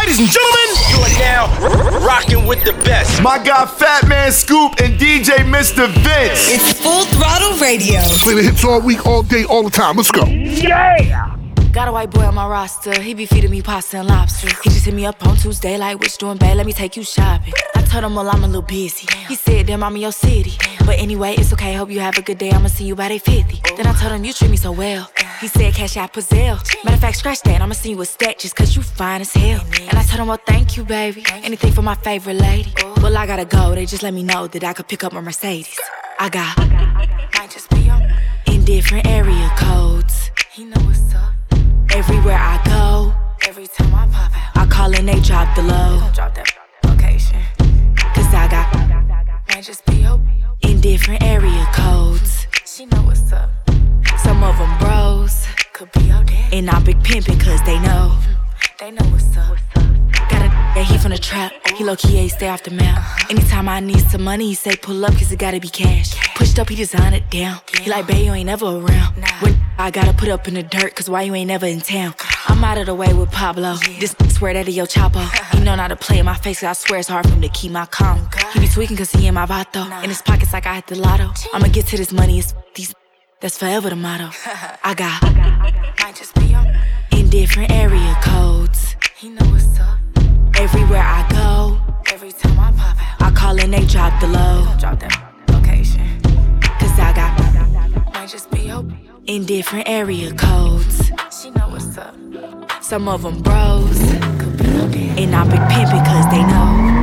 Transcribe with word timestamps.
Ladies 0.00 0.18
and 0.18 0.30
gentlemen, 0.30 0.68
you 0.88 0.98
are 1.02 1.18
now 1.18 2.00
rocking 2.06 2.46
with 2.46 2.64
the 2.64 2.72
best. 2.84 3.22
My 3.22 3.36
guy 3.36 3.66
Fat 3.66 4.08
Man 4.08 4.32
Scoop 4.32 4.72
and 4.80 4.98
DJ 4.98 5.44
Mr. 5.44 5.88
Vince. 5.88 6.48
It's 6.48 6.80
Full 6.80 7.04
Throttle 7.04 7.58
Radio. 7.58 8.00
Play 8.24 8.34
the 8.36 8.42
hits 8.42 8.64
all 8.64 8.80
week, 8.80 9.04
all 9.06 9.22
day, 9.22 9.44
all 9.44 9.62
the 9.62 9.68
time. 9.68 9.98
Let's 9.98 10.10
go. 10.10 10.24
Yeah! 10.24 11.36
Got 11.72 11.88
a 11.88 11.92
white 11.92 12.10
boy 12.10 12.22
on 12.22 12.34
my 12.34 12.48
roster. 12.48 12.98
He 12.98 13.12
be 13.12 13.26
feeding 13.26 13.50
me 13.50 13.60
pasta 13.60 13.98
and 13.98 14.08
lobster. 14.08 14.48
He 14.64 14.70
just 14.70 14.86
hit 14.86 14.94
me 14.94 15.04
up 15.04 15.24
on 15.26 15.36
Tuesday, 15.36 15.76
like, 15.76 16.00
which 16.00 16.16
doing 16.16 16.38
bad? 16.38 16.56
Let 16.56 16.64
me 16.64 16.72
take 16.72 16.96
you 16.96 17.04
shopping. 17.04 17.52
I 17.74 17.82
told 17.82 18.04
him, 18.04 18.14
well, 18.14 18.28
I'm 18.30 18.42
a 18.42 18.46
little 18.46 18.62
busy. 18.62 19.06
He 19.28 19.34
said, 19.34 19.66
damn, 19.66 19.82
I'm 19.82 19.94
in 19.96 20.00
your 20.00 20.12
city. 20.12 20.54
But 20.86 20.98
anyway, 20.98 21.34
it's 21.36 21.52
okay. 21.52 21.74
Hope 21.74 21.90
you 21.90 22.00
have 22.00 22.16
a 22.16 22.22
good 22.22 22.38
day. 22.38 22.50
I'ma 22.50 22.68
see 22.68 22.86
you 22.86 22.94
by 22.94 23.08
day 23.08 23.18
50. 23.18 23.76
Then 23.76 23.86
I 23.86 23.92
told 23.92 24.12
him, 24.12 24.24
you 24.24 24.32
treat 24.32 24.50
me 24.50 24.56
so 24.56 24.72
well. 24.72 25.10
He 25.40 25.48
said, 25.48 25.72
cash 25.72 25.96
out 25.96 26.12
Pazelle. 26.12 26.58
Matter 26.84 26.96
of 26.96 27.00
fact, 27.00 27.16
scratch 27.16 27.40
that. 27.42 27.62
I'ma 27.62 27.72
see 27.72 27.90
you 27.90 28.00
a 28.02 28.04
stack 28.04 28.38
just 28.38 28.54
cause 28.54 28.76
you 28.76 28.82
fine 28.82 29.22
as 29.22 29.32
hell. 29.32 29.64
And 29.80 29.98
I 29.98 30.02
told 30.02 30.20
him, 30.20 30.26
well, 30.26 30.38
thank 30.46 30.76
you, 30.76 30.84
baby. 30.84 31.24
Anything 31.30 31.72
for 31.72 31.80
my 31.80 31.94
favorite 31.94 32.34
lady. 32.34 32.70
Well, 32.98 33.16
I 33.16 33.26
gotta 33.26 33.46
go. 33.46 33.74
They 33.74 33.86
just 33.86 34.02
let 34.02 34.12
me 34.12 34.22
know 34.22 34.48
that 34.48 34.62
I 34.62 34.74
could 34.74 34.86
pick 34.86 35.02
up 35.02 35.14
my 35.14 35.22
Mercedes. 35.22 35.80
I 36.18 36.28
got, 36.28 36.58
might 36.58 37.50
just 37.50 37.70
be 37.70 37.88
on 37.88 38.02
in 38.48 38.66
different 38.66 39.06
area 39.06 39.50
codes. 39.56 40.30
He 40.52 40.66
know 40.66 40.80
what's 40.82 41.14
up. 41.14 41.32
Everywhere 41.90 42.36
I 42.38 42.60
go, 42.66 43.14
every 43.48 43.66
time 43.66 43.94
I 43.94 44.06
pop 44.08 44.32
out, 44.36 44.56
I 44.56 44.66
call 44.66 44.94
and 44.94 45.08
they 45.08 45.20
drop 45.20 45.56
the 45.56 45.62
low. 45.62 46.06
Drop 46.12 46.34
that 46.34 46.54
location. 46.84 47.40
Cause 48.14 48.34
I 48.34 48.46
got, 48.50 48.74
might 49.48 49.64
just 49.64 49.86
be 49.86 50.06
in 50.68 50.82
different 50.82 51.22
area 51.22 51.66
codes. 51.72 52.46
She 52.66 52.84
know 52.84 53.00
what's 53.04 53.32
up. 53.32 53.69
Some 54.40 54.52
of 54.52 54.58
them 54.58 54.78
bros, 54.78 55.46
could 55.74 55.92
be 55.92 56.10
out 56.10 56.26
there. 56.26 56.48
And 56.50 56.70
I 56.70 56.82
big 56.82 56.98
pimpin' 57.00 57.38
cause 57.38 57.62
they 57.64 57.78
know. 57.80 58.18
They 58.78 58.90
know 58.90 59.04
what's 59.10 59.36
up. 59.36 59.58
Got 60.30 60.40
a 60.40 60.48
yeah, 60.74 60.82
he 60.82 60.96
from 60.96 61.10
the 61.10 61.18
trap. 61.18 61.52
He 61.76 61.84
low 61.84 61.94
key 61.94 62.16
ain't 62.16 62.32
stay 62.32 62.48
off 62.48 62.62
the 62.62 62.70
map. 62.70 62.96
Uh-huh. 62.96 63.26
Anytime 63.28 63.68
I 63.68 63.80
need 63.80 64.00
some 64.08 64.22
money, 64.22 64.46
he 64.46 64.54
say 64.54 64.76
pull 64.76 65.04
up 65.04 65.12
cause 65.12 65.30
it 65.30 65.38
gotta 65.38 65.60
be 65.60 65.68
cash. 65.68 66.14
Pushed 66.36 66.58
up, 66.58 66.70
he 66.70 66.76
design 66.76 67.12
it 67.12 67.28
down. 67.28 67.60
He 67.82 67.90
like, 67.90 68.06
babe, 68.06 68.24
you 68.24 68.32
ain't 68.32 68.46
never 68.46 68.64
around. 68.64 69.14
When 69.40 69.60
I 69.76 69.90
gotta 69.90 70.14
put 70.14 70.30
up 70.30 70.48
in 70.48 70.54
the 70.54 70.62
dirt 70.62 70.96
cause 70.96 71.10
why 71.10 71.20
you 71.20 71.34
ain't 71.34 71.48
never 71.48 71.66
in 71.66 71.82
town? 71.82 72.14
I'm 72.48 72.64
out 72.64 72.78
of 72.78 72.86
the 72.86 72.94
way 72.94 73.12
with 73.12 73.30
Pablo. 73.30 73.74
This 73.98 74.16
swear 74.30 74.54
that 74.54 74.66
he 74.66 74.72
yo 74.72 74.86
chapo. 74.86 75.16
Uh-huh. 75.16 75.58
He 75.58 75.62
know 75.62 75.76
not 75.76 75.88
to 75.88 75.96
play 75.96 76.18
in 76.18 76.24
my 76.24 76.34
face 76.34 76.60
cause 76.60 76.68
I 76.68 76.72
swear 76.72 77.00
it's 77.00 77.08
hard 77.10 77.26
for 77.26 77.34
him 77.34 77.42
to 77.42 77.50
keep 77.50 77.72
my 77.72 77.84
calm. 77.84 78.26
He 78.54 78.60
be 78.60 78.68
tweaking 78.68 78.96
cause 78.96 79.12
he 79.12 79.26
in 79.26 79.34
my 79.34 79.44
vato. 79.44 79.84
In 80.02 80.08
his 80.08 80.22
pockets 80.22 80.54
like 80.54 80.64
I 80.64 80.76
hit 80.76 80.86
the 80.86 80.96
lotto. 80.96 81.30
I'ma 81.52 81.68
get 81.68 81.88
to 81.88 81.98
this 81.98 82.10
money, 82.10 82.38
it's 82.38 82.54
these. 82.74 82.94
That's 83.40 83.56
forever 83.56 83.88
the 83.88 83.96
motto. 83.96 84.28
I 84.84 84.92
got, 84.92 85.22
might 85.98 86.14
just 86.14 86.34
be 86.34 86.54
on 86.54 86.76
in 87.12 87.30
different 87.30 87.70
area 87.70 88.14
codes. 88.22 88.96
He 89.16 89.30
know 89.30 89.46
what's 89.46 89.80
up. 89.80 89.98
Everywhere 90.56 91.00
I 91.00 91.26
go, 91.30 91.80
every 92.12 92.32
time 92.32 92.60
I 92.60 92.70
pop 92.72 92.98
out, 93.00 93.22
I 93.22 93.30
call 93.30 93.58
and 93.58 93.72
they 93.72 93.86
drop 93.86 94.20
the 94.20 94.26
low. 94.26 94.66
Drop 94.78 95.00
that 95.00 95.32
location. 95.48 96.20
Cause 96.78 96.98
I 96.98 97.14
got, 97.14 98.12
might 98.12 98.28
just 98.28 98.50
be 98.50 98.70
open. 98.70 98.98
In 99.26 99.46
different 99.46 99.88
area 99.88 100.34
codes. 100.34 101.10
She 101.40 101.50
know 101.50 101.70
what's 101.70 101.96
up. 101.96 102.14
Some 102.82 103.08
of 103.08 103.22
them 103.22 103.40
bros. 103.40 104.00
Be 104.92 105.14
And 105.16 105.34
I 105.34 105.44
big 105.44 105.62
pimp 105.70 105.90
because 105.90 106.30
they 106.30 106.42
know. 106.42 106.99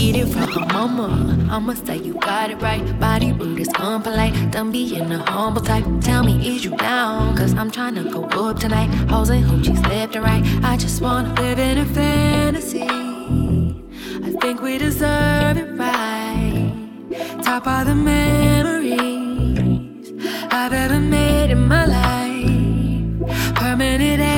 Get 0.00 0.16
it 0.16 0.28
from 0.28 0.48
her 0.48 0.66
mama, 0.72 1.08
I'ma 1.50 1.74
say 1.74 1.98
you 1.98 2.14
got 2.14 2.50
it 2.50 2.60
right. 2.62 2.82
Body 2.98 3.32
rude 3.32 3.60
is 3.60 3.68
unpolite, 3.68 4.50
don't 4.50 4.72
be 4.72 4.96
in 4.96 5.12
a 5.12 5.18
humble 5.30 5.60
type. 5.60 5.84
Tell 6.00 6.22
me, 6.24 6.34
is 6.48 6.64
you 6.64 6.74
down? 6.76 7.36
Cause 7.36 7.52
I'm 7.54 7.70
trying 7.70 7.96
to 7.96 8.04
go 8.04 8.24
up 8.24 8.58
tonight. 8.58 8.88
Hoes 9.10 9.28
and 9.28 9.44
hoochies 9.44 9.82
left 9.86 10.16
and 10.16 10.24
right. 10.24 10.42
I 10.64 10.76
just 10.78 11.02
wanna 11.02 11.34
live 11.34 11.58
in 11.58 11.78
a 11.78 11.84
fantasy. 11.84 12.88
I 14.26 14.30
think 14.40 14.62
we 14.62 14.78
deserve 14.78 15.56
it 15.58 15.70
right. 15.78 16.72
Top 17.42 17.66
of 17.66 17.86
the 17.86 17.94
memories 17.94 19.02
I've 20.50 20.72
ever 20.72 20.98
made 20.98 21.50
in 21.50 21.68
my 21.68 21.84
life. 21.84 23.54
Permanent 23.54 24.29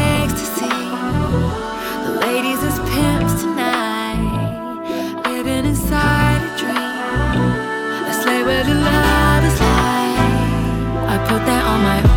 on 11.72 11.82
my 11.82 12.02
own 12.02 12.11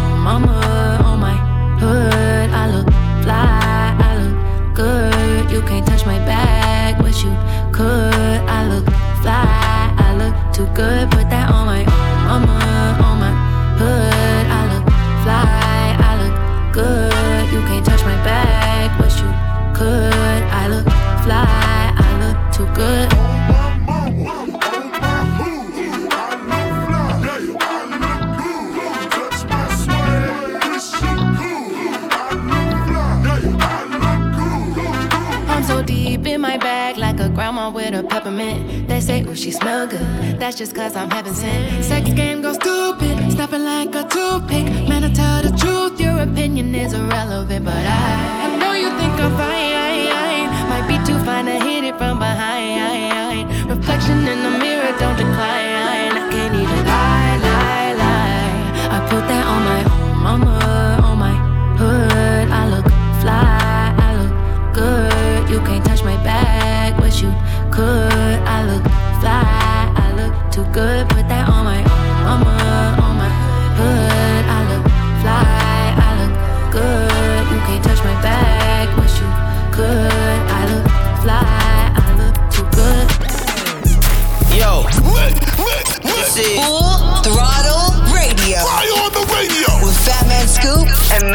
grandma 37.71 37.93
with 37.93 38.05
a 38.05 38.07
peppermint. 38.07 38.87
They 38.87 38.99
say, 39.01 39.23
ooh, 39.23 39.35
she 39.35 39.51
smell 39.51 39.87
good. 39.87 40.39
That's 40.39 40.57
just 40.57 40.75
cause 40.75 40.95
I'm 40.95 41.09
having 41.09 41.33
sin. 41.33 41.83
Sex 41.83 42.11
game 42.13 42.41
goes 42.41 42.55
stupid, 42.55 43.31
snapping 43.31 43.63
like 43.63 43.95
a 43.95 44.03
toothpick. 44.03 44.65
Man, 44.87 45.03
I 45.03 45.11
tell 45.13 45.41
the 45.41 45.55
truth, 45.57 45.99
your 45.99 46.19
opinion 46.19 46.73
is 46.75 46.93
irrelevant. 46.93 47.65
But 47.65 47.73
I, 47.75 48.45
I 48.45 48.57
know 48.57 48.73
you 48.73 48.89
think 48.99 49.13
I'm 49.19 49.31
fine. 49.37 50.69
Might 50.69 50.87
be 50.87 50.97
too 51.05 51.17
fine 51.25 51.45
to 51.45 51.59
hit 51.63 51.83
it 51.83 51.97
from 51.97 52.19
behind. 52.19 52.94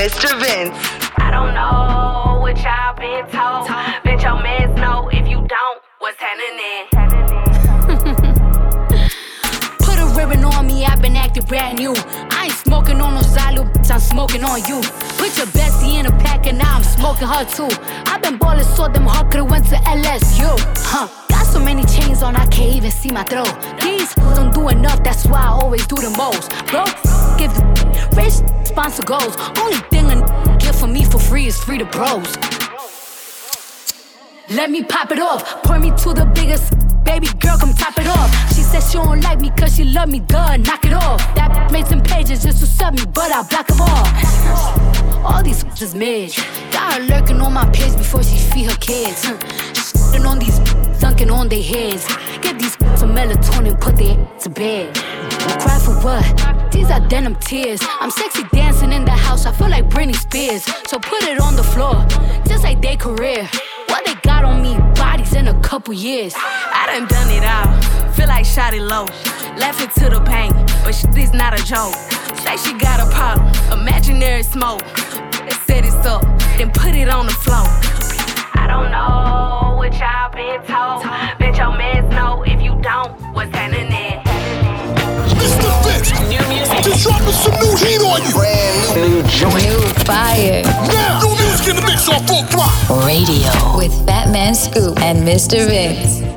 Mr. 0.00 0.32
Vince. 0.40 0.72
I 1.18 1.30
don't 1.30 1.52
know 1.52 2.40
what 2.40 2.56
y'all 2.64 2.96
been 2.96 3.28
told. 3.28 3.68
Bet 4.02 4.22
your 4.22 4.40
mans 4.42 4.74
know 4.80 5.10
if 5.12 5.28
you 5.28 5.46
don't, 5.46 5.82
what's 5.98 6.18
happening? 6.18 6.88
Put 9.80 9.98
a 9.98 10.06
ribbon 10.16 10.42
on 10.42 10.66
me, 10.66 10.86
I've 10.86 11.02
been 11.02 11.16
acting 11.16 11.44
brand 11.44 11.78
new. 11.78 11.92
I 12.30 12.46
ain't 12.46 12.54
smoking 12.54 12.98
on 13.02 13.12
no 13.12 13.20
silo, 13.20 13.64
bitch, 13.64 13.90
I'm 13.90 14.00
smoking 14.00 14.42
on 14.42 14.64
you. 14.64 14.80
Put 15.20 15.36
your 15.36 15.48
bestie 15.48 16.00
in 16.00 16.06
a 16.06 16.12
pack 16.12 16.46
and 16.46 16.56
now 16.56 16.76
I'm 16.76 16.82
smoking 16.82 17.28
her 17.28 17.44
too. 17.44 17.68
I've 18.06 18.22
been 18.22 18.38
ballin' 18.38 18.64
so 18.64 18.88
them 18.88 19.04
hard 19.04 19.30
could've 19.30 19.50
went 19.50 19.66
to 19.66 19.74
LSU. 19.74 20.48
Huh. 20.78 21.08
Many 21.64 21.84
chains 21.84 22.22
on, 22.22 22.36
I 22.36 22.46
can't 22.46 22.74
even 22.74 22.90
see 22.90 23.10
my 23.10 23.22
throat. 23.22 23.54
These 23.80 24.14
don't 24.34 24.52
do 24.52 24.68
enough, 24.68 25.02
that's 25.04 25.26
why 25.26 25.40
I 25.40 25.48
always 25.48 25.86
do 25.86 25.96
the 25.96 26.10
most. 26.10 26.50
Bro, 26.66 26.84
give 27.38 27.52
rich 28.16 28.34
sponsor 28.66 29.04
goals. 29.04 29.36
Only 29.58 29.78
thing 29.90 30.06
a 30.10 30.56
get 30.58 30.74
for 30.74 30.88
me 30.88 31.04
for 31.04 31.18
free 31.18 31.46
is 31.46 31.58
free 31.62 31.78
to 31.78 31.84
bros. 31.84 32.36
Let 34.50 34.70
me 34.70 34.82
pop 34.82 35.12
it 35.12 35.20
off, 35.20 35.62
point 35.62 35.82
me 35.82 35.90
to 35.90 36.12
the 36.12 36.26
biggest. 36.34 36.74
Baby 37.04 37.28
girl, 37.38 37.56
come 37.58 37.72
top 37.72 37.98
it 37.98 38.06
off. 38.06 38.30
She 38.54 38.62
said 38.62 38.80
she 38.80 38.98
don't 38.98 39.20
like 39.20 39.40
me 39.40 39.50
cause 39.50 39.76
she 39.76 39.84
love 39.84 40.08
me, 40.08 40.20
duh, 40.20 40.56
knock 40.56 40.84
it 40.84 40.92
off. 40.92 41.20
That 41.34 41.70
made 41.70 41.86
some 41.86 42.02
pages 42.02 42.42
just 42.42 42.60
to 42.60 42.66
sub 42.66 42.94
me, 42.94 43.04
but 43.12 43.30
I 43.32 43.42
block 43.42 43.66
them 43.68 43.80
all. 43.80 44.06
All 45.24 45.42
these 45.42 45.64
is 45.80 45.94
mid. 45.94 46.34
Got 46.72 46.94
her 46.94 47.02
lurking 47.04 47.40
on 47.40 47.52
my 47.52 47.68
page 47.70 47.96
before 47.96 48.22
she 48.22 48.36
feed 48.36 48.70
her 48.70 48.76
kids. 48.78 49.26
Shitting 50.10 50.26
on 50.26 50.38
these 50.40 50.58
dunking 50.98 51.30
on 51.30 51.48
their 51.48 51.62
heads. 51.62 52.06
Get 52.40 52.58
these 52.58 52.76
some 52.98 53.14
melatonin, 53.14 53.80
put 53.80 53.96
their 53.96 54.16
to 54.40 54.50
bed. 54.50 54.94
Cry 54.94 55.78
for 55.78 55.94
what? 56.02 56.72
These 56.72 56.90
are 56.90 57.00
denim 57.06 57.36
tears. 57.36 57.80
I'm 58.00 58.10
sexy 58.10 58.42
dancing 58.52 58.92
in 58.92 59.04
the 59.04 59.12
house, 59.12 59.46
I 59.46 59.52
feel 59.52 59.68
like 59.68 59.88
Britney 59.88 60.16
Spears. 60.16 60.64
So 60.88 60.98
put 60.98 61.22
it 61.22 61.40
on 61.40 61.54
the 61.54 61.62
floor. 61.62 62.04
just 62.46 62.64
like 62.64 62.82
their 62.82 62.96
career. 62.96 63.48
What 63.86 64.04
they 64.04 64.14
got 64.22 64.44
on 64.44 64.62
me, 64.62 64.78
bodies 64.94 65.34
in 65.34 65.46
a 65.46 65.60
couple 65.60 65.94
years. 65.94 66.34
I 66.36 66.86
done 66.86 67.06
done 67.06 67.30
it 67.30 67.44
all. 67.44 68.12
Feel 68.12 68.26
like 68.26 68.44
shot 68.44 68.74
it 68.74 68.82
low. 68.82 69.04
Laughing 69.58 69.90
to 70.02 70.10
the 70.10 70.20
pain, 70.26 70.52
but 70.82 70.92
shit 70.92 71.16
is 71.16 71.32
not 71.32 71.58
a 71.58 71.64
joke. 71.64 71.94
Say 72.42 72.56
she 72.56 72.72
got 72.78 72.98
a 72.98 73.08
problem, 73.14 73.80
imaginary 73.80 74.42
smoke. 74.42 74.82
Set 75.66 75.84
it 75.84 76.06
up, 76.06 76.22
then 76.58 76.70
put 76.72 76.96
it 76.96 77.08
on 77.08 77.26
the 77.26 77.32
floor. 77.32 77.66
I 78.54 78.66
don't 78.66 78.90
know 78.90 79.59
what 79.90 79.98
y'all 80.00 80.30
been 80.32 80.62
told. 80.66 81.02
Bet 81.38 81.56
your 81.56 81.76
mans 81.76 82.08
know 82.14 82.42
if 82.44 82.62
you 82.62 82.80
don't, 82.82 83.12
what's 83.34 83.50
happening. 83.50 84.20
Mr. 85.36 85.70
Vince, 85.84 86.12
new 86.28 86.42
music, 86.48 86.82
just 86.82 87.02
dropping 87.02 87.32
some 87.32 87.54
new 87.60 87.76
heat 87.76 88.00
on 88.00 88.22
you. 88.22 88.40
New 88.94 89.22
joint. 89.28 89.54
New 89.54 89.80
fire. 90.04 90.62
Now, 90.64 91.20
new 91.22 91.34
music 91.36 91.68
in 91.68 91.76
the 91.76 91.82
mix 91.82 92.08
on 92.08 92.24
full 92.26 92.44
throttle. 92.44 93.06
Radio. 93.06 93.76
With 93.76 93.92
Fat 94.06 94.30
Man 94.30 94.54
Scoop 94.54 94.98
and 95.00 95.26
Mr. 95.26 95.66
Vince. 95.66 96.29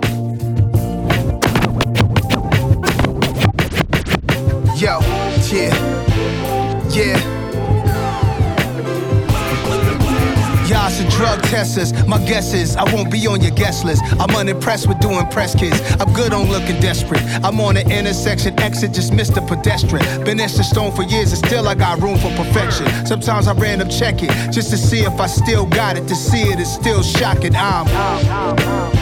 Drug 11.24 11.42
testers. 11.44 11.94
My 12.06 12.18
guess 12.26 12.54
is 12.54 12.76
I 12.76 12.84
won't 12.94 13.10
be 13.10 13.26
on 13.28 13.40
your 13.40 13.56
guest 13.56 13.86
list. 13.86 14.04
I'm 14.20 14.36
unimpressed 14.36 14.90
with 14.90 15.00
doing 15.00 15.26
press 15.28 15.56
kids. 15.56 15.80
I'm 16.02 16.12
good 16.12 16.34
on 16.34 16.50
looking 16.50 16.82
desperate. 16.82 17.24
I'm 17.46 17.62
on 17.62 17.78
an 17.78 17.90
intersection 17.90 18.60
exit, 18.60 18.94
just 18.94 19.14
missed 19.14 19.38
a 19.38 19.42
pedestrian. 19.42 20.04
Been 20.26 20.38
in 20.38 20.50
stone 20.50 20.92
for 20.92 21.04
years 21.04 21.32
and 21.32 21.46
still 21.46 21.70
I 21.70 21.76
got 21.76 22.02
room 22.02 22.18
for 22.18 22.32
perfection. 22.36 22.88
Sometimes 23.06 23.48
I 23.48 23.54
random 23.54 23.88
check 23.90 24.22
it 24.22 24.32
just 24.52 24.70
to 24.72 24.78
see 24.78 25.00
if 25.00 25.18
I 25.18 25.28
still 25.28 25.66
got 25.66 25.96
it. 25.96 26.10
To 26.10 26.16
see 26.16 26.42
it 26.42 26.60
is 26.60 26.70
still 26.70 27.02
shocking. 27.02 27.56
I'm 27.56 28.93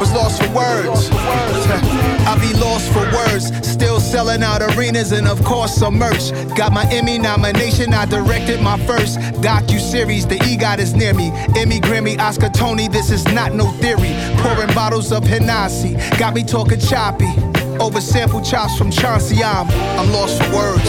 was 0.00 0.12
lost 0.12 0.42
for 0.42 0.50
words. 0.54 1.10
I 1.12 2.38
be 2.40 2.58
lost 2.58 2.90
for 2.90 3.04
words. 3.12 3.52
Still 3.68 4.00
selling 4.00 4.42
out 4.42 4.62
arenas 4.62 5.12
and 5.12 5.28
of 5.28 5.44
course 5.44 5.74
some 5.74 5.98
merch. 5.98 6.32
Got 6.56 6.72
my 6.72 6.90
Emmy 6.90 7.18
nomination. 7.18 7.92
I 7.92 8.06
directed 8.06 8.62
my 8.62 8.78
first 8.86 9.18
docu 9.42 9.78
series. 9.78 10.26
The 10.26 10.36
EGOT 10.36 10.78
is 10.78 10.94
near 10.94 11.12
me. 11.12 11.30
Emmy, 11.54 11.80
Grammy, 11.80 12.18
Oscar, 12.18 12.48
Tony. 12.48 12.88
This 12.88 13.10
is 13.10 13.24
not 13.26 13.52
no 13.52 13.70
theory. 13.72 14.14
Pouring 14.38 14.74
bottles 14.74 15.12
of 15.12 15.24
Hennessy. 15.24 15.94
Got 16.18 16.34
me 16.34 16.44
talking 16.44 16.80
choppy. 16.80 17.30
Over 17.78 18.00
sample 18.00 18.40
chops 18.42 18.76
from 18.78 18.90
Chauncey. 18.90 19.44
I'm, 19.44 19.68
I'm 19.98 20.10
lost 20.12 20.42
for 20.42 20.50
words. 20.54 20.88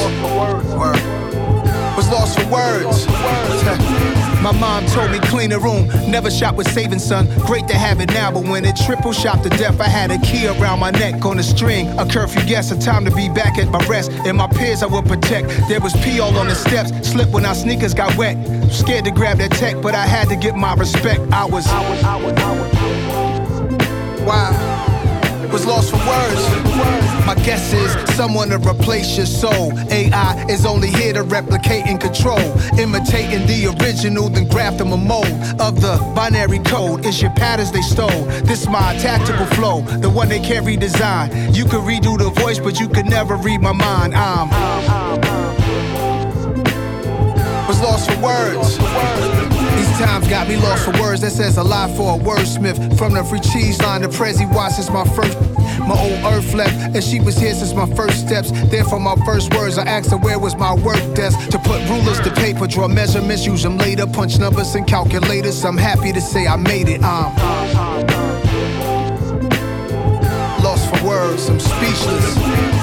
Word. 0.79 1.01
Was 1.97 2.09
lost 2.09 2.39
for 2.39 2.47
words. 2.47 4.17
My 4.41 4.51
mom 4.51 4.85
told 4.87 5.11
me 5.11 5.19
clean 5.19 5.51
the 5.51 5.59
room, 5.59 5.87
never 6.09 6.31
shop 6.31 6.55
with 6.55 6.67
saving 6.71 6.97
son. 6.97 7.27
Great 7.45 7.67
to 7.67 7.75
have 7.75 8.01
it 8.01 8.09
now, 8.09 8.31
but 8.31 8.43
when 8.43 8.65
it 8.65 8.75
triple 8.75 9.13
shot 9.13 9.43
to 9.43 9.49
death, 9.49 9.79
I 9.79 9.87
had 9.87 10.09
a 10.09 10.17
key 10.17 10.47
around 10.47 10.79
my 10.79 10.89
neck 10.89 11.23
on 11.23 11.37
a 11.37 11.43
string. 11.43 11.87
A 11.99 12.05
curfew 12.07 12.43
guess, 12.45 12.71
a 12.71 12.79
time 12.79 13.05
to 13.05 13.11
be 13.11 13.29
back 13.29 13.59
at 13.59 13.67
my 13.69 13.85
rest. 13.85 14.11
And 14.25 14.37
my 14.37 14.47
peers 14.47 14.81
I 14.81 14.87
would 14.87 15.05
protect. 15.05 15.47
There 15.69 15.79
was 15.79 15.93
pee 16.03 16.19
all 16.19 16.35
on 16.37 16.47
the 16.47 16.55
steps, 16.55 16.91
slipped 17.07 17.31
when 17.31 17.45
our 17.45 17.53
sneakers 17.53 17.93
got 17.93 18.17
wet. 18.17 18.35
Scared 18.71 19.05
to 19.05 19.11
grab 19.11 19.37
that 19.37 19.51
tech, 19.51 19.79
but 19.79 19.93
I 19.93 20.07
had 20.07 20.27
to 20.29 20.35
get 20.35 20.55
my 20.55 20.73
respect. 20.73 21.21
I 21.31 21.45
was, 21.45 21.67
wow 24.25 24.90
was 25.51 25.65
lost 25.65 25.91
for 25.91 25.97
words. 25.97 26.41
My 27.25 27.35
guess 27.43 27.73
is 27.73 27.91
someone 28.15 28.49
to 28.49 28.57
replace 28.57 29.17
your 29.17 29.25
soul. 29.25 29.77
AI 29.89 30.45
is 30.49 30.65
only 30.65 30.89
here 30.89 31.13
to 31.13 31.23
replicate 31.23 31.85
and 31.85 31.99
control. 31.99 32.39
Imitating 32.79 33.45
the 33.47 33.75
original, 33.79 34.29
then 34.29 34.47
graft 34.47 34.77
them 34.77 34.93
a 34.93 34.97
mold 34.97 35.27
of 35.59 35.81
the 35.81 35.97
binary 36.15 36.59
code. 36.59 37.05
It's 37.05 37.21
your 37.21 37.31
patterns 37.31 37.71
they 37.71 37.81
stole. 37.81 38.23
This 38.43 38.67
my 38.67 38.97
tactical 38.97 39.45
flow, 39.57 39.81
the 39.81 40.09
one 40.09 40.29
they 40.29 40.39
can't 40.39 40.65
redesign. 40.65 41.55
You 41.55 41.65
can 41.65 41.81
redo 41.81 42.17
the 42.17 42.29
voice, 42.41 42.59
but 42.59 42.79
you 42.79 42.87
can 42.87 43.07
never 43.07 43.35
read 43.35 43.61
my 43.61 43.73
mind. 43.73 44.15
I'm 44.15 44.49
was 47.67 47.81
lost 47.81 48.09
for 48.09 48.19
words. 48.21 49.60
These 49.81 49.97
times 49.97 50.27
got 50.27 50.47
me 50.47 50.57
lost 50.57 50.85
for 50.85 50.91
words. 51.01 51.21
That 51.21 51.31
says 51.31 51.57
a 51.57 51.63
lot 51.63 51.89
for 51.97 52.15
a 52.15 52.19
wordsmith. 52.19 52.99
From 52.99 53.13
the 53.13 53.23
free 53.23 53.39
cheese 53.39 53.81
line 53.81 54.01
to 54.01 54.09
Prezi 54.09 54.45
since 54.69 54.91
my 54.91 55.03
first. 55.15 55.35
My 55.79 55.97
old 55.99 56.23
earth 56.31 56.53
left, 56.53 56.95
and 56.95 57.03
she 57.03 57.19
was 57.19 57.35
here 57.35 57.55
since 57.55 57.73
my 57.73 57.87
first 57.95 58.19
steps. 58.27 58.51
Therefore, 58.69 58.99
my 58.99 59.15
first 59.25 59.51
words, 59.55 59.79
I 59.79 59.85
asked 59.85 60.11
her 60.11 60.17
where 60.17 60.37
was 60.37 60.55
my 60.55 60.75
work 60.75 61.01
desk. 61.15 61.49
To 61.49 61.57
put 61.57 61.81
rulers 61.89 62.19
to 62.19 62.31
paper, 62.31 62.67
draw 62.67 62.87
measurements, 62.87 63.43
use 63.47 63.63
them 63.63 63.79
later, 63.79 64.05
punch 64.05 64.37
numbers 64.37 64.75
and 64.75 64.85
calculators. 64.85 65.65
I'm 65.65 65.77
happy 65.77 66.13
to 66.13 66.21
say 66.21 66.45
I 66.45 66.57
made 66.57 66.87
it. 66.87 67.01
I'm 67.01 67.35
lost 70.63 70.87
for 70.93 71.03
words, 71.07 71.49
I'm 71.49 71.59
speechless. 71.59 72.80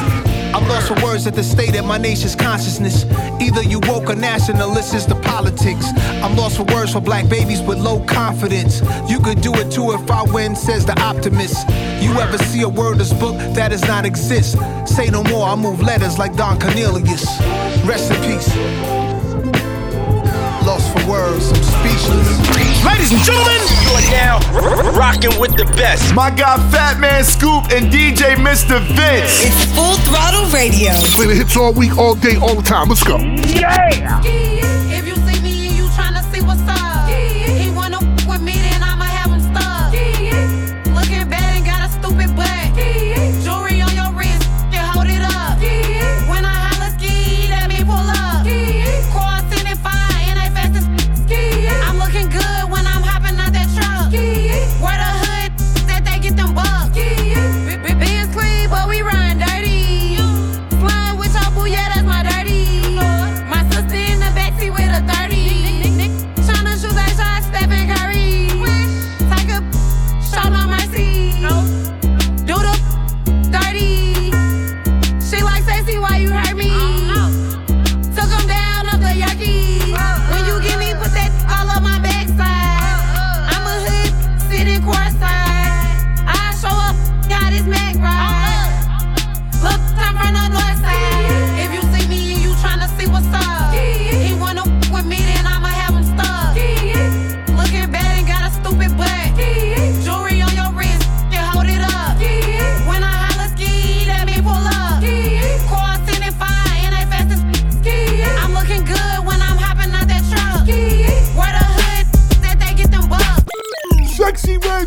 I'm 0.55 0.67
lost 0.69 0.89
for 0.89 1.05
words 1.05 1.27
at 1.27 1.35
the 1.35 1.43
state 1.45 1.77
of 1.77 1.85
my 1.85 1.99
nation's 1.99 2.35
consciousness. 2.35 3.05
Either 3.41 3.63
you 3.63 3.81
woke 3.85 4.09
or 4.11 4.15
nationalist 4.15 4.95
is 4.95 5.07
the 5.07 5.15
politics. 5.17 5.87
I'm 6.23 6.37
lost 6.37 6.57
for 6.57 6.65
words 6.65 6.93
for 6.93 7.01
black 7.01 7.29
babies 7.29 7.61
with 7.61 7.79
low 7.79 8.01
confidence. 8.05 8.81
You 9.09 9.21
could 9.21 9.41
do 9.41 9.55
it 9.55 9.71
too 9.71 9.93
if 9.93 10.11
I 10.11 10.23
win, 10.23 10.57
says 10.57 10.87
the 10.87 10.99
optimist. 11.01 11.69
You 12.03 12.13
ever 12.19 12.39
see 12.39 12.63
a 12.63 12.69
wordless 12.69 13.13
book 13.13 13.37
that 13.55 13.69
does 13.69 13.83
not 13.87 14.07
exist? 14.07 14.57
Say 14.87 15.09
no 15.11 15.23
more, 15.25 15.47
I 15.49 15.55
move 15.55 15.81
letters 15.81 16.19
like 16.19 16.35
Don 16.37 16.59
Cornelius. 16.59 17.27
Rest 17.85 18.11
in 18.11 18.21
peace. 18.23 18.49
Lost 20.65 20.93
for 20.93 21.11
words, 21.11 21.51
I'm 21.53 21.63
speechless. 21.63 22.85
Ladies 22.85 23.11
and 23.13 23.21
gentlemen, 23.23 23.61
you 23.83 23.91
are 23.91 24.11
now 24.11 24.39
r- 24.55 24.93
rocking 24.93 25.39
with 25.41 25.57
the 25.57 25.65
best. 25.77 26.15
My 26.15 26.31
guy 26.31 26.57
Fat 26.71 27.01
Man 27.01 27.25
Scoop 27.25 27.65
and 27.73 27.91
DJ 27.91 28.37
Mr. 28.37 28.79
Vince. 28.95 29.45
It's 29.45 29.65
Full 29.75 29.97
Throttle 30.09 30.49
Radio. 30.51 30.93
Play 31.17 31.27
the 31.27 31.35
hits 31.35 31.55
all 31.55 31.75
week, 31.75 31.99
all 31.99 32.15
day, 32.15 32.37
all 32.37 32.55
the 32.55 32.63
time. 32.63 32.89
Let's 32.89 33.05
go. 33.05 33.19
If 33.21 35.07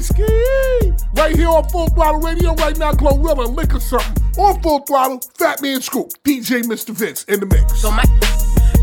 Ski. 0.01 0.93
Right 1.13 1.36
here 1.36 1.50
on 1.50 1.67
Full 1.70 1.88
Throttle 1.89 2.22
Radio, 2.22 2.53
right 2.55 2.77
now, 2.77 2.91
Glorilla, 2.91 3.55
Liquor 3.55 3.79
Something. 3.79 4.24
On 4.38 4.60
Full 4.62 4.79
Throttle, 4.79 5.20
Fat 5.38 5.62
Man 5.62 5.81
Scoop, 5.81 6.10
DJ 6.24 6.63
Mr. 6.63 6.91
Vince 6.91 7.24
in 7.25 7.39
the 7.39 7.46
mix. 7.46 7.81
So 7.81 7.91
my 7.91 8.03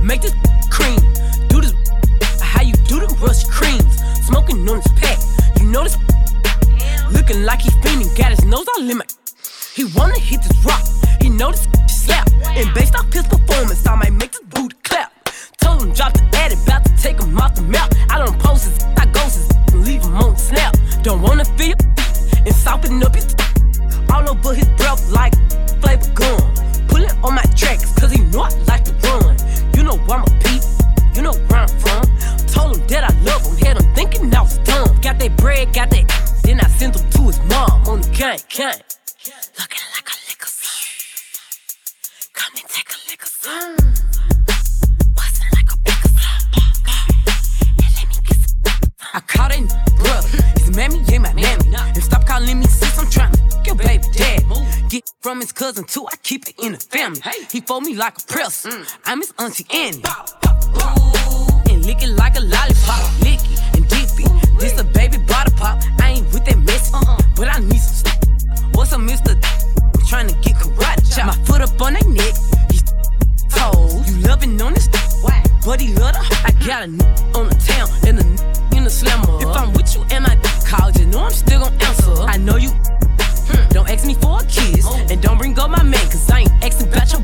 make 0.02 0.22
this 0.22 0.34
cream. 0.70 0.98
Do 1.48 1.60
this 1.60 1.74
how 2.40 2.62
you 2.62 2.74
do 2.86 3.00
the 3.00 3.08
rush 3.20 3.44
creams. 3.44 3.98
Smoking 4.26 4.68
on 4.68 4.76
this 4.76 4.88
pack. 4.96 5.18
You 5.60 5.66
know 5.66 5.84
this 5.84 5.96
looking 7.10 7.44
like 7.44 7.62
he 7.62 7.70
fiending. 7.80 8.16
Got 8.16 8.30
his 8.30 8.44
nose 8.44 8.66
all 8.76 8.84
limit. 8.84 9.12
He 9.74 9.84
wanna 9.96 10.18
hit 10.18 10.42
this 10.42 10.64
rock. 10.64 10.84
He 11.20 11.28
know 11.28 11.50
this 11.50 11.66
slap. 11.88 12.30
And 12.46 12.72
based 12.74 12.94
off 12.94 13.12
his 13.12 13.26
performance, 13.26 13.86
I 13.86 13.94
might 13.96 14.12
make 14.12 14.32
this 14.32 14.42
booty 14.42 14.76
clap. 14.82 15.12
Told 15.58 15.82
him 15.82 15.92
drop 15.92 16.12
the 16.12 16.24
ad, 16.34 16.52
about 16.52 16.84
to 16.84 16.96
take 16.96 17.20
him 17.20 17.38
off 17.38 17.54
the 17.54 17.62
map 17.62 17.92
leave 19.98 20.10
him 20.10 20.16
on 20.16 20.36
snap. 20.36 20.76
Don't 21.02 21.22
wanna 21.22 21.44
feel 21.44 21.74
and 22.46 22.54
sopping 22.54 23.02
up 23.02 23.14
his 23.14 23.34
all 24.12 24.28
over 24.28 24.54
his 24.54 24.68
breath 24.76 25.10
like 25.10 25.34
flavor 25.80 26.10
gum. 26.14 26.40
Pulling 26.88 27.10
on 27.22 27.34
my 27.34 27.42
tracks, 27.56 27.92
cause 27.94 28.12
he 28.12 28.22
know 28.24 28.42
I 28.42 28.50
like 28.66 28.84
to 28.84 28.92
run. 29.08 29.36
You 29.76 29.82
know 29.84 29.98
I'm 30.10 30.22
a 30.22 30.30
peep, 30.42 30.62
you 31.14 31.22
know 31.22 31.32
where 31.32 31.60
I'm 31.60 31.68
from. 31.68 32.02
Told 32.46 32.76
him 32.76 32.86
that 32.88 33.04
I 33.04 33.12
love 33.22 33.44
him, 33.44 33.56
had 33.66 33.76
him 33.80 33.94
thinking 33.94 34.34
I 34.34 34.42
was 34.42 34.58
dumb. 34.58 35.00
Got 35.00 35.18
that 35.18 35.36
bread, 35.36 35.72
got 35.72 35.90
that, 35.90 36.40
then 36.44 36.60
I 36.60 36.68
sent 36.68 36.96
him 36.96 37.10
to 37.10 37.22
his 37.22 37.40
mom 37.50 37.86
on 37.88 38.00
the 38.00 38.08
gang, 38.10 38.38
gang. 38.48 38.80
Looking 39.58 39.86
like 39.94 40.08
a 40.08 40.16
liquor 40.28 40.48
song. 40.48 40.86
Come 42.32 42.52
and 42.56 42.68
take 42.68 42.90
a 42.90 42.98
liquor 43.10 43.26
song. 43.26 43.76
I 49.14 49.20
caught 49.20 49.52
it 49.52 49.87
mammy, 50.78 51.02
yeah, 51.08 51.18
my 51.18 51.32
mammy. 51.32 51.74
And 51.74 52.02
stop 52.02 52.24
calling 52.24 52.60
me 52.60 52.66
sis, 52.66 52.98
I'm 52.98 53.06
tryna 53.06 53.66
your 53.66 53.74
baby 53.74 54.04
dad. 54.12 54.44
Get 54.88 55.10
from 55.20 55.40
his 55.40 55.52
cousin 55.52 55.84
too, 55.84 56.06
I 56.06 56.16
keep 56.22 56.48
it 56.48 56.54
in 56.62 56.72
the 56.72 56.78
family. 56.78 57.20
He 57.50 57.60
fold 57.60 57.82
me 57.82 57.94
like 57.94 58.16
a 58.18 58.22
press, 58.22 58.64
mm. 58.64 58.96
I'm 59.04 59.20
his 59.20 59.34
auntie 59.38 59.66
Annie. 59.74 60.02
And 61.70 61.84
lick 61.84 62.02
it 62.02 62.10
like 62.10 62.36
a 62.38 62.40
lollipop, 62.40 63.02
lick 63.20 63.40
it 63.42 63.60
and 63.74 63.88
dip 63.88 64.08
it. 64.22 64.60
This 64.60 64.78
a 64.80 64.84
baby 64.84 65.18
bottle 65.18 65.52
pop, 65.58 65.82
I 66.00 66.10
ain't 66.10 66.32
with 66.32 66.44
that 66.46 66.58
mess, 66.58 66.94
uh-uh. 66.94 67.02
Uh-uh. 67.02 67.22
but 67.36 67.48
I 67.48 67.58
need 67.58 67.80
some 67.80 67.98
stuff. 68.02 68.18
What's 68.74 68.92
a 68.92 68.96
Mr. 68.96 69.34
I'm 69.34 70.06
trying 70.06 70.28
to 70.28 70.34
get 70.36 70.54
karate 70.56 71.14
chop. 71.14 71.26
My 71.26 71.36
foot 71.44 71.60
up 71.60 71.80
on 71.82 71.94
their 71.94 72.08
neck, 72.08 72.34
these 72.70 72.84
toes. 73.50 74.08
You 74.08 74.28
loving 74.28 74.62
on 74.62 74.74
this, 74.74 74.88
but 75.66 75.80
he 75.80 75.92
love 75.94 76.14
the. 76.14 76.22
I 76.46 76.52
got 76.64 76.82
a 76.82 76.84
n 76.84 77.02
on 77.34 77.48
the 77.50 77.58
town 77.66 77.88
and 78.06 78.20
a 78.20 78.24
n 78.24 78.76
in 78.76 78.84
the 78.84 78.90
slammer. 78.90 79.42
If 79.42 79.48
I'm 79.48 79.72
with 79.72 79.94
you 79.94 80.02
am 80.10 80.24
I 80.24 80.36
call, 80.68 80.90
you 80.92 81.06
know 81.06 81.20
I'm 81.24 81.32
still 81.32 81.60
gon' 81.60 81.72
answer. 81.80 82.12
I 82.34 82.36
know 82.36 82.56
you. 82.56 82.70
hmm, 82.70 83.68
Don't 83.70 83.88
ask 83.88 84.06
me 84.06 84.14
for 84.14 84.40
a 84.40 84.44
kiss. 84.44 84.84
And 85.10 85.20
don't 85.22 85.38
bring 85.38 85.58
up 85.58 85.70
my 85.70 85.82
man, 85.82 86.04
cause 86.12 86.28
I 86.30 86.40
ain't 86.40 86.52
asking 86.62 86.88
about 86.92 87.10
your. 87.12 87.22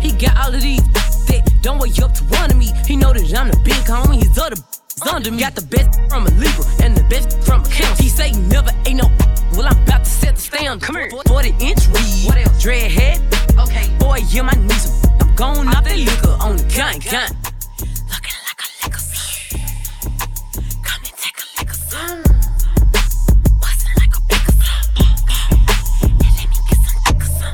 He 0.00 0.12
got 0.12 0.36
all 0.38 0.54
of 0.54 0.60
these 0.62 0.80
that 1.28 1.42
don't 1.62 1.78
wake 1.78 2.00
up 2.00 2.12
to 2.14 2.24
one 2.24 2.50
of 2.50 2.56
me. 2.56 2.70
He 2.86 2.94
know 2.96 3.12
that 3.12 3.34
I'm 3.34 3.50
the 3.50 3.58
big 3.64 3.74
homie, 3.84 4.22
his 4.22 4.38
other 4.38 4.54
is 4.56 5.02
under 5.10 5.30
me. 5.32 5.40
Got 5.40 5.56
the 5.56 5.66
best 5.66 5.98
from 6.08 6.26
a 6.26 6.30
Libra 6.30 6.64
and 6.82 6.96
the 6.96 7.04
best 7.04 7.42
from 7.42 7.62
a 7.64 7.68
Cancer. 7.68 8.02
He 8.02 8.08
say 8.08 8.28
he 8.30 8.38
never 8.38 8.70
ain't 8.86 8.98
no. 9.02 9.08
Well, 9.56 9.66
I'm 9.66 9.82
about 9.82 10.04
to 10.04 10.10
set 10.10 10.34
the 10.36 10.40
standard. 10.40 10.82
Come 10.82 10.96
here. 10.96 11.10
40 11.26 11.48
inch 11.60 11.88
weed. 11.88 12.26
What 12.26 12.38
else? 12.38 12.62
Dread 12.62 12.90
head. 12.90 13.18
Okay. 13.58 13.90
Boy, 13.98 14.18
yeah, 14.28 14.42
my 14.42 14.52
knees. 14.52 15.02
I'm 15.20 15.34
going 15.34 15.68
off 15.68 15.84
that 15.84 15.98
liquor 15.98 16.36
on 16.40 16.56
the 16.56 16.64
kind, 16.70 17.02
kind. 17.04 17.32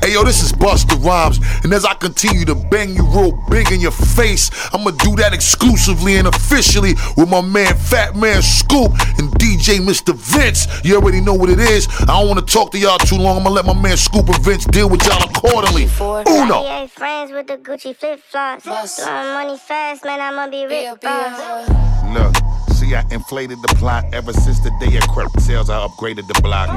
Hey 0.02 0.14
yo, 0.14 0.24
this 0.24 0.42
is 0.42 0.50
Busta 0.50 0.96
Rhymes, 1.04 1.38
and 1.62 1.74
as 1.74 1.84
I 1.84 1.92
continue 1.92 2.46
to 2.46 2.54
bang 2.54 2.94
you 2.96 3.04
real 3.04 3.32
big 3.50 3.70
in 3.70 3.82
your 3.82 3.92
face, 3.92 4.50
I'ma 4.72 4.92
do 4.92 5.14
that 5.16 5.34
exclusively 5.34 6.16
and 6.16 6.26
officially 6.26 6.94
with 7.18 7.28
my 7.28 7.42
man 7.42 7.76
Fat 7.76 8.16
Man 8.16 8.40
Scoop 8.40 8.92
and 9.18 9.28
DJ 9.32 9.78
Mr. 9.78 10.14
Vince. 10.14 10.66
You 10.84 10.96
already 10.96 11.20
know 11.20 11.34
what 11.34 11.50
it 11.50 11.60
is. 11.60 11.86
I 12.00 12.06
don't 12.06 12.28
wanna 12.28 12.40
talk 12.40 12.72
to 12.72 12.78
y'all 12.78 12.96
too 12.96 13.16
long. 13.16 13.40
I'ma 13.40 13.50
let 13.50 13.66
my 13.66 13.74
man 13.74 13.98
Scoop 13.98 14.26
and 14.26 14.38
Vince 14.42 14.64
deal 14.64 14.88
with 14.88 15.04
y'all 15.06 15.22
accordingly. 15.22 15.84
Uno. 16.00 16.64
I 16.64 16.80
ain't 16.80 16.90
friends 16.90 17.30
with 17.30 17.46
the 17.46 17.58
Gucci 17.58 17.94
flip 17.94 18.20
flops. 18.20 18.64
Blowing 18.64 19.34
money 19.34 19.58
fast, 19.58 20.02
man, 20.06 20.20
I'ma 20.20 20.48
be 20.48 20.64
rich, 20.64 20.98
boss. 21.02 21.68
Look, 22.14 22.34
see, 22.72 22.94
I 22.94 23.04
inflated 23.10 23.58
the 23.60 23.74
plot 23.76 24.06
ever 24.14 24.32
since 24.32 24.60
the 24.60 24.70
day 24.80 24.96
of 24.96 25.06
crap 25.08 25.38
sales. 25.40 25.68
I 25.68 25.86
upgraded 25.86 26.26
the 26.26 26.40
block. 26.40 26.68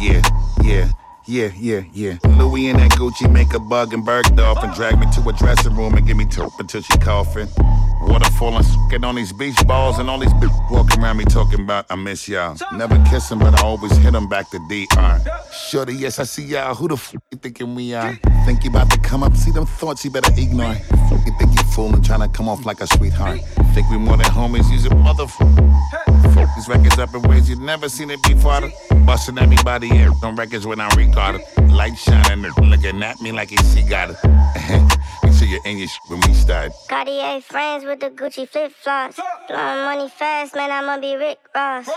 Yeah, 0.00 0.22
yeah. 0.62 0.90
Yeah, 1.28 1.50
yeah, 1.56 1.82
yeah. 1.92 2.18
Louis 2.24 2.68
and 2.68 2.78
that 2.78 2.92
Gucci 2.92 3.28
make 3.30 3.52
a 3.52 3.58
bug 3.58 3.92
and 3.92 4.06
Bergdorf 4.06 4.62
and 4.62 4.72
drag 4.74 4.96
me 5.00 5.06
to 5.16 5.28
a 5.28 5.32
dressing 5.32 5.74
room 5.74 5.94
and 5.94 6.06
give 6.06 6.16
me 6.16 6.24
top 6.24 6.52
until 6.60 6.82
she 6.82 6.96
coughing. 6.98 7.48
Water 8.00 8.30
falling, 8.32 8.64
get 8.90 9.04
on 9.04 9.14
these 9.14 9.32
beach 9.32 9.56
balls 9.66 9.98
and 9.98 10.08
all 10.08 10.18
these 10.18 10.32
bitches 10.34 10.70
walking 10.70 11.02
around 11.02 11.16
me 11.16 11.24
talking 11.24 11.60
about 11.60 11.86
I 11.90 11.96
miss 11.96 12.28
y'all. 12.28 12.56
Never 12.72 13.02
kiss 13.10 13.30
'em, 13.32 13.38
but 13.38 13.58
I 13.58 13.62
always 13.62 13.92
hit 13.92 14.02
hit 14.04 14.14
'em 14.14 14.28
back 14.28 14.50
to 14.50 14.58
DR. 14.68 15.20
Shorty, 15.52 15.94
yes, 15.94 16.18
I 16.18 16.24
see 16.24 16.44
y'all. 16.44 16.74
Who 16.74 16.88
the 16.88 16.94
f 16.94 17.12
you 17.12 17.38
thinking 17.38 17.74
we 17.74 17.94
are? 17.94 18.18
Think 18.44 18.64
you 18.64 18.70
about 18.70 18.90
to 18.90 18.98
come 18.98 19.22
up? 19.22 19.36
See 19.36 19.50
them 19.50 19.66
thoughts 19.66 20.04
you 20.04 20.10
better 20.10 20.32
ignore. 20.36 20.76
You 21.26 21.32
think 21.38 21.50
you 21.58 21.64
fooling, 21.74 22.02
trying 22.02 22.20
to 22.20 22.28
come 22.28 22.48
off 22.48 22.64
like 22.64 22.80
a 22.80 22.86
sweetheart. 22.86 23.40
Think 23.74 23.90
we 23.90 23.98
more 23.98 24.16
than 24.16 24.26
homies, 24.26 24.70
use 24.70 24.86
a 24.86 24.90
motherfucker. 24.90 26.34
Fuck 26.34 26.48
these 26.54 26.68
records 26.68 26.98
up 26.98 27.14
in 27.14 27.22
ways 27.22 27.48
you've 27.48 27.60
never 27.60 27.88
seen 27.88 28.10
it 28.10 28.22
before. 28.22 28.60
Busting 29.04 29.38
everybody 29.38 29.88
in 29.88 30.12
on 30.22 30.36
records 30.36 30.66
when 30.66 30.80
I 30.80 30.88
record 30.94 31.36
it. 31.40 31.70
Light 31.70 31.96
shining, 31.98 32.52
looking 32.62 33.02
at 33.02 33.20
me 33.20 33.32
like 33.32 33.50
he 33.50 33.82
got 33.82 34.10
it. 34.10 34.16
Make 35.36 35.50
sure 35.50 35.52
you're 35.52 35.66
your 35.78 35.88
shit 35.88 36.00
when 36.08 36.20
we 36.20 36.32
start. 36.32 36.72
Cartier 36.88 37.42
friends 37.42 37.84
with 37.84 38.00
the 38.00 38.08
Gucci 38.08 38.48
flip 38.48 38.72
flops. 38.72 39.20
Blowing 39.48 39.84
money 39.84 40.08
fast, 40.08 40.54
man, 40.56 40.70
I'ma 40.70 40.98
be 40.98 41.14
Rick 41.14 41.38
Ross. 41.54 41.90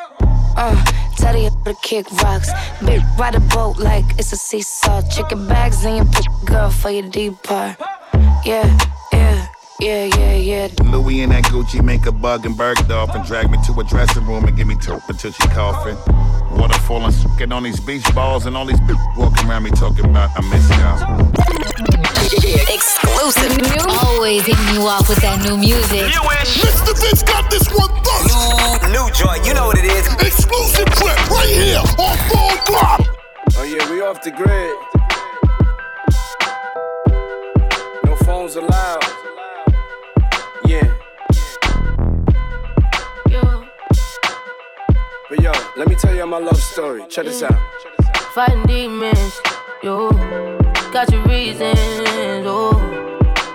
Uh, 0.57 0.85
tell 1.15 1.37
the 1.37 1.49
to 1.63 1.73
kick 1.81 2.11
rocks. 2.21 2.49
Big 2.85 3.01
ride 3.17 3.35
a 3.35 3.39
boat 3.39 3.79
like 3.79 4.03
it's 4.17 4.33
a 4.33 4.35
seesaw. 4.35 5.01
Chicken 5.09 5.47
bags 5.47 5.85
in 5.85 5.95
your 5.95 6.05
p- 6.05 6.45
girl 6.45 6.69
for 6.69 6.89
your 6.89 7.09
deep 7.09 7.41
part. 7.43 7.77
Yeah, 8.43 8.77
yeah, 9.79 10.05
yeah, 10.05 10.35
yeah, 10.35 10.67
yeah. 10.67 10.91
Louis 10.91 11.21
and 11.21 11.31
that 11.31 11.45
Gucci 11.45 11.83
make 11.83 12.05
a 12.05 12.11
bug 12.11 12.45
and 12.45 12.55
Bergdorf 12.55 13.15
and 13.15 13.25
drag 13.25 13.49
me 13.49 13.57
to 13.65 13.79
a 13.79 13.83
dressing 13.83 14.25
room 14.25 14.45
and 14.45 14.55
give 14.55 14.67
me 14.67 14.75
top 14.75 15.01
until 15.09 15.31
she 15.31 15.47
coughing. 15.49 15.95
Water 16.57 16.77
falling, 16.79 17.13
get 17.37 17.51
on 17.51 17.63
these 17.63 17.79
beach 17.79 18.03
balls 18.13 18.45
and 18.45 18.57
all 18.57 18.65
these 18.65 18.79
bitches 18.81 19.17
walking 19.17 19.47
around 19.47 19.63
me 19.63 19.71
talking 19.71 20.05
about 20.05 20.31
I 20.35 20.41
miss 20.49 20.69
y'all. 20.79 21.99
Exclusive. 22.69 23.57
New. 23.57 23.85
Always 24.03 24.45
hitting 24.45 24.75
you 24.75 24.81
off 24.87 25.07
with 25.07 25.21
that 25.21 25.43
new 25.43 25.57
music. 25.57 26.11
Mr. 26.11 26.93
Vince 26.99 27.23
got 27.23 27.49
this 27.49 27.67
one 27.73 27.89
first. 28.03 28.83
New, 28.83 28.99
new 28.99 29.11
joint, 29.13 29.45
you 29.45 29.53
know 29.53 29.67
what 29.67 29.77
it 29.77 29.85
is. 29.85 30.05
Exclusive 30.21 30.85
clip 30.91 31.17
right 31.29 31.49
here 31.49 31.79
on 31.97 32.17
Full 32.29 32.57
Block. 32.67 33.01
Oh 33.57 33.63
yeah, 33.63 33.89
we 33.91 34.01
off 34.01 34.21
the 34.21 34.31
grid. 34.31 34.75
No 38.05 38.15
phones 38.17 38.55
allowed. 38.55 39.18
But 45.29 45.43
yo, 45.43 45.51
let 45.77 45.87
me 45.87 45.93
tell 45.93 46.15
you 46.15 46.25
my 46.25 46.39
love 46.39 46.57
story. 46.57 47.05
Check 47.07 47.25
this 47.25 47.43
out. 47.43 47.53
Fighting 48.33 48.63
demons, 48.63 49.39
yo. 49.83 50.09
Got 50.91 51.11
your 51.11 51.23
reasons, 51.25 51.77
oh. 52.47 52.73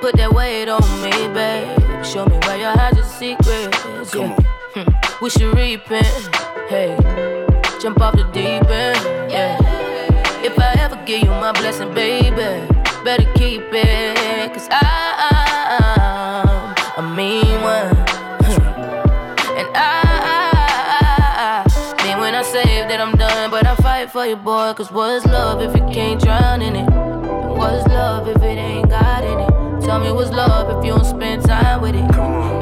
Put 0.01 0.17
that 0.17 0.33
weight 0.33 0.69
on 0.69 0.83
me, 1.03 1.11
babe. 1.35 2.05
Show 2.05 2.27
me 2.27 2.39
where 2.47 2.59
you 2.59 2.67
hide 2.67 2.95
your 2.97 3.05
secrets. 3.05 4.15
yeah. 4.15 4.37
Hmm. 4.75 5.25
We 5.25 5.31
should 5.31 5.53
repent, 5.57 6.07
hey. 6.69 6.97
Jump 7.83 8.01
off 8.01 8.15
the 8.15 8.23
deep 8.33 8.71
end, 8.71 9.33
yeah. 9.33 9.59
If 10.45 10.57
I 10.57 10.75
ever 10.79 11.03
give 11.05 11.23
you 11.23 11.31
my 11.31 11.51
blessing, 11.51 11.93
baby, 11.93 12.37
better 13.03 13.27
keep 13.35 13.63
it. 13.73 14.24
For 24.25 24.29
you, 24.31 24.37
boy. 24.37 24.73
Cause 24.75 24.91
what's 24.91 25.27
love 25.27 25.61
if 25.61 25.77
you 25.77 25.87
can't 25.93 26.21
drown 26.21 26.63
in 26.63 26.77
it? 26.77 26.89
And 26.89 27.57
what's 27.59 27.87
love 27.89 28.27
if 28.27 28.43
it 28.43 28.59
ain't 28.59 28.89
got 28.89 29.23
in 29.23 29.39
it? 29.39 29.85
Tell 29.85 30.01
me 30.01 30.11
what's 30.13 30.31
love 30.31 30.67
if 30.71 30.85
you 30.85 30.93
don't 30.93 31.05
spend 31.05 31.45
time 31.45 31.83
with 31.83 31.95
it? 31.95 32.09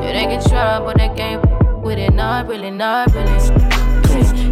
Yeah, 0.02 0.12
they 0.12 0.24
can 0.24 0.42
try, 0.42 0.80
but 0.80 0.96
they 0.98 1.08
can't 1.10 1.40
with 1.80 1.98
it. 1.98 2.12
Not 2.14 2.48
really, 2.48 2.70
not 2.70 3.14
really. 3.14 3.38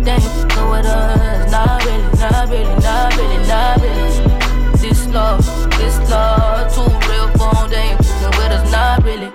They 0.04 0.12
ain't 0.12 0.44
with 0.70 0.86
us. 0.86 1.50
Not 1.50 1.84
really, 1.84 2.02
not 2.16 2.48
really, 2.48 2.76
not 2.80 3.16
really, 3.16 3.46
not 3.48 3.80
really. 3.82 4.78
This 4.78 5.06
love, 5.08 5.44
this 5.78 5.98
love, 6.10 6.72
too 6.72 6.90
real 7.08 7.28
for 7.38 7.52
them. 7.54 7.70
They 7.70 7.90
ain't 7.90 7.98
with 8.38 8.52
us. 8.56 8.70
Not 8.70 9.02
really. 9.04 9.32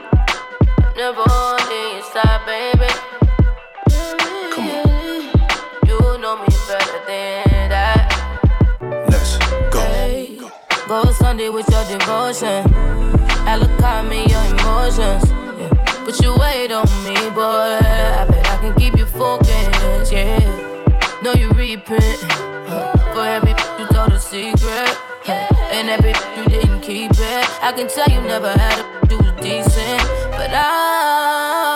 Never 0.96 1.22
on 1.22 1.58
the 1.68 1.98
inside, 1.98 2.46
baby. 2.46 2.75
Go 11.38 11.44
Sunday 11.44 11.50
with 11.50 11.70
your 11.70 12.00
devotion. 12.00 12.74
Allocate 13.48 14.10
me 14.10 14.26
your 14.28 14.46
emotions. 14.58 15.24
Yeah. 15.60 15.70
Put 16.06 16.22
your 16.22 16.38
weight 16.38 16.72
on 16.72 16.88
me, 17.04 17.16
boy. 17.32 17.80
I 17.82 18.26
bet 18.30 18.48
I 18.48 18.58
can 18.62 18.74
keep 18.76 18.98
you 18.98 19.06
focused. 19.06 20.12
Yeah. 20.12 20.40
Know 21.22 21.34
you 21.34 21.50
repent 21.50 22.04
huh, 22.68 22.92
for 23.14 23.26
every 23.26 23.54
you 23.80 23.88
told 23.88 24.14
a 24.14 24.20
secret. 24.20 24.98
And 25.28 25.90
every 25.90 26.14
you 26.38 26.46
didn't 26.48 26.82
keep 26.82 27.12
it. 27.12 27.64
I 27.64 27.74
can 27.76 27.88
tell 27.88 28.08
you 28.10 28.22
never 28.22 28.52
had 28.52 28.80
a 28.80 29.18
was 29.18 29.32
decent. 29.42 30.02
But 30.32 30.52
I'm 30.54 31.75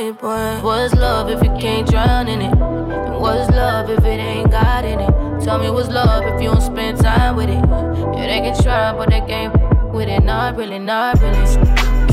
Your 0.00 0.14
point. 0.14 0.64
What's 0.64 0.94
love 0.94 1.28
if 1.28 1.42
you 1.42 1.54
can't 1.60 1.86
drown 1.86 2.26
in 2.26 2.40
it? 2.40 2.54
And 2.54 3.20
what's 3.20 3.50
love 3.50 3.90
if 3.90 3.98
it 3.98 4.18
ain't 4.18 4.50
got 4.50 4.82
in 4.86 4.98
it? 4.98 5.44
Tell 5.44 5.58
me 5.58 5.68
what's 5.68 5.90
love 5.90 6.24
if 6.24 6.40
you 6.40 6.48
don't 6.48 6.62
spend 6.62 6.98
time 6.98 7.36
with 7.36 7.50
it? 7.50 7.62
Yeah, 8.16 8.26
they 8.26 8.40
can 8.40 8.62
try, 8.62 8.94
but 8.94 9.10
they 9.10 9.20
can't 9.20 9.52
with 9.92 10.08
it. 10.08 10.24
Not 10.24 10.56
really, 10.56 10.78
not 10.78 11.20
really. 11.20 11.36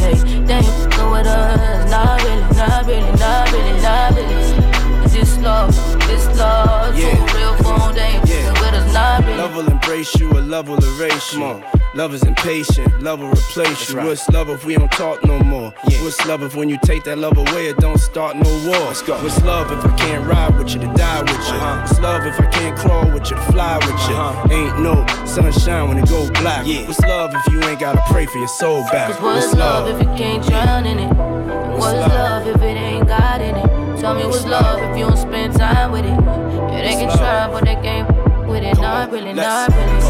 Hey, 0.02 0.16
they 0.44 0.56
ain't 0.56 1.12
with 1.12 1.28
us. 1.28 1.90
Not 1.90 2.22
really, 2.24 2.42
not 2.58 2.86
really, 2.88 3.12
not 3.20 3.52
really, 3.54 3.82
not 3.82 4.16
really. 4.16 4.77
It's 5.04 5.14
just 5.14 5.42
love, 5.42 5.70
it's 6.10 6.28
love. 6.38 6.98
Yeah. 6.98 7.16
Two 7.16 7.38
real 7.38 7.56
phone 7.58 7.94
days, 7.96 8.22
Yeah. 8.30 8.54
but 8.62 8.74
it's 8.74 8.94
not 8.94 9.24
really. 9.26 9.38
Love 9.38 9.56
will 9.56 9.68
embrace 9.70 10.16
you, 10.20 10.30
or 10.32 10.42
love 10.42 10.68
will 10.70 10.84
erase 11.00 11.34
you. 11.34 11.62
Love 11.96 12.14
is 12.14 12.22
impatient, 12.24 13.02
love 13.02 13.20
will 13.22 13.30
replace 13.32 13.90
you. 13.90 13.98
What's 14.02 14.28
love 14.30 14.50
if 14.50 14.66
we 14.66 14.76
don't 14.76 14.92
talk 14.92 15.24
no 15.26 15.40
more? 15.40 15.74
What's 16.04 16.24
love 16.28 16.44
if 16.44 16.56
when 16.56 16.70
you 16.70 16.78
take 16.84 17.04
that 17.06 17.18
love 17.18 17.38
away, 17.38 17.68
it 17.68 17.78
don't 17.78 17.98
start 17.98 18.36
no 18.36 18.50
war? 18.68 18.78
What's 18.88 19.42
love 19.42 19.72
if 19.72 19.84
I 19.84 19.96
can't 19.98 20.28
ride 20.28 20.56
with 20.58 20.74
you 20.76 20.80
to 20.82 20.88
die 20.94 21.22
with 21.22 21.32
you? 21.32 21.58
huh 21.58 21.82
What's 21.82 22.00
love 22.00 22.26
if 22.28 22.40
I 22.40 22.46
can't 22.48 22.78
crawl 22.78 23.10
with 23.12 23.32
you 23.32 23.38
to 23.38 23.42
fly 23.52 23.78
with 23.78 23.88
you? 23.88 24.16
huh 24.16 24.48
Ain't 24.52 24.80
no 24.82 25.06
sunshine 25.26 25.88
when 25.88 25.98
it 25.98 26.08
go 26.10 26.30
black. 26.34 26.68
What's 26.68 27.00
love 27.02 27.34
if 27.34 27.52
you 27.54 27.64
ain't 27.64 27.80
gotta 27.80 28.02
pray 28.12 28.26
for 28.28 28.38
your 28.38 28.48
soul 28.48 28.84
back? 28.92 29.14
Cause 29.14 29.22
what's 29.22 29.54
love 29.56 29.88
if 29.90 30.00
you 30.08 30.14
can't 30.16 30.46
drown 30.46 30.86
in 30.86 31.00
it? 31.00 31.10
And 31.10 31.74
What's 31.80 31.94
love 32.14 32.46
if 32.48 32.58
it 32.62 32.78
ain't 32.78 33.08
God 33.08 33.42
in 33.42 33.56
it? 33.56 33.77
Tell 34.00 34.14
me 34.14 34.26
what's 34.26 34.46
love 34.46 34.80
if 34.80 34.98
you 34.98 35.08
don't 35.08 35.18
spend 35.18 35.54
time 35.56 35.92
with 35.92 36.06
it? 36.06 36.10
Yeah, 36.10 36.82
they 36.82 36.94
can 36.94 37.18
try, 37.18 37.48
but 37.52 37.66
they 37.66 37.76
can't 37.76 38.08
with 38.48 38.64
it. 38.64 38.78
Not 38.78 39.12
really, 39.12 39.34
not 39.34 39.70
really. 39.70 40.02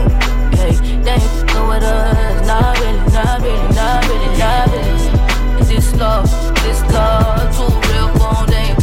Hey, 0.58 0.75
they 1.03 1.12
ain't 1.12 1.24
fucking 1.24 1.67
with 1.70 1.84
us. 1.84 2.48
Not 2.48 2.77
really, 2.79 3.00
not 3.13 3.41
really, 3.41 3.75
not 3.75 4.06
really, 4.08 4.38
not 4.38 4.67
really. 4.72 5.62
It's 5.62 5.70
this 5.70 5.96
love, 5.96 6.29
this 6.63 6.82
love, 6.91 7.56
two 7.56 7.72
real 7.89 8.10
phone 8.20 8.48
days. 8.48 8.76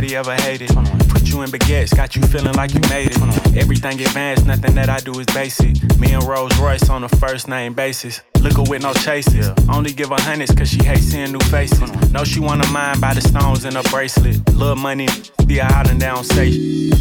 On 0.00 0.04
anybody 0.04 0.16
ever 0.16 0.34
hated. 0.42 0.68
Put 1.08 1.28
you 1.28 1.42
in 1.42 1.50
baguettes, 1.50 1.94
got 1.94 2.16
you 2.16 2.22
feeling 2.22 2.54
like 2.54 2.72
you 2.74 2.80
made 2.88 3.10
it. 3.10 3.56
Everything 3.56 4.00
advanced, 4.00 4.46
nothing 4.46 4.74
that 4.74 4.88
I 4.88 4.98
do 4.98 5.18
is 5.18 5.26
basic. 5.26 5.74
Me 5.98 6.12
and 6.12 6.22
Rolls 6.24 6.56
Royce 6.58 6.88
on 6.88 7.04
a 7.04 7.08
first 7.08 7.48
name 7.48 7.74
basis. 7.74 8.22
Liquor 8.40 8.62
with 8.68 8.82
no 8.82 8.92
chases. 8.94 9.50
Only 9.68 9.92
give 9.92 10.08
her 10.08 10.20
hundreds 10.20 10.54
cause 10.54 10.68
she 10.68 10.82
hates 10.82 11.02
seeing 11.02 11.32
new 11.32 11.40
faces. 11.50 11.90
Know 12.12 12.24
she 12.24 12.40
wanna 12.40 12.66
mind 12.68 13.00
by 13.00 13.14
the 13.14 13.20
stones 13.20 13.64
in 13.64 13.74
her 13.74 13.82
bracelet. 13.90 14.36
Little 14.54 14.76
money, 14.76 15.08
be 15.46 15.58
a 15.58 15.64
out 15.64 15.90
and 15.90 16.00
down 16.00 16.24
say. 16.24 16.48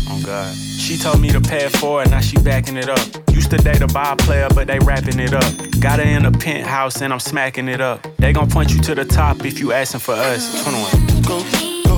Oh 0.10 0.22
God. 0.26 0.54
She 0.56 0.98
told 0.98 1.22
me 1.22 1.30
to 1.32 1.40
pay 1.40 1.70
for 1.70 2.02
it 2.02 2.10
now 2.10 2.20
she 2.20 2.38
backing 2.38 2.76
it 2.76 2.90
up. 2.90 3.08
Used 3.32 3.52
to 3.52 3.58
date 3.58 3.82
a 3.82 3.88
ball 3.88 4.16
player, 4.16 4.48
but 4.54 4.68
they 4.68 4.80
wrapping 4.80 5.20
it 5.20 5.34
up. 5.34 5.80
Got 5.80 6.00
her 6.00 6.06
in 6.06 6.26
a 6.26 6.32
penthouse 6.32 7.02
and 7.02 7.14
I'm 7.14 7.20
smacking 7.20 7.70
it 7.70 7.80
up. 7.80 8.06
They 8.18 8.34
gon' 8.34 8.50
point 8.50 8.74
you 8.74 8.82
to 8.82 8.96
the 8.96 9.06
top 9.06 9.46
if 9.46 9.60
you 9.60 9.72
asking 9.72 10.02
for 10.02 10.14
us. 10.14 10.64
21. 10.64 11.22
Go, 11.22 11.59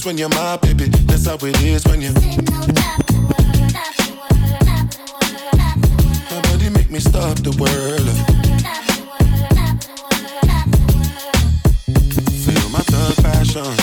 That's 0.00 0.06
when 0.06 0.16
you're 0.16 0.30
my 0.30 0.56
baby. 0.56 0.86
That's 1.04 1.26
how 1.26 1.34
it 1.34 1.62
is 1.62 1.84
when 1.84 2.00
you. 2.00 2.08
Nobody 6.30 6.70
make 6.70 6.90
me 6.90 7.00
stop 7.00 7.36
the 7.44 7.52
world. 7.60 8.08
Feel 12.32 12.70
my 12.70 12.80
thug 12.88 13.14
passion. 13.22 13.76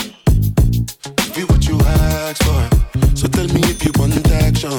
Give 1.35 1.37
you 1.37 1.45
what 1.45 1.67
you 1.67 1.79
ask 1.85 2.41
for. 2.41 3.15
So 3.15 3.27
tell 3.27 3.45
me 3.49 3.61
if 3.65 3.85
you 3.85 3.91
want 3.99 4.17
action. 4.41 4.73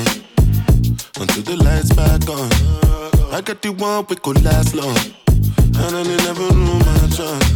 Until 1.20 1.42
the 1.44 1.56
lights 1.62 1.92
back 1.94 2.28
on. 2.28 2.50
I 3.32 3.42
got 3.42 3.62
the 3.62 3.70
one 3.70 4.04
we 4.08 4.16
could 4.16 4.42
last 4.44 4.74
long. 4.74 4.98
And 5.28 5.94
I 5.94 6.02
never 6.02 6.52
knew 6.52 6.80
my 6.80 7.06
chance. 7.14 7.46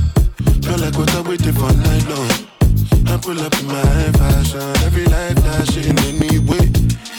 Feel 0.64 0.78
like 0.78 0.96
what 0.96 1.12
I 1.16 1.20
waited 1.22 1.56
for 1.56 1.72
night 1.72 2.08
long. 2.08 2.51
I 3.12 3.18
pull 3.18 3.38
up 3.40 3.52
in 3.60 3.66
my 3.66 4.12
fashion. 4.16 4.60
Every 4.86 5.04
light 5.04 5.38
flashing 5.38 5.98
anyway. 6.08 6.64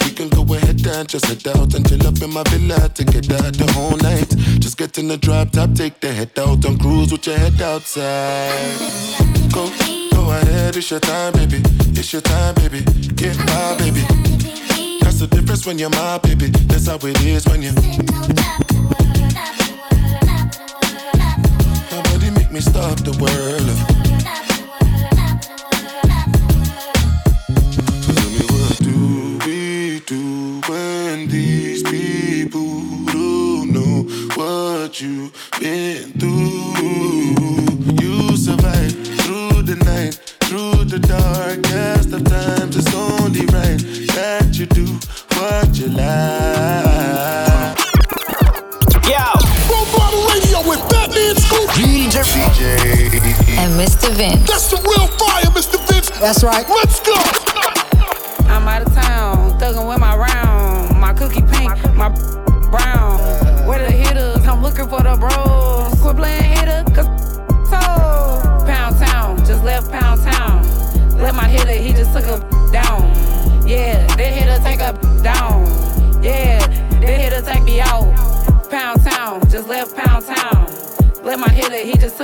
We 0.01 0.12
can 0.17 0.27
go 0.29 0.41
ahead 0.56 0.84
and 0.88 1.08
just 1.08 1.25
head 1.27 1.45
out 1.56 1.75
and 1.75 1.88
chill 1.88 2.08
up 2.08 2.19
in 2.19 2.34
my 2.34 2.41
villa 2.49 2.89
to 2.89 3.03
get 3.03 3.32
out 3.32 3.53
the 3.53 3.71
whole 3.73 3.95
night. 3.97 4.27
Just 4.60 4.75
get 4.75 4.97
in 4.97 5.08
the 5.08 5.17
drop 5.17 5.51
top, 5.51 5.71
take 5.75 5.99
the 5.99 6.12
head 6.12 6.32
out 6.39 6.65
and 6.65 6.79
cruise 6.82 7.12
with 7.12 7.27
your 7.27 7.38
head 7.38 7.62
outside. 7.62 8.73
Go, 9.53 9.69
go 10.12 10.32
ahead, 10.32 10.75
it's 10.75 10.89
your 10.89 10.99
time, 10.99 11.34
baby. 11.34 11.62
It's 11.93 12.12
your 12.12 12.23
time, 12.23 12.56
baby. 12.56 12.82
Get 13.13 13.38
my 13.38 13.75
baby. 13.77 14.01
That's 14.99 15.19
the 15.19 15.27
difference 15.29 15.67
when 15.67 15.77
you're 15.77 15.91
my 15.91 16.17
baby. 16.17 16.47
That's 16.47 16.88
how 16.88 16.97
it 17.03 17.21
is 17.21 17.45
when 17.45 17.62
you. 17.62 17.71
Nobody 21.91 22.32
make 22.32 22.51
me 22.51 22.62
stop 22.62 22.97
the 23.06 23.13
world. 23.21 24.42
Do 30.06 30.60
when 30.68 31.30
these 31.30 31.82
people 31.82 32.82
don't 33.06 33.72
know 33.72 34.04
what 34.36 35.00
you've 35.00 35.32
been 35.62 36.12
through? 36.20 36.74
You 38.02 38.36
survive 38.36 38.92
through 39.22 39.62
the 39.62 39.78
night, 39.86 40.16
through 40.42 40.84
the 40.86 41.00
darkest 41.00 42.12
of 42.12 42.26
times. 42.26 42.76
It's 42.76 42.94
only 42.94 43.46
right 43.46 43.80
that 44.12 44.50
you 44.60 44.66
do 44.66 44.86
what 45.39 45.78
you 45.78 45.88
like. 45.88 46.04
Yo! 49.08 49.24
Full 49.70 49.86
throttle 49.86 50.26
radio 50.34 50.68
with 50.68 50.82
Fat 50.92 51.12
Man 51.12 51.36
Scoop. 51.38 51.70
DJ. 51.80 52.18
And 53.58 53.80
Mr. 53.80 54.12
Vince. 54.12 54.48
That's 54.50 54.70
the 54.70 54.82
real 54.84 55.08
fire, 55.18 55.50
Mr. 55.56 55.80
Vince. 55.88 56.10
That's 56.20 56.44
right. 56.44 56.68
Let's 56.68 57.00
go. 57.00 57.42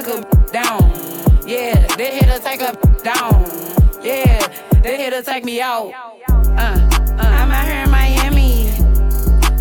He 0.09 0.15
just 0.15 0.31
took 0.31 0.49
a 0.49 0.51
down. 0.51 0.91
Yeah, 1.47 1.87
that 1.95 2.13
hitter 2.13 2.39
take 2.39 2.61
a 2.61 2.73
down. 3.03 3.43
Yeah, 4.03 4.39
that 4.81 4.99
hitter 4.99 5.21
take 5.21 5.43
me 5.45 5.61
out. 5.61 5.91
Uh, 6.29 6.35
uh, 6.37 7.21
I'm 7.21 7.51
out 7.51 7.67
here 7.67 7.83
in 7.83 7.89
Miami, 7.89 8.69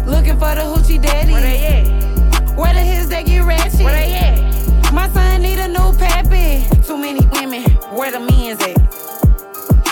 looking 0.05 0.39
for 0.39 0.55
the 0.55 0.63
hoochie 0.63 1.01
daddy. 1.01 1.33
Where 1.33 1.43
they 1.43 1.67
at? 1.67 2.57
Where 2.57 2.75
the 2.75 2.81
his 2.81 3.09
that 3.09 3.27
get 3.27 3.45
ratchet? 3.45 3.81
Where 3.81 3.95
they 3.95 4.15
at? 4.15 4.93
My 4.93 5.09
son 5.09 5.43
need 5.43 5.59
a 5.59 5.69
new 5.69 5.93
pappy. 5.97 6.65
Too 6.83 6.97
many 6.97 7.25
women, 7.27 7.65
where 7.95 8.11
the 8.11 8.21
men's 8.21 8.61
at? 8.63 8.77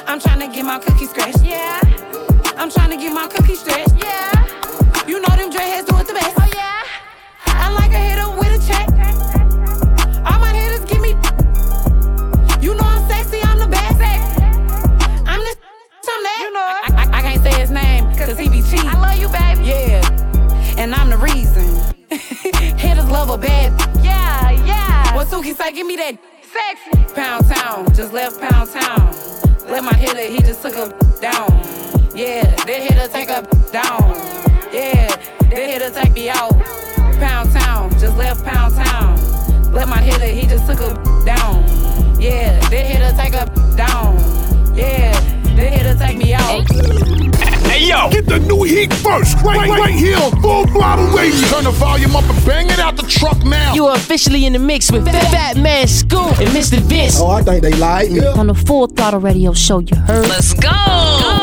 I'm 0.08 0.20
trying 0.20 0.40
to 0.40 0.54
get 0.54 0.64
my 0.64 0.78
cookie 0.78 1.06
scratched. 1.06 1.42
Yeah. 1.42 1.80
I'm 2.56 2.70
trying 2.70 2.90
to 2.90 2.96
get 2.96 3.12
my 3.12 3.28
cookie 3.28 3.54
stretched. 3.54 3.94
Yeah. 3.96 4.32
You 5.06 5.20
know 5.20 5.36
them 5.36 5.50
dreadheads 5.50 5.86
do 5.86 5.96
it 5.98 6.06
the 6.06 6.14
best. 6.14 6.36
Oh 6.38 6.48
yeah. 6.54 6.82
I 7.46 7.72
like 7.72 7.92
a 7.92 7.98
hitter 7.98 8.30
with 8.38 8.62
a 8.62 8.66
check. 8.66 9.35
Cause 18.26 18.38
he 18.38 18.48
be 18.48 18.60
cheating. 18.62 18.88
I 18.88 19.00
love 19.00 19.18
you, 19.18 19.28
baby. 19.28 19.68
Yeah. 19.68 20.76
And 20.78 20.94
I'm 20.94 21.10
the 21.10 21.16
reason. 21.16 21.64
hitters 22.76 23.08
love 23.08 23.30
a 23.30 23.38
bad. 23.38 23.72
Yeah, 24.04 24.50
yeah. 24.66 25.14
What 25.14 25.28
Suki 25.28 25.54
say, 25.54 25.72
give 25.72 25.86
me 25.86 25.96
that 25.96 26.18
sexy. 26.42 27.14
Pound 27.14 27.46
town, 27.46 27.86
just 27.94 28.12
left 28.12 28.40
pound 28.40 28.70
town. 28.70 29.14
Let 29.70 29.84
my 29.84 29.94
hitter, 29.94 30.20
he 30.20 30.40
just 30.40 30.62
took 30.62 30.74
a 30.74 30.88
down. 31.20 31.50
Yeah, 32.14 32.44
that 32.64 32.68
hitter 32.68 33.08
take 33.08 33.28
a 33.30 33.42
down. 33.70 34.36
Yeah, 34.72 35.14
they 35.48 35.70
here 35.70 35.78
to 35.78 35.90
take 35.90 36.12
me 36.12 36.28
out. 36.28 36.52
Pound 37.18 37.52
Town, 37.52 37.90
just 37.92 38.16
left 38.16 38.44
Pound 38.44 38.74
Town. 38.74 39.16
Let 39.72 39.88
my 39.88 40.00
hitter, 40.00 40.26
he 40.26 40.46
just 40.46 40.66
took 40.66 40.78
her 40.80 41.24
down. 41.24 41.64
Yeah, 42.20 42.58
they 42.68 42.86
here 42.86 43.08
to 43.08 43.16
take 43.16 43.34
her 43.34 43.46
down. 43.76 44.16
Yeah, 44.74 45.18
they 45.54 45.70
here 45.70 45.92
to 45.92 45.98
take 45.98 46.18
me 46.18 46.34
out. 46.34 47.35
Hey 47.76 47.88
yo, 47.90 48.08
get 48.08 48.24
the 48.24 48.38
new 48.38 48.62
heat 48.62 48.90
first, 48.90 49.36
right, 49.42 49.68
right, 49.68 49.78
right 49.78 49.94
here 49.94 50.16
on 50.16 50.40
Full 50.40 50.66
Throttle 50.68 51.08
Radio. 51.08 51.46
Turn 51.48 51.64
the 51.64 51.72
volume 51.72 52.16
up 52.16 52.24
and 52.24 52.46
bang 52.46 52.70
it 52.70 52.78
out 52.78 52.96
the 52.96 53.02
truck 53.02 53.36
now. 53.44 53.74
You 53.74 53.84
are 53.84 53.96
officially 53.96 54.46
in 54.46 54.54
the 54.54 54.58
mix 54.58 54.90
with 54.90 55.04
Fat, 55.04 55.30
Fat 55.30 55.56
Man 55.58 55.86
Scoop 55.86 56.38
and 56.38 56.48
Mr. 56.56 56.78
Vince. 56.78 57.20
Oh, 57.20 57.26
I 57.26 57.42
think 57.42 57.60
they 57.60 57.74
like 57.74 58.10
me. 58.10 58.24
On 58.24 58.46
the 58.46 58.54
Full 58.54 58.86
Throttle 58.86 59.20
Radio 59.20 59.52
show, 59.52 59.80
you 59.80 59.94
heard. 59.94 60.26
Let's 60.26 60.54
go. 60.54 60.70
Father, 60.70 61.35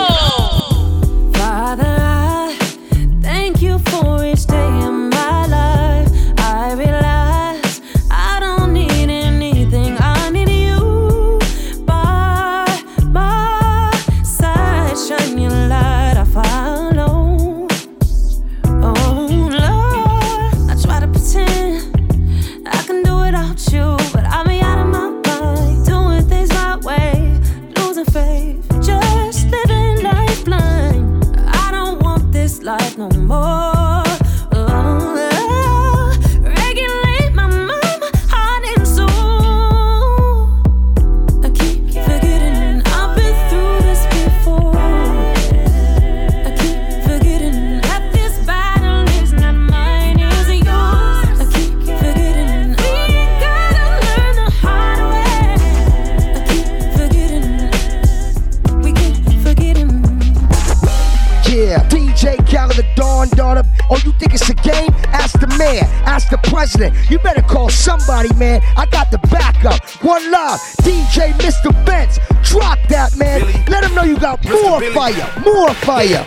the 65.43 65.58
mayor, 65.58 65.84
ask 66.08 66.29
the 66.29 66.39
president. 66.47 66.95
You 67.10 67.19
better 67.19 67.41
call 67.41 67.69
somebody, 67.69 68.34
man. 68.36 68.62
I 68.77 68.86
got 68.86 69.12
the 69.12 69.19
backup. 69.27 69.84
One 70.03 70.32
love, 70.32 70.60
DJ 70.84 71.36
Mr. 71.43 71.75
Vince. 71.84 72.19
Drop 72.47 72.79
that, 72.88 73.15
man. 73.17 73.43
Let 73.67 73.84
him 73.84 73.93
know 73.95 74.03
you 74.03 74.17
got 74.17 74.39
more 74.47 74.79
fire, 74.95 75.27
more 75.43 75.73
fire. 75.84 76.23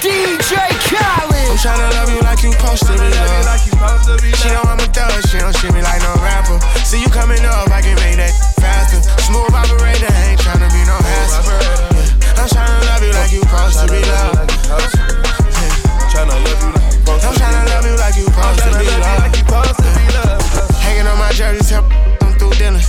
DJ 0.00 0.56
Khaled. 0.88 1.44
I'm 1.44 1.60
tryna 1.60 1.88
love 1.92 2.08
you 2.08 2.20
like 2.24 2.40
you 2.42 2.52
supposed 2.52 2.88
to 2.88 2.92
be 2.96 3.04
loved. 3.04 4.36
She 4.40 4.48
know 4.48 4.64
I'm 4.64 4.80
a 4.80 4.88
thug, 4.88 5.12
she 5.28 5.38
don't 5.38 5.54
treat 5.56 5.72
me 5.72 5.82
like 5.82 6.00
no 6.00 6.12
rapper. 6.24 6.56
See 6.84 7.00
you 7.00 7.08
coming 7.08 7.44
up, 7.44 7.68
I 7.68 7.80
can 7.84 7.96
make 8.00 8.16
that 8.16 8.32
faster. 8.56 9.00
Smooth 9.28 9.52
operator, 9.52 10.08
ain't 10.24 10.40
tryna 10.40 10.72
be 10.72 10.82
no 10.88 10.96
hassle. 10.96 11.52
Yeah. 11.52 12.40
I'm 12.40 12.48
tryna 12.48 12.80
love 12.88 13.02
you 13.04 13.12
like 13.12 13.32
you 13.32 13.40
supposed 13.44 13.76
to 13.80 13.86
be 13.92 14.00
loved. 14.08 14.50
Tryna 16.12 16.36
love 16.44 16.62
you 16.64 16.72
like 16.80 16.93
you 17.06 17.28
I'm 17.28 17.34
tryna 17.34 17.64
love 17.70 17.84
you 17.86 17.96
like 17.96 18.16
you 18.16 18.24
supposed 18.24 18.60
to 18.64 18.70
be 18.78 18.88
loved. 18.98 19.36
Hanging 20.80 21.06
on 21.06 21.18
my 21.18 21.32
jersey, 21.32 21.64
tell 21.64 21.84
I'm 22.22 22.32
through 22.38 22.54
dinner. 22.54 22.80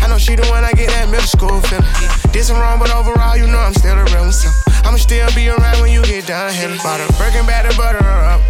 I 0.00 0.08
know 0.08 0.18
she 0.18 0.36
the 0.36 0.46
one 0.48 0.64
I 0.64 0.72
get 0.72 0.90
that 0.90 1.08
middle 1.08 1.26
school 1.26 1.60
feeling. 1.62 1.86
Did 2.32 2.44
some 2.44 2.58
wrong, 2.58 2.78
but 2.78 2.90
overall, 2.90 3.36
you 3.36 3.46
know 3.46 3.58
I'm 3.58 3.74
still 3.74 3.96
the 3.96 4.04
real 4.12 4.22
one. 4.22 4.32
So 4.32 4.48
I'ma 4.84 4.98
still 4.98 5.28
be 5.34 5.48
around 5.48 5.80
when 5.80 5.92
you 5.92 6.02
get 6.02 6.26
done 6.26 6.52
hitting. 6.52 6.78
Bought 6.78 7.00
a 7.00 7.06
Birkin 7.18 7.46
bag 7.46 7.70
to 7.70 7.76
butter 7.76 8.02
her 8.02 8.24
up. 8.36 8.40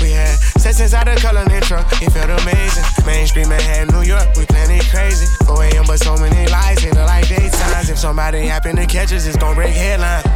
We 0.00 0.10
had 0.10 0.34
sex 0.60 0.80
inside 0.80 1.08
the 1.08 1.20
color 1.20 1.42
intro. 1.50 1.80
It 2.00 2.10
felt 2.12 2.30
amazing. 2.42 2.84
Mainstream 3.06 3.48
Manhattan, 3.48 3.88
New 3.94 4.06
York, 4.06 4.28
we 4.36 4.46
planning 4.46 4.80
crazy. 4.90 5.26
4 5.46 5.64
a.m. 5.64 5.84
but 5.86 5.98
so 5.98 6.16
many 6.16 6.46
lights, 6.50 6.84
it 6.84 6.94
look 6.94 7.06
like 7.06 7.26
daytimes. 7.26 7.90
If 7.90 7.98
somebody 7.98 8.46
happen 8.46 8.76
to 8.76 8.86
catch 8.86 9.12
us, 9.12 9.26
it's 9.26 9.36
gonna 9.36 9.54
break 9.54 9.74
headlines. 9.74 10.26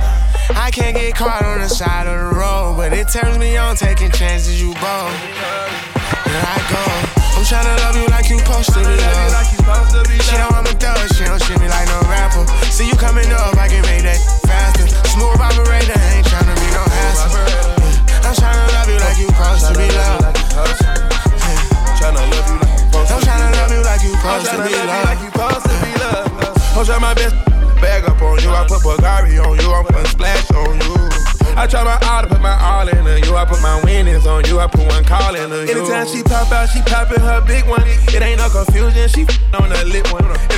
I 0.56 0.70
can't 0.72 0.96
get 0.96 1.14
caught 1.14 1.44
on 1.44 1.60
the 1.60 1.68
side 1.68 2.06
of 2.06 2.18
the 2.18 2.38
road, 2.38 2.74
but 2.76 2.92
it 2.92 3.08
turns 3.08 3.38
me 3.38 3.56
on 3.56 3.76
taking 3.76 4.10
chances. 4.10 4.60
You 4.60 4.74
bold. 4.74 5.12
Here 6.26 6.44
I 6.44 6.58
go. 6.70 7.12
I'm 7.42 7.44
tryna 7.44 7.76
love 7.82 7.96
you 7.96 8.06
like 8.06 8.30
you 8.30 8.38
supposed 8.38 8.72
to 8.72 8.78
be 8.78 8.94
loved. 8.94 10.22
She 10.22 10.36
know 10.36 10.48
I'm 10.54 10.66
a 10.66 10.74
thug, 10.78 11.12
she 11.14 11.24
don't 11.24 11.42
treat 11.42 11.58
me 11.58 11.68
like 11.68 11.88
no 11.88 12.00
rapper. 12.06 12.46
See 12.70 12.86
you 12.86 12.94
coming 12.94 13.30
up, 13.32 13.56
I 13.56 13.68
can 13.68 13.82
make 13.82 14.02
that 14.04 14.18
faster. 14.46 14.86
Smooth 15.08 15.40
operator, 15.40 15.92
I 15.96 16.16
ain't 16.18 16.26
tryna 16.26 16.54
be 16.54 16.70
no 16.70 16.84
hassle. 16.86 17.51
Yeah. 18.32 18.48
I'm 18.48 18.56
tryna 18.56 18.64
love 18.72 18.88
you 18.88 18.96
like 18.96 19.18
you 19.20 19.28
supposed 19.28 19.66
to 19.68 19.72
be 19.76 19.88
loved. 19.92 20.24
Tryna 22.00 22.24
love 22.32 23.68
you 23.68 23.80
like 23.84 24.02
you 24.02 24.12
I'm 24.24 24.40
tryna 24.40 24.72
love 24.72 24.80
you 24.80 24.94
like 25.04 25.20
you 25.20 25.30
supposed 25.30 25.66
to 25.68 25.76
be 25.84 25.92
loved. 26.00 26.32
I'm 26.76 26.84
trying 26.84 27.00
my 27.02 27.14
best 27.14 27.34
bag 27.80 28.04
up 28.04 28.22
on 28.22 28.40
you. 28.40 28.50
I 28.50 28.64
put 28.66 28.80
Bulgari 28.80 29.36
on 29.44 29.58
you. 29.60 29.72
I'm 29.72 29.84
putting 29.84 30.06
splash 30.06 30.50
on 30.52 30.80
you. 30.80 30.96
I 31.54 31.66
try 31.66 31.84
my 31.84 32.00
all 32.08 32.22
to 32.22 32.28
put 32.28 32.40
my 32.40 32.56
all 32.56 32.88
into 32.88 33.20
you. 33.20 33.36
I 33.36 33.44
put 33.44 33.60
my 33.60 33.82
winnings 33.84 34.26
on 34.26 34.44
you. 34.46 34.58
I 34.58 34.66
put 34.66 34.86
one 34.88 35.04
call 35.04 35.34
into 35.34 35.66
you. 35.66 35.84
Anytime 35.84 36.06
she 36.08 36.22
pop 36.22 36.50
out, 36.50 36.70
she 36.70 36.80
poppin' 36.82 37.20
her 37.20 37.44
big 37.44 37.68
one. 37.68 37.82
It 37.84 38.22
ain't 38.22 38.38
no 38.38 38.48
confusion. 38.48 39.08
She 39.08 39.28
on 39.52 39.68
the 39.68 39.84
lit 39.84 40.10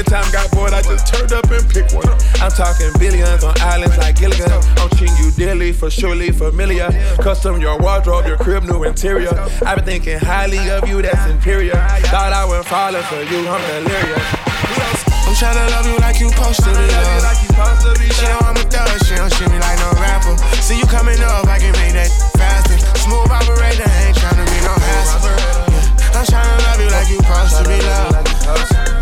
Anytime 0.05 0.33
got 0.33 0.51
bored, 0.53 0.75
I 0.75 0.83
just 0.83 1.09
turned 1.09 1.33
up 1.33 1.49
and 1.49 1.65
pick 1.73 1.89
one. 1.97 2.05
I'm 2.37 2.53
talking 2.53 2.93
billions 3.01 3.43
on 3.43 3.57
islands 3.65 3.97
like 3.97 4.21
Gilligan. 4.21 4.53
I'm 4.77 4.91
treating 5.01 5.17
you 5.17 5.33
dearly, 5.33 5.73
for 5.73 5.89
surely 5.89 6.31
familiar. 6.31 6.93
Custom 7.25 7.59
your 7.59 7.79
wardrobe, 7.81 8.27
your 8.27 8.37
crib, 8.37 8.65
new 8.65 8.85
interior. 8.85 9.33
I've 9.65 9.81
been 9.81 9.87
thinking 9.87 10.19
highly 10.19 10.61
of 10.69 10.87
you, 10.87 11.01
that's 11.01 11.25
inferior. 11.31 11.81
Thought 12.13 12.37
I 12.37 12.45
went 12.45 12.67
falling 12.67 13.01
for 13.09 13.17
you, 13.17 13.49
I'm 13.49 13.65
delirious. 13.65 14.29
I'm 15.25 15.33
tryna 15.41 15.73
love 15.73 15.89
you 15.89 15.97
like 15.97 16.21
you 16.21 16.29
supposed 16.29 16.61
to 16.61 16.69
be 16.69 16.85
loved. 16.85 18.13
She 18.13 18.29
know 18.29 18.45
I'm 18.45 18.61
a 18.61 18.65
thug, 18.69 18.93
she 19.09 19.17
don't 19.17 19.33
treat 19.33 19.49
me 19.49 19.57
like 19.57 19.81
no 19.81 19.89
rapper. 20.05 20.37
See 20.61 20.77
you 20.77 20.85
coming 20.85 21.17
up, 21.25 21.49
I 21.49 21.57
can 21.57 21.73
make 21.81 21.97
that 21.97 22.13
faster. 22.37 22.77
Smooth 23.01 23.33
operator, 23.33 23.89
ain't 24.05 24.21
tryna 24.21 24.45
be 24.53 24.61
no 24.69 24.75
hassle. 24.85 25.33
I'm 26.13 26.29
tryna 26.29 26.61
love 26.61 26.81
you 26.85 26.91
like 26.93 27.09
you 27.09 27.17
supposed 27.25 27.57
to 27.57 27.65
be 27.65 27.81
loved. 27.81 28.94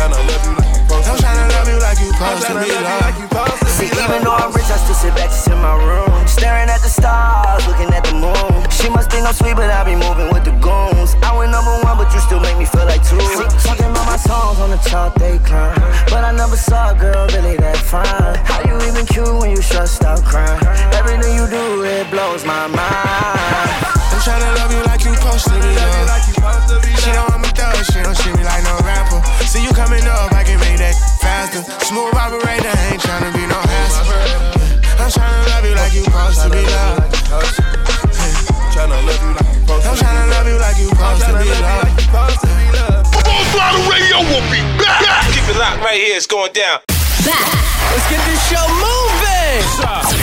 Tryna 0.00 0.16
love 0.16 0.48
you 0.48 0.56
like 0.56 0.72
you 0.72 0.80
I'm 0.88 1.20
tryna 1.20 1.44
love 1.52 1.68
you 1.68 1.76
like 1.76 2.00
you 2.00 2.08
supposed 2.08 2.48
to 2.48 2.56
be 2.56 2.72
loved. 2.72 3.68
See, 3.68 3.84
even 3.84 4.24
though 4.24 4.32
I'm 4.32 4.48
rich, 4.56 4.72
I 4.72 4.80
still 4.80 4.96
sit 4.96 5.12
back 5.12 5.28
just 5.28 5.44
in 5.52 5.60
my 5.60 5.76
room. 5.76 6.08
Staring 6.24 6.72
at 6.72 6.80
the 6.80 6.88
stars, 6.88 7.68
looking 7.68 7.92
at 7.92 8.08
the 8.08 8.16
moon. 8.16 8.64
She 8.72 8.88
must 8.88 9.12
think 9.12 9.28
I'm 9.28 9.36
sweet, 9.36 9.60
but 9.60 9.68
I 9.68 9.84
be 9.84 9.92
moving 9.92 10.32
with 10.32 10.48
the 10.48 10.56
goons. 10.56 11.20
I 11.20 11.36
went 11.36 11.52
number 11.52 11.76
one, 11.84 12.00
but 12.00 12.08
you 12.16 12.20
still 12.24 12.40
make 12.40 12.56
me 12.56 12.64
feel 12.64 12.88
like 12.88 13.04
two. 13.04 13.20
Talking 13.60 13.92
about 13.92 14.08
my 14.08 14.16
songs 14.16 14.56
on 14.64 14.72
the 14.72 14.80
chart, 14.88 15.12
they 15.20 15.36
climb. 15.44 15.76
But 16.08 16.24
I 16.24 16.32
never 16.32 16.56
saw 16.56 16.92
a 16.92 16.94
girl 16.96 17.28
really 17.36 17.60
that 17.60 17.76
fine. 17.76 18.40
How 18.48 18.64
you 18.64 18.80
even 18.88 19.04
cute 19.04 19.28
when 19.36 19.52
you 19.52 19.60
stressed 19.60 20.00
out 20.00 20.24
crying? 20.24 20.64
Everything 20.96 21.36
you 21.36 21.44
do, 21.44 21.84
it 21.84 22.08
blows 22.08 22.48
my 22.48 22.72
mind. 22.72 23.68
I'm 24.16 24.20
tryna 24.24 24.48
love 24.64 24.72
you 24.72 24.80
like 24.88 25.04
you 25.04 25.12
supposed 25.12 25.44
to 25.44 25.60
be 25.60 25.76
loved. 25.76 26.29
She 27.00 27.08
know 27.16 27.24
I'm 27.32 27.40
a 27.40 27.48
thug, 27.56 27.80
she 27.88 28.04
don't 28.04 28.12
treat 28.12 28.36
me 28.36 28.44
like 28.44 28.60
no 28.64 28.76
rapper. 28.84 29.24
See 29.48 29.64
you 29.64 29.72
coming 29.72 30.04
up, 30.04 30.36
I 30.36 30.44
can 30.44 30.60
make 30.60 30.76
that 30.84 30.92
faster. 31.16 31.64
Smooth 31.88 32.12
operator, 32.12 32.68
ain't 32.92 33.00
tryna 33.00 33.32
be 33.32 33.48
no 33.48 33.56
hassle. 33.56 34.04
I'm 35.00 35.08
tryna 35.08 35.48
love 35.48 35.64
you 35.64 35.74
like 35.80 35.96
you 35.96 36.04
supposed 36.04 36.44
to 36.44 36.52
be 36.52 36.60
loved. 36.60 37.08
Tryna 38.76 39.00
love 39.00 39.16
you 39.16 39.32
like 39.32 39.48
you 39.48 39.64
I'm 39.80 39.96
tryna 39.96 40.28
love 40.28 40.44
you 40.44 40.60
like 40.60 40.76
you 40.76 40.88
supposed 40.92 41.24
to 41.24 41.32
be 41.40 41.48
loved. 41.56 41.88
Full 43.24 43.44
Throttle 43.48 43.84
Radio 43.88 44.20
will 44.28 44.44
be 44.52 44.60
back. 44.76 45.24
Keep 45.32 45.48
it 45.48 45.56
locked 45.56 45.80
right 45.80 45.96
here. 45.96 46.16
It's 46.16 46.28
going 46.28 46.52
down. 46.52 46.84
Let's 47.24 48.06
get 48.12 48.20
this 48.28 48.44
show 48.44 48.60
moving. 48.76 49.19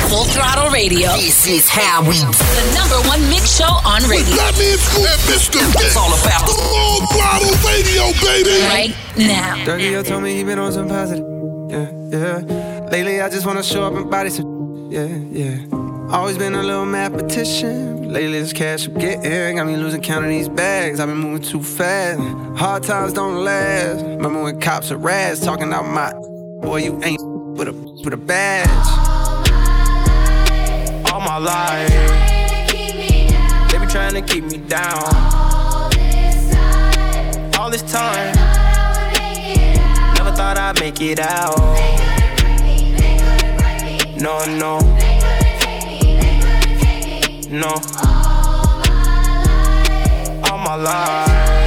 Full 0.10 0.24
Throttle 0.24 0.72
Radio. 0.72 1.10
This 1.18 1.46
is 1.48 1.68
how 1.68 2.02
we 2.02 2.14
do. 2.14 2.32
The 2.32 2.72
number 2.80 2.96
one 3.10 3.20
mix 3.30 3.58
show 3.58 3.66
on 3.84 4.02
radio. 4.08 4.36
That 4.40 4.56
means 4.58 4.80
Scoop 4.80 5.04
and 5.04 5.20
Mr. 5.28 5.84
It's 5.84 5.98
all 5.98 6.14
about 6.16 6.48
Full 6.48 7.06
Throttle 7.12 7.52
Radio, 7.68 8.08
baby. 8.24 8.64
Right 8.72 8.96
now. 9.18 9.66
Dirty, 9.66 9.90
yo 9.90 10.02
told 10.04 10.24
me 10.24 10.34
he 10.38 10.46
been 10.46 10.60
on 10.60 10.72
some 10.72 10.88
positive. 10.88 11.26
Yeah, 11.70 11.92
yeah. 12.08 12.88
Lately, 12.90 13.20
I 13.20 13.28
just 13.30 13.46
wanna 13.46 13.64
show 13.64 13.84
up 13.84 13.94
and 13.96 14.10
body 14.10 14.30
some. 14.30 14.56
Yeah, 14.90 15.06
yeah. 15.08 15.58
Always 16.12 16.38
been 16.38 16.56
a 16.56 16.64
little 16.64 16.86
mathematician. 16.86 18.04
but 18.04 18.12
Lately, 18.12 18.40
this 18.40 18.54
cash 18.54 18.88
I'm 18.88 18.94
getting 18.94 19.58
got 19.58 19.68
me 19.68 19.76
losing 19.76 20.02
count 20.02 20.24
of 20.24 20.30
these 20.30 20.48
bags. 20.48 21.02
I've 21.02 21.10
been 21.10 21.18
moving 21.18 21.42
too 21.42 21.62
fast. 21.62 22.22
Hard 22.58 22.84
times 22.84 23.12
don't 23.12 23.44
last. 23.44 24.02
Remember 24.06 24.42
when 24.42 24.62
cops 24.62 24.90
are 24.90 24.98
rats 24.98 25.42
talking 25.42 25.68
about 25.68 25.86
my 25.86 26.14
boy, 26.62 26.78
you 26.78 27.04
ain't 27.04 27.20
with 27.58 27.68
a 27.68 27.74
with 28.06 28.14
a 28.14 28.18
badge. 28.18 29.17
All 31.12 31.22
my 31.22 31.38
life. 31.38 31.90
be 33.80 33.88
trying 33.88 34.14
to 34.14 34.22
keep 34.22 34.44
me 34.44 34.58
down. 34.58 35.04
All 37.58 37.70
this 37.70 37.84
time, 37.92 38.36
never 40.16 40.32
thought 40.32 40.58
I'd 40.58 40.80
make 40.80 41.02
it 41.02 41.20
out. 41.20 41.56
They 41.76 41.98
No, 44.20 44.44
no, 44.46 44.80
They 44.80 45.20
gonna 45.22 45.60
take 45.60 45.86
me, 45.86 46.00
they 46.20 46.40
gonna 46.42 46.80
take 46.80 47.06
me 47.30 47.60
no. 47.60 47.74
All 50.50 50.58
my 50.58 50.76
life 50.76 51.67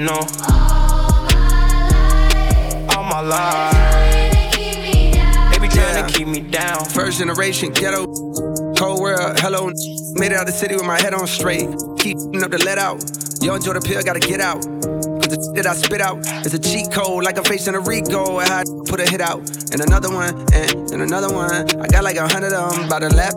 No 0.00 0.20
my 3.10 3.20
life. 3.20 4.54
They 4.54 5.58
be 5.58 5.68
trying 5.68 6.06
to 6.06 6.12
keep 6.12 6.28
me 6.28 6.40
down. 6.40 6.84
First 6.86 7.18
generation 7.18 7.72
ghetto, 7.72 8.06
cold 8.76 9.00
world, 9.00 9.38
hello. 9.40 9.70
Made 10.14 10.32
it 10.32 10.38
out 10.38 10.46
the 10.46 10.52
city 10.52 10.74
with 10.76 10.84
my 10.84 11.00
head 11.00 11.12
on 11.12 11.26
straight. 11.26 11.68
Keep 11.98 12.16
up 12.42 12.50
the 12.50 12.62
let 12.64 12.78
out. 12.78 13.02
Yo, 13.42 13.54
enjoy 13.54 13.74
the 13.74 13.80
pill, 13.80 14.02
gotta 14.02 14.20
get 14.20 14.40
out. 14.40 14.62
Cause 14.62 15.28
the 15.28 15.52
that 15.56 15.66
I 15.66 15.74
spit 15.74 16.00
out 16.00 16.18
is 16.46 16.54
a 16.54 16.58
cheat 16.58 16.90
code, 16.92 17.24
like 17.24 17.36
I'm 17.36 17.44
facing 17.44 17.74
a 17.74 17.80
Rico. 17.80 18.36
I 18.36 18.46
had 18.46 18.66
to 18.66 18.84
put 18.86 19.00
a 19.00 19.10
hit 19.10 19.20
out. 19.20 19.40
And 19.72 19.80
another 19.80 20.10
one, 20.10 20.34
and, 20.52 20.90
and 20.92 21.02
another 21.02 21.32
one. 21.32 21.52
I 21.80 21.86
got 21.88 22.04
like 22.04 22.16
a 22.16 22.28
hundred 22.28 22.52
of 22.52 22.76
them 22.76 22.88
by 22.88 23.00
the 23.00 23.10
left 23.10 23.36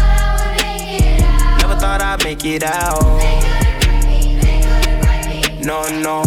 thought 1.91 2.01
I'd 2.01 2.23
make 2.23 2.45
it 2.45 2.63
out. 2.63 3.03
No, 5.59 5.83
no. 5.99 6.23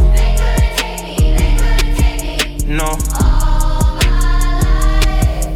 No. 2.68 2.90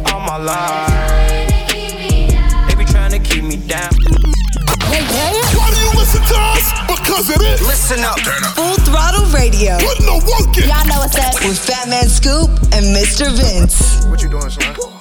All 0.09 0.19
my 0.21 0.37
life. 0.37 0.89
They 2.67 2.75
be 2.75 2.85
trying 2.85 3.11
to 3.11 3.19
keep 3.19 3.43
me 3.43 3.57
down. 3.57 3.93
Hey, 4.89 5.05
hey. 5.05 5.37
Why 5.53 5.69
do 5.69 5.77
you 5.77 5.91
listen 5.93 6.23
to 6.25 6.37
us? 6.57 6.65
Because 6.87 7.29
it 7.29 7.41
is. 7.43 7.61
Listen 7.61 8.03
up. 8.03 8.17
Full 8.57 8.77
throttle 8.89 9.27
radio. 9.29 9.77
Putting 9.77 10.07
the 10.07 10.17
work 10.25 10.57
in. 10.57 10.69
Y'all 10.69 10.87
know 10.87 10.97
what's 11.05 11.19
up. 11.19 11.35
With 11.45 11.59
Fat 11.59 11.87
Man 11.87 12.09
Scoop 12.09 12.49
and 12.73 12.97
Mr. 12.97 13.29
Vince. 13.29 14.07
What 14.07 14.23
you 14.23 14.29
doing, 14.29 14.49
son? 14.49 14.98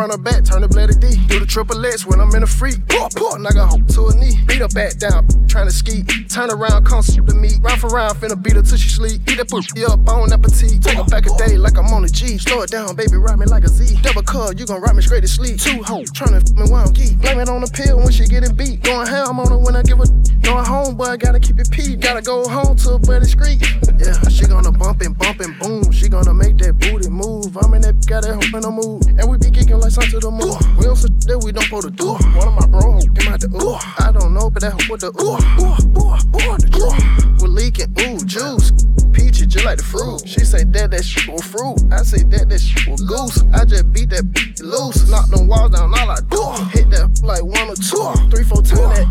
Front 0.00 0.14
or 0.14 0.22
back, 0.24 0.44
turn 0.44 0.62
the 0.62 0.68
blade 0.68 0.88
D. 0.96 1.12
Do 1.28 1.38
the 1.38 1.44
triple 1.44 1.84
X 1.84 2.06
when 2.06 2.20
I'm 2.20 2.32
in 2.34 2.42
a 2.42 2.46
freak. 2.46 2.80
Poor, 2.88 3.08
poor, 3.14 3.38
knock 3.38 3.56
a 3.56 3.66
hoe 3.66 3.84
to 3.84 4.08
a 4.08 4.14
knee. 4.16 4.40
Beat 4.48 4.64
her 4.64 4.72
back 4.72 4.96
down, 4.96 5.28
trying 5.46 5.68
to 5.68 5.74
ski. 5.74 6.04
Turn 6.24 6.48
around, 6.48 6.86
come 6.86 7.02
shoot 7.02 7.26
the 7.26 7.34
meat. 7.34 7.60
Round 7.60 7.78
for 7.78 7.90
round, 7.92 8.16
finna 8.16 8.40
beat 8.40 8.56
her 8.56 8.62
till 8.62 8.78
she 8.78 8.88
sleep. 8.88 9.20
Eat 9.28 9.36
that 9.36 9.50
pussy 9.50 9.84
up, 9.84 10.00
on 10.08 10.32
appetite. 10.32 10.80
Take 10.80 10.96
her 10.96 11.04
back 11.04 11.26
a 11.28 11.36
day 11.36 11.58
like 11.58 11.76
I'm 11.76 11.92
on 11.92 12.04
a 12.04 12.08
G. 12.08 12.38
Slow 12.38 12.62
it 12.62 12.70
down, 12.70 12.96
baby, 12.96 13.16
ride 13.20 13.38
me 13.38 13.44
like 13.44 13.64
a 13.64 13.68
Z. 13.68 14.00
Double 14.00 14.22
cut, 14.22 14.58
you 14.58 14.64
gon' 14.64 14.80
ride 14.80 14.96
me 14.96 15.02
straight 15.02 15.20
to 15.20 15.28
sleep. 15.28 15.60
Two 15.60 15.82
hoes, 15.82 16.10
tryna 16.12 16.40
f 16.40 16.56
me 16.56 16.64
while 16.72 16.88
I'm 16.88 16.92
geek. 16.94 17.20
Blame 17.20 17.40
it 17.40 17.50
on 17.50 17.60
the 17.60 17.68
pill 17.68 17.98
when 17.98 18.10
she 18.10 18.24
getting 18.24 18.56
beat. 18.56 18.82
Going 18.82 19.06
ham 19.06 19.38
on 19.38 19.50
her 19.52 19.58
when 19.58 19.76
I 19.76 19.82
give 19.82 19.98
her. 19.98 20.08
Going 20.40 20.64
home, 20.64 20.96
boy, 20.96 21.18
gotta 21.18 21.38
keep 21.38 21.58
it 21.60 21.70
pee. 21.70 21.96
Gotta 21.96 22.22
go 22.22 22.48
home 22.48 22.74
to 22.88 22.96
a 22.96 22.98
buddy 22.98 23.26
street. 23.26 23.60
Yeah, 24.00 24.16
she 24.32 24.46
gonna 24.46 24.72
bump 24.72 25.02
and 25.02 25.12
bump 25.12 25.40
and 25.40 25.52
boom. 25.60 25.92
She 25.92 26.08
gonna 26.08 26.32
make 26.32 26.56
that 26.64 26.78
booty 26.80 27.10
move. 27.10 27.52
I'm 27.60 27.74
in 27.74 27.82
that, 27.82 28.00
got 28.08 28.24
that 28.24 28.32
hope 28.32 28.54
in 28.56 28.62
the 28.64 28.70
move. 28.70 29.04
And 29.20 29.28
we 29.28 29.36
be 29.36 29.50
kicking 29.50 29.76
like 29.76 29.89
to 29.90 30.20
the 30.20 30.30
moon. 30.30 30.54
We 30.78 30.84
don't 30.84 30.96
sit 30.96 31.10
that 31.26 31.38
we 31.42 31.50
don't 31.50 31.64
supposed 31.64 31.88
to 31.88 31.90
do. 31.90 32.14
One 32.38 32.46
of 32.46 32.54
my 32.54 32.66
bro 32.66 33.00
came 33.18 33.32
out 33.32 33.40
the 33.40 33.50
ooh. 33.50 33.74
I 33.98 34.12
don't 34.12 34.32
know, 34.34 34.50
but 34.50 34.62
that 34.62 34.74
with 34.88 35.00
the 35.00 35.10
ooh. 35.18 35.34
Ooh, 35.58 35.74
ooh, 35.98 36.14
ooh, 36.14 36.56
the 36.58 36.68
ooh. 36.78 36.94
We're 37.42 37.50
leaking, 37.50 37.90
ooh, 37.98 38.22
juice. 38.24 38.70
Peachy 39.10 39.46
just 39.46 39.64
like 39.64 39.78
the 39.78 39.84
fruit. 39.84 40.22
She 40.26 40.46
say 40.46 40.62
that 40.62 40.92
that 40.92 41.04
shit 41.04 41.26
was 41.26 41.42
fruit. 41.42 41.82
I 41.90 42.02
say 42.02 42.22
that 42.22 42.48
that 42.48 42.60
shit 42.60 42.86
was 42.86 43.02
goose. 43.02 43.42
I 43.52 43.64
just 43.64 43.92
beat 43.92 44.10
that 44.10 44.22
loose. 44.62 45.10
Knock 45.10 45.28
them 45.30 45.48
walls 45.48 45.74
down, 45.74 45.90
all 45.90 46.10
I 46.10 46.22
do. 46.30 46.42
Hit 46.70 46.90
that 46.94 47.10
like 47.26 47.42
one 47.42 47.66
or 47.66 47.74
two. 47.74 48.06
Three, 48.30 48.44
four 48.46 48.62
that 48.62 49.10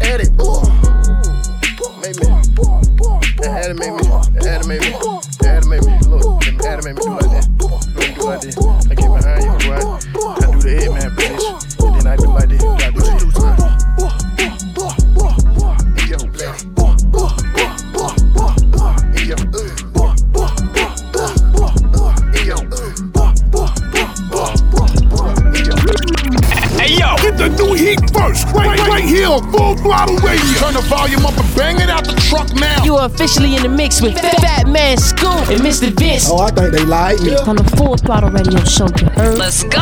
truck. 33.00 33.12
You 33.12 33.14
are 33.14 33.16
officially 33.16 33.56
in 33.56 33.64
the 33.64 33.70
mix 33.70 34.02
with 34.02 34.20
Fat 34.20 34.68
Man 34.68 34.98
Scoop 34.98 35.50
and 35.50 35.62
Mr. 35.62 35.90
Vince. 35.98 36.30
Oh, 36.30 36.40
I 36.40 36.52
think 36.52 36.74
they 36.74 36.86
like 36.86 37.20
me. 37.22 37.36
On 37.36 37.56
the 37.56 37.64
Full 37.78 37.98
Throttle 37.98 38.30
Radio 38.30 38.60
Show, 38.64 38.88
you 39.00 39.08
heard? 39.10 39.38
Let's 39.38 39.64
go. 39.64 39.80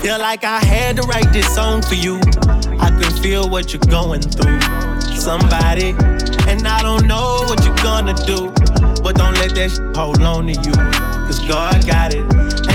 Feel 0.00 0.18
like 0.18 0.44
I 0.44 0.60
had 0.60 0.96
to 0.96 1.02
write 1.02 1.32
this 1.32 1.52
song 1.54 1.80
for 1.82 1.94
you. 1.94 2.20
I 2.78 2.90
can 2.90 3.10
feel 3.22 3.48
what 3.48 3.72
you're 3.72 3.80
going 3.90 4.20
through. 4.20 4.60
Somebody, 5.16 5.94
and 6.46 6.66
I 6.68 6.82
don't 6.82 7.06
know 7.06 7.44
what 7.48 7.64
you're 7.64 7.74
gonna 7.76 8.14
do. 8.26 8.50
But 9.02 9.16
don't 9.16 9.34
let 9.34 9.54
that 9.54 9.70
shit 9.70 9.96
hold 9.96 10.22
on 10.22 10.46
to 10.46 10.52
you. 10.52 11.13
Cause 11.26 11.40
God 11.48 11.86
got 11.86 12.14
it. 12.14 12.24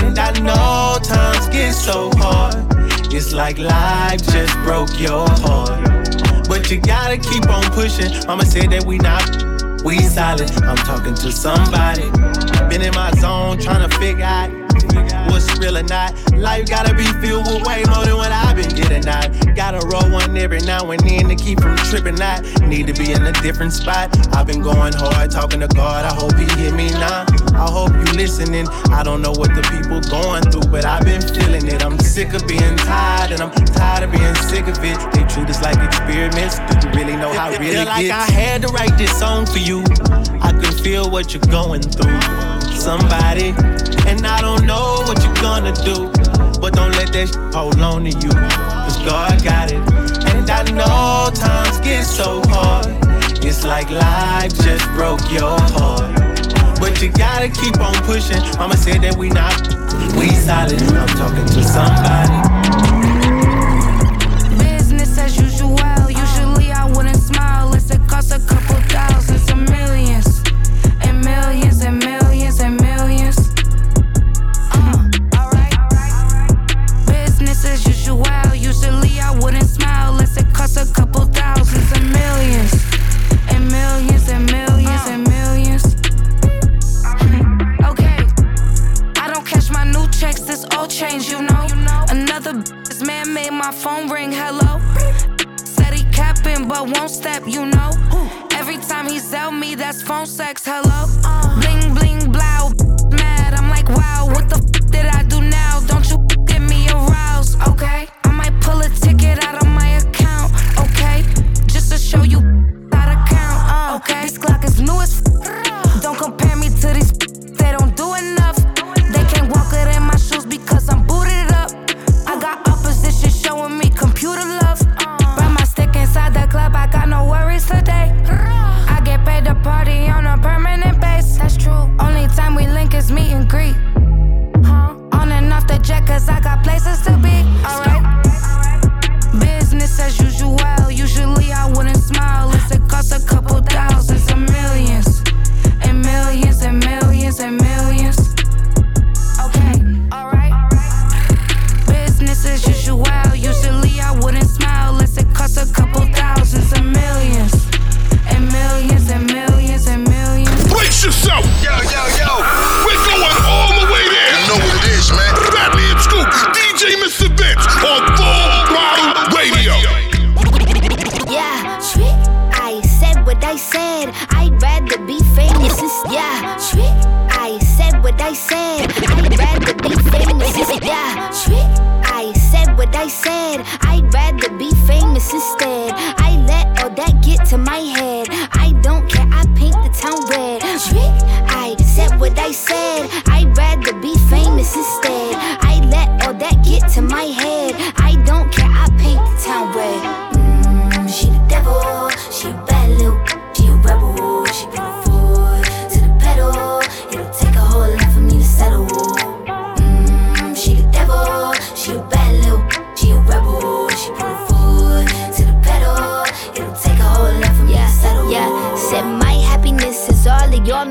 And 0.02 0.18
I 0.18 0.32
know 0.40 0.98
times 1.02 1.48
get 1.48 1.72
so 1.72 2.10
hard. 2.14 2.56
It's 3.12 3.32
like 3.32 3.58
life 3.58 4.22
just 4.26 4.54
broke 4.64 4.98
your 4.98 5.28
heart. 5.28 6.48
But 6.48 6.70
you 6.70 6.80
gotta 6.80 7.16
keep 7.16 7.48
on 7.48 7.62
pushing. 7.72 8.12
Mama 8.26 8.44
said 8.44 8.70
that 8.70 8.84
we 8.84 8.98
not, 8.98 9.24
we 9.84 9.98
solid. 10.00 10.50
I'm 10.62 10.76
talking 10.76 11.14
to 11.14 11.32
somebody. 11.32 12.10
Been 12.68 12.82
in 12.82 12.94
my 12.94 13.10
zone 13.20 13.58
trying 13.58 13.88
to 13.88 13.98
figure 13.98 14.24
out 14.24 14.50
what's 15.30 15.58
real 15.58 15.78
or 15.78 15.82
not. 15.84 16.12
Life 16.40 16.70
gotta 16.70 16.94
be 16.94 17.04
filled 17.20 17.46
with 17.46 17.66
way 17.66 17.84
more 17.92 18.06
than 18.06 18.16
what 18.16 18.32
I've 18.32 18.56
been 18.56 18.74
getting 18.74 19.06
out. 19.06 19.28
Gotta 19.54 19.86
roll 19.86 20.10
one 20.10 20.34
every 20.38 20.60
now 20.60 20.90
and 20.90 21.00
then 21.00 21.28
to 21.28 21.36
keep 21.36 21.60
from 21.60 21.76
tripping 21.76 22.18
out. 22.22 22.42
Need 22.62 22.86
to 22.86 22.94
be 22.94 23.12
in 23.12 23.26
a 23.26 23.32
different 23.42 23.74
spot. 23.74 24.08
I've 24.34 24.46
been 24.46 24.62
going 24.62 24.94
hard, 24.94 25.30
talking 25.30 25.60
to 25.60 25.68
God. 25.68 26.06
I 26.06 26.14
hope 26.14 26.34
He 26.38 26.46
hear 26.58 26.74
me 26.74 26.90
now. 26.92 27.26
I 27.52 27.68
hope 27.70 27.92
you 27.92 28.12
listening. 28.16 28.66
I 28.90 29.02
don't 29.02 29.20
know 29.20 29.32
what 29.32 29.54
the 29.54 29.60
people 29.68 30.00
going 30.08 30.42
through, 30.50 30.70
but 30.72 30.86
I've 30.86 31.04
been 31.04 31.20
feeling 31.20 31.66
it. 31.66 31.84
I'm 31.84 31.98
sick 31.98 32.32
of 32.32 32.48
being 32.48 32.76
tired, 32.88 33.32
and 33.32 33.42
I'm 33.42 33.52
tired 33.52 34.04
of 34.04 34.10
being 34.10 34.34
sick 34.48 34.66
of 34.66 34.82
it. 34.82 34.96
They 35.12 35.24
treat 35.28 35.50
us 35.50 35.60
like 35.60 35.76
experiments. 35.76 36.58
Do 36.80 36.88
you 36.88 36.94
really 36.94 37.16
know 37.16 37.32
how 37.34 37.50
it 37.50 37.60
really 37.60 37.76
feel 37.76 37.84
like 37.84 38.06
gets? 38.06 38.30
I 38.30 38.32
had 38.32 38.62
to 38.62 38.68
write 38.68 38.96
this 38.96 39.12
song 39.18 39.44
for 39.44 39.58
you. 39.58 39.84
I 40.40 40.52
can 40.52 40.72
feel 40.72 41.10
what 41.10 41.34
you're 41.34 41.52
going 41.52 41.82
through. 41.82 42.18
Somebody, 42.72 43.52
and 44.08 44.26
I 44.26 44.40
don't 44.40 44.64
know 44.64 45.04
what 45.04 45.22
you're 45.22 45.34
gonna 45.34 45.74
do. 45.84 46.10
Don't 46.80 46.92
let 46.92 47.12
that 47.12 47.28
sh- 47.28 47.54
hold 47.54 47.78
on 47.82 48.04
to 48.04 48.10
you. 48.10 48.30
Cause 48.32 48.96
God 49.04 49.44
got 49.44 49.70
it. 49.70 49.84
And 50.32 50.48
I 50.48 50.62
know 50.72 51.28
times 51.34 51.78
get 51.80 52.04
so 52.04 52.40
hard. 52.46 52.86
It's 53.44 53.64
like 53.66 53.90
life 53.90 54.56
just 54.64 54.86
broke 54.96 55.20
your 55.30 55.60
heart. 55.76 56.16
But 56.80 57.02
you 57.02 57.12
gotta 57.12 57.50
keep 57.50 57.78
on 57.80 57.92
pushing. 58.08 58.40
Mama 58.56 58.78
said 58.78 59.02
that 59.02 59.14
we 59.14 59.28
not, 59.28 59.60
we 60.16 60.30
solid. 60.30 60.80
I'm 60.80 61.08
talking 61.20 61.44
to 61.52 61.62
somebody. 61.62 62.49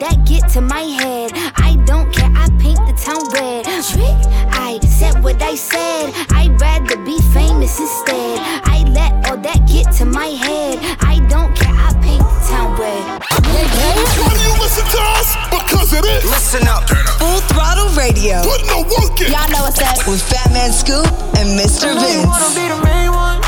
That 0.00 0.24
get 0.26 0.48
to 0.50 0.60
my 0.60 0.80
head. 0.82 1.30
I 1.56 1.76
don't 1.86 2.12
care, 2.12 2.30
I 2.34 2.48
paint 2.58 2.80
the 2.86 2.94
town 2.98 3.22
red. 3.32 3.64
Trick, 3.84 4.18
I 4.50 4.78
said 4.80 5.22
what 5.22 5.40
I 5.42 5.54
said. 5.54 6.12
I'd 6.30 6.58
rather 6.60 6.96
be 7.04 7.18
famous 7.32 7.78
instead. 7.78 8.38
I 8.64 8.84
let 8.90 9.12
all 9.30 9.36
that 9.38 9.66
get 9.68 9.92
to 9.98 10.04
my 10.04 10.26
head. 10.26 10.78
I 11.00 11.20
don't 11.28 11.54
care, 11.56 11.74
I 11.74 11.92
paint 12.02 12.22
the 12.22 12.40
town 12.48 12.78
red. 12.78 13.22
Why 13.44 14.32
do 14.34 14.40
you 14.42 14.54
listen 14.60 14.84
to 14.84 15.00
us? 15.18 15.36
Because 15.50 15.92
it 15.92 16.04
is. 16.04 16.24
Listen 16.24 16.66
up. 16.68 16.88
Full 17.18 17.40
throttle 17.52 17.88
radio. 17.94 18.42
Put 18.42 18.66
no 18.66 18.82
work 18.82 19.20
in. 19.20 19.30
Y'all 19.32 19.48
know 19.50 19.62
what's 19.64 19.80
up. 19.80 20.06
With 20.08 20.22
Fat 20.22 20.50
Man 20.52 20.72
Scoop 20.72 21.06
and 21.38 21.58
Mr. 21.58 21.90
I 21.90 21.94
know 21.94 22.08
you 22.08 22.26
wanna 22.26 22.50
be 22.54 22.66
the 22.68 22.80
main 22.82 23.10
one. 23.12 23.38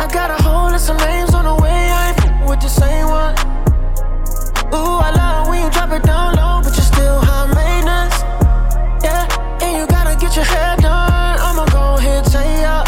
I 0.00 0.08
got 0.12 0.30
a 0.30 0.42
whole 0.42 0.70
list 0.70 0.90
of 0.90 0.98
names 0.98 1.34
on 1.34 1.44
the 1.44 1.54
way. 1.62 1.70
I 1.70 2.10
ain't 2.10 2.20
f- 2.20 2.48
with 2.48 2.60
the 2.60 2.68
same 2.68 3.06
one. 3.08 3.34
Ooh, 4.74 4.98
I 5.06 5.10
love 5.14 5.48
when 5.48 5.62
you 5.62 5.70
drop 5.70 5.90
it 5.92 6.02
down 6.02 6.34
low, 6.34 6.60
but 6.62 6.74
you're 6.76 6.90
still 6.94 7.20
high 7.20 7.46
maintenance. 7.52 8.16
Yeah, 9.04 9.26
and 9.62 9.76
you 9.76 9.86
gotta 9.86 10.16
get 10.18 10.34
your 10.34 10.44
hair 10.44 10.76
done. 10.76 11.38
I'ma 11.46 11.66
go 11.66 11.94
ahead 11.98 12.24
and 12.24 12.32
say 12.32 12.62
ya. 12.62 12.84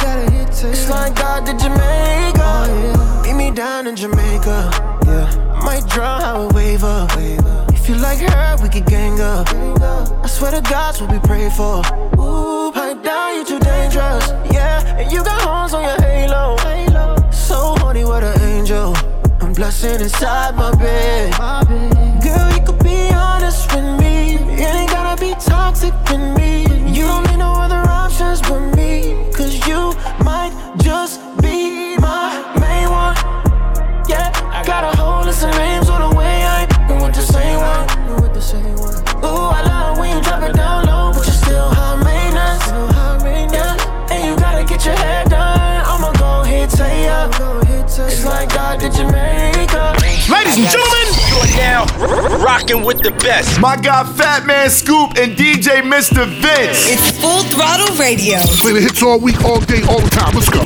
It's 0.66 0.88
like 0.88 1.14
God 1.14 1.44
did 1.44 1.58
Jamaica. 1.58 3.22
Meet 3.24 3.34
me 3.34 3.50
down 3.50 3.86
in 3.86 3.96
Jamaica. 3.96 4.70
Yeah, 5.06 5.60
might 5.62 5.86
draw 5.88 6.20
how 6.20 6.48
a 6.48 6.54
waiver. 6.54 7.06
If 7.68 7.88
you 7.88 7.96
like 7.96 8.20
her, 8.20 8.56
we 8.62 8.70
could 8.70 8.86
gang 8.86 9.20
up. 9.20 9.46
I 9.52 10.26
swear 10.26 10.52
to 10.52 10.62
God's 10.62 11.02
what 11.02 11.12
we 11.12 11.18
pray 11.18 11.50
for. 11.50 11.82
dancing 19.74 20.00
inside 20.02 20.56
my 20.56 20.74
bed. 20.76 21.38
My 21.38 21.64
bed. 21.64 21.93
Now 51.56 51.86
r- 51.98 52.38
rocking 52.38 52.82
with 52.84 53.00
the 53.02 53.10
best. 53.10 53.60
My 53.60 53.76
guy 53.76 54.04
Fat 54.14 54.46
Man 54.46 54.70
Scoop 54.70 55.16
and 55.16 55.36
DJ 55.36 55.82
Mr. 55.82 56.26
Vince. 56.26 56.90
It's 56.90 57.20
Full 57.20 57.42
Throttle 57.44 57.94
Radio. 57.96 58.38
Play 58.62 58.72
the 58.72 58.80
hits 58.80 59.02
all 59.02 59.20
week, 59.20 59.42
all 59.44 59.60
day, 59.60 59.82
all 59.88 60.00
the 60.00 60.10
time. 60.10 60.34
Let's 60.34 60.48
go. 60.50 60.62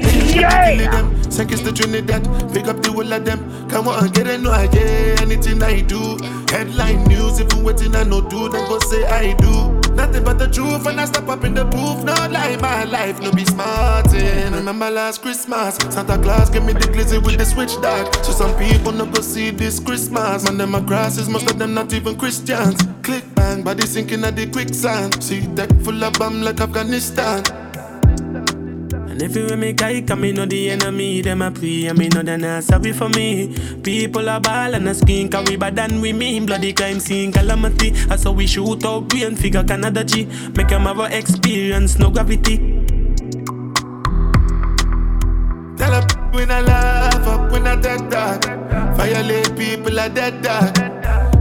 Seconds 1.30 1.62
to 1.62 1.72
Trinidad, 1.72 2.24
pick 2.52 2.66
up 2.66 2.82
the 2.82 2.90
whole 2.90 3.12
of 3.12 3.24
them. 3.24 3.68
Come 3.68 3.86
on, 3.88 4.08
get 4.10 4.26
it, 4.26 4.40
no, 4.40 4.50
I 4.50 4.66
get 4.66 5.20
anything 5.20 5.62
I 5.62 5.80
do. 5.82 6.16
Headline 6.50 7.04
news, 7.04 7.38
if 7.38 7.52
you 7.52 7.62
waiting, 7.62 7.94
I 7.94 8.04
no 8.04 8.20
do, 8.20 8.48
then 8.48 8.66
go 8.68 8.78
say 8.78 9.04
I 9.04 9.34
do. 9.34 9.78
Nothing 9.94 10.24
but 10.24 10.38
the 10.38 10.48
truth, 10.48 10.86
and 10.86 11.00
I 11.00 11.04
step 11.04 11.28
up 11.28 11.44
in 11.44 11.54
the 11.54 11.64
booth. 11.64 12.04
No 12.04 12.14
lie, 12.30 12.56
my 12.56 12.84
life, 12.84 13.20
no 13.20 13.32
be 13.32 13.44
smarting. 13.44 14.20
Eh. 14.20 14.50
Remember 14.50 14.90
last 14.90 15.22
Christmas, 15.22 15.76
Santa 15.90 16.16
Claus 16.16 16.50
gave 16.50 16.64
me 16.64 16.72
the 16.72 16.86
glizzy 16.86 17.22
with 17.22 17.36
the 17.36 17.44
switch 17.44 17.74
dog. 17.82 18.14
So 18.24 18.32
some 18.32 18.56
people 18.58 18.92
no 18.92 19.06
go 19.06 19.20
see 19.20 19.50
this 19.50 19.78
Christmas. 19.80 20.44
Man, 20.44 20.56
them 20.56 20.74
a 20.74 20.80
grasses, 20.80 21.28
most 21.28 21.50
of 21.50 21.58
them 21.58 21.74
not 21.74 21.92
even 21.92 22.16
Christians. 22.16 22.80
Click 23.02 23.24
bang, 23.34 23.62
body 23.62 23.86
sinking 23.86 24.24
at 24.24 24.36
the 24.36 24.46
quicksand. 24.46 25.22
See 25.22 25.46
deck 25.48 25.70
full 25.82 26.02
of 26.02 26.12
bomb 26.14 26.42
like 26.42 26.60
Afghanistan. 26.60 27.42
And 29.18 29.24
everywhere 29.24 29.56
me 29.56 29.72
guy 29.72 30.00
come, 30.02 30.20
me 30.20 30.30
know 30.30 30.46
the 30.46 30.70
enemy, 30.70 31.22
them 31.22 31.42
a 31.42 31.50
pray, 31.50 31.86
and 31.86 31.98
me 31.98 32.08
know 32.08 32.22
they 32.22 32.36
not 32.36 32.62
sorry 32.62 32.92
for 32.92 33.08
me. 33.08 33.52
People 33.82 34.28
are 34.28 34.40
ball 34.40 34.74
and 34.74 34.88
a 34.88 34.94
skin, 34.94 35.28
cause 35.28 35.44
we 35.50 35.56
bad 35.56 35.74
than 35.74 36.00
we 36.00 36.12
mean. 36.12 36.46
Bloody 36.46 36.72
crime 36.72 37.00
scene, 37.00 37.32
calamity. 37.32 37.90
That's 37.90 38.22
how 38.22 38.30
we 38.30 38.46
shoot 38.46 38.84
out 38.84 39.08
brain 39.08 39.34
figure 39.34 39.64
Canada 39.64 40.04
G. 40.04 40.26
Make 40.56 40.68
them 40.68 40.82
have 40.82 41.00
a 41.00 41.18
experience, 41.18 41.98
no 41.98 42.10
gravity. 42.10 42.58
Tell 45.76 45.94
a 45.94 46.06
when 46.30 46.52
I 46.52 46.60
laugh 46.60 47.26
up, 47.26 47.50
when 47.50 47.66
I 47.66 47.74
dead 47.74 48.08
dog. 48.08 48.44
Violate 48.94 49.56
people 49.56 49.98
are 49.98 50.08
dead 50.08 50.42
dog. 50.44 50.78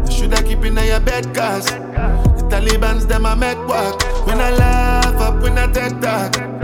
You 0.10 0.18
shoulda 0.18 0.42
keep 0.42 0.66
in 0.66 0.78
your 0.78 1.00
bed, 1.00 1.26
cause 1.36 1.68
the 1.68 2.48
Taliban's 2.50 3.06
them 3.06 3.28
a 3.28 3.36
make 3.36 3.60
work. 3.68 4.02
When 4.26 4.40
I 4.40 4.50
laugh 4.50 5.22
up, 5.22 5.44
when 5.44 5.60
I 5.60 5.72
dead 5.72 6.02
dog. 6.02 6.57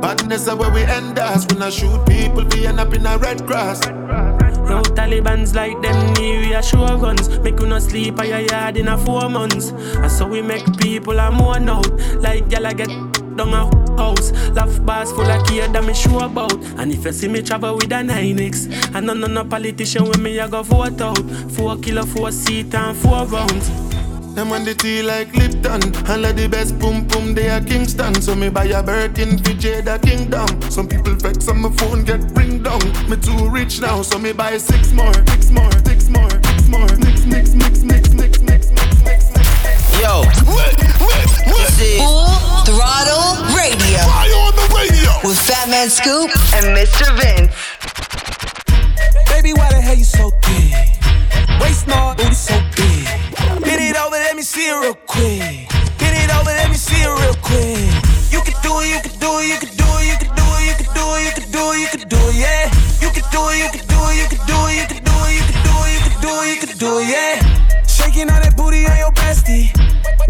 Badness 0.00 0.46
is 0.46 0.54
where 0.54 0.70
we 0.72 0.82
end 0.82 1.18
us. 1.18 1.46
When 1.46 1.62
I 1.62 1.70
shoot 1.70 2.04
people, 2.06 2.44
we 2.52 2.66
end 2.66 2.80
up 2.80 2.94
in 2.94 3.04
a 3.06 3.18
red 3.18 3.46
cross. 3.46 3.80
No 3.86 4.82
Taliban's 4.82 5.54
like 5.54 5.80
them 5.82 6.12
near 6.14 6.40
we 6.40 6.54
are 6.54 6.62
sure 6.62 6.96
guns. 6.98 7.28
Make 7.40 7.60
you 7.60 7.66
not 7.66 7.82
sleep 7.82 8.18
at 8.18 8.28
your 8.28 8.40
yard 8.40 8.76
in 8.76 8.88
a 8.88 8.96
four 8.96 9.28
months. 9.28 9.70
And 9.70 10.10
so 10.10 10.26
we 10.26 10.42
make 10.42 10.64
people 10.78 11.18
a 11.18 11.30
mourn 11.30 11.68
out. 11.68 11.90
Like 12.16 12.48
gyal 12.48 12.74
get 12.76 12.88
down 13.36 13.52
a 13.52 13.66
house. 13.96 14.32
Laugh 14.50 14.84
bars 14.86 15.10
full 15.12 15.30
of 15.30 15.46
care 15.46 15.68
that 15.68 15.84
me 15.84 15.92
sure 15.92 16.24
about. 16.24 16.54
And 16.78 16.92
if 16.92 17.04
you 17.04 17.12
see 17.12 17.28
me 17.28 17.42
travel 17.42 17.76
with 17.76 17.92
a 17.92 17.96
9X, 17.96 18.94
and 18.94 19.06
none 19.06 19.22
of 19.22 19.30
no 19.30 19.44
politician 19.44 20.04
with 20.04 20.20
me, 20.20 20.40
I 20.40 20.48
go 20.48 20.62
vote 20.62 21.00
out. 21.00 21.18
Four 21.52 21.76
kilo, 21.78 22.06
four 22.06 22.32
seat 22.32 22.74
and 22.74 22.96
four 22.96 23.26
rounds. 23.26 23.89
Them 24.40 24.52
on 24.52 24.64
the 24.64 24.74
tea 24.74 25.02
like 25.02 25.34
Lipton 25.34 25.82
And 26.08 26.22
like 26.22 26.34
the 26.34 26.48
best 26.48 26.78
boom 26.78 27.06
boom 27.06 27.34
they 27.34 27.50
are 27.50 27.60
Kingston 27.60 28.14
So 28.22 28.34
me 28.34 28.48
buy 28.48 28.64
a 28.64 28.82
Birkin 28.82 29.36
for 29.36 29.52
Jada 29.52 30.00
Kingdom 30.00 30.48
Some 30.70 30.88
people 30.88 31.12
vex 31.12 31.46
on 31.46 31.60
my 31.60 31.70
phone 31.72 32.04
get 32.04 32.24
ring 32.32 32.62
down 32.62 32.80
Me 33.04 33.18
too 33.20 33.50
rich 33.50 33.82
now 33.82 34.00
so 34.00 34.18
me 34.18 34.32
buy 34.32 34.56
six 34.56 34.92
more 34.92 35.12
Six 35.28 35.50
more, 35.50 35.70
six 35.84 36.08
more, 36.08 36.30
six 36.30 36.68
more 36.68 36.88
Mix, 37.04 37.26
mix, 37.26 37.52
mix, 37.52 37.84
mix, 37.84 37.84
mix, 37.84 38.40
mix, 38.40 38.72
mix, 38.72 39.02
mix, 39.04 39.28
mix 39.28 40.00
Yo. 40.00 40.24
This 41.44 41.76
is 41.76 42.00
Full 42.00 42.64
Throttle 42.64 43.44
Radio. 43.52 44.08
on 44.08 44.56
the 44.56 44.64
radio. 44.72 45.12
With 45.20 45.36
Fat 45.36 45.68
Man 45.68 45.90
Scoop 45.90 46.32
and 46.56 46.72
Mr. 46.72 47.12
Vince. 47.20 47.52
Baby, 49.28 49.52
why 49.52 49.68
the 49.68 49.82
hell 49.84 49.96
you 49.96 50.04
so 50.04 50.30
thick? 50.40 50.96
Waist 51.60 51.84
small, 51.84 52.14
booty 52.14 52.32
so 52.32 52.56
big. 52.74 53.19
Me 54.40 54.44
see 54.44 54.70
it 54.70 54.80
real 54.80 54.94
quick. 54.94 55.68
Bend 56.00 56.16
it 56.16 56.32
over, 56.32 56.48
let 56.48 56.70
me 56.70 56.76
see 56.76 56.96
it 56.96 57.12
real 57.12 57.36
quick. 57.44 57.76
You 58.32 58.40
can 58.40 58.56
do 58.64 58.72
it, 58.80 58.88
you 58.88 59.00
can 59.04 59.12
do 59.20 59.36
it, 59.36 59.52
you 59.52 59.58
can 59.60 59.68
do 59.76 59.84
it, 60.00 60.06
you 60.08 60.16
can 60.16 60.32
do 60.32 60.46
it, 60.56 60.64
you 60.64 60.74
can 60.80 60.88
do 60.96 61.04
it, 61.12 61.24
you 61.28 61.32
can 61.36 61.52
do 61.52 61.64
it, 61.68 61.80
you 61.84 61.88
can 61.92 62.08
do 62.08 62.16
it, 62.24 62.36
yeah. 62.40 62.64
You 63.04 63.10
can 63.12 63.26
do 63.28 63.40
it, 63.52 63.60
you 63.60 63.68
can 63.68 63.84
do 63.84 64.00
it, 64.08 64.16
you 64.16 64.26
can 64.32 64.40
do 64.48 64.58
it, 64.64 64.76
you 64.80 64.86
can 64.88 65.04
do 65.04 65.16
it, 65.28 65.36
you 65.36 65.44
can 65.44 65.60
do 65.60 65.76
it, 65.84 65.92
you 65.92 66.00
can 66.08 66.16
do 66.24 66.32
it, 66.40 66.48
you 66.48 66.56
can 66.56 66.78
do 66.80 66.90
it, 67.04 67.08
yeah. 67.12 67.36
Shaking 67.84 68.32
on 68.32 68.40
that 68.40 68.56
booty 68.56 68.88
on 68.88 68.96
your 68.96 69.12
bestie. 69.12 69.68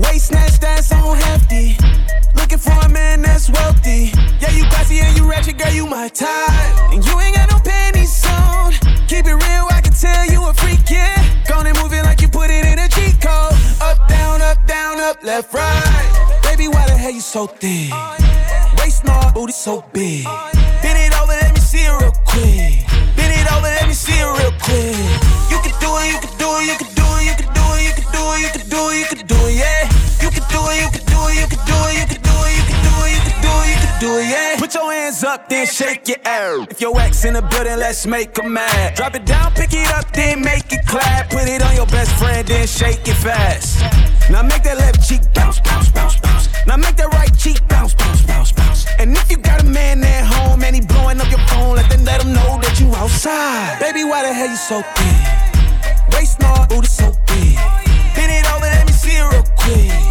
Waist 0.02 0.34
snatch 0.34 0.58
that's 0.58 0.90
on 0.90 1.16
hefty. 1.30 1.78
Looking 2.34 2.58
for 2.58 2.74
a 2.82 2.88
man 2.88 3.22
that's 3.22 3.46
wealthy. 3.48 4.10
Yeah, 4.42 4.50
you 4.50 4.66
classy 4.74 4.98
and 4.98 5.16
you 5.16 5.22
ratchet, 5.30 5.56
girl, 5.56 5.70
you 5.70 5.86
my 5.86 6.08
type. 6.08 6.90
And 6.90 6.98
you 7.06 7.14
ain't 7.20 7.36
got 7.36 7.46
no 7.46 7.62
panties 7.62 7.79
left, 15.40 15.54
right. 15.54 16.40
Baby, 16.42 16.68
why 16.68 16.86
the 16.86 16.92
hell 16.92 17.10
you 17.10 17.20
so 17.20 17.46
thin? 17.46 17.90
Waist 18.78 19.02
small, 19.02 19.32
booty 19.32 19.52
so 19.52 19.84
big. 19.92 20.26
Shake 35.90 36.08
your 36.08 36.18
ass. 36.24 36.66
If 36.70 36.80
your 36.80 37.00
ex 37.00 37.24
in 37.24 37.34
the 37.34 37.42
building, 37.42 37.78
let's 37.78 38.06
make 38.06 38.38
'em 38.38 38.52
mad. 38.52 38.94
Drop 38.94 39.14
it 39.14 39.24
down, 39.24 39.52
pick 39.54 39.72
it 39.72 39.90
up, 39.92 40.12
then 40.12 40.42
make 40.42 40.72
it 40.72 40.86
clap. 40.86 41.30
Put 41.30 41.48
it 41.48 41.62
on 41.62 41.74
your 41.74 41.86
best 41.86 42.12
friend, 42.12 42.46
then 42.46 42.66
shake 42.66 43.06
it 43.08 43.16
fast. 43.16 43.78
Now 44.30 44.42
make 44.42 44.62
that 44.62 44.78
left 44.78 45.08
cheek 45.08 45.22
bounce, 45.34 45.58
bounce, 45.60 45.88
bounce, 45.90 46.16
bounce. 46.16 46.48
Now 46.66 46.76
make 46.76 46.96
that 46.96 47.12
right 47.12 47.34
cheek 47.36 47.60
bounce, 47.68 47.94
bounce, 47.94 48.22
bounce, 48.22 48.52
bounce. 48.52 48.86
And 48.98 49.16
if 49.16 49.30
you 49.30 49.38
got 49.38 49.62
a 49.62 49.64
man 49.64 50.04
at 50.04 50.24
home 50.24 50.62
and 50.62 50.74
he 50.76 50.80
blowing 50.80 51.20
up 51.20 51.30
your 51.30 51.44
phone, 51.48 51.76
let 51.76 51.88
them 51.90 52.04
let 52.04 52.22
him 52.22 52.32
know 52.32 52.58
that 52.62 52.78
you 52.80 52.94
outside. 52.94 53.80
Baby, 53.80 54.04
why 54.04 54.22
the 54.22 54.32
hell 54.32 54.50
you 54.54 54.62
so 54.70 54.82
thick? 54.96 55.20
Waist 56.12 56.36
small, 56.36 56.66
booty 56.66 56.86
so 56.86 57.08
big. 57.26 57.56
Bend 58.14 58.30
it 58.38 58.44
over, 58.52 58.66
let 58.66 58.86
me 58.86 58.92
see 58.92 59.16
it 59.16 59.26
real 59.32 59.44
quick. 59.56 60.09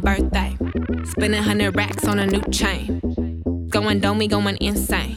My 0.00 0.16
birthday. 0.16 0.56
Spending 1.04 1.42
hundred 1.42 1.76
racks 1.76 2.06
on 2.06 2.18
a 2.18 2.26
new 2.26 2.42
chain. 2.52 3.00
Going 3.68 4.00
me 4.18 4.28
going 4.28 4.56
insane. 4.60 5.14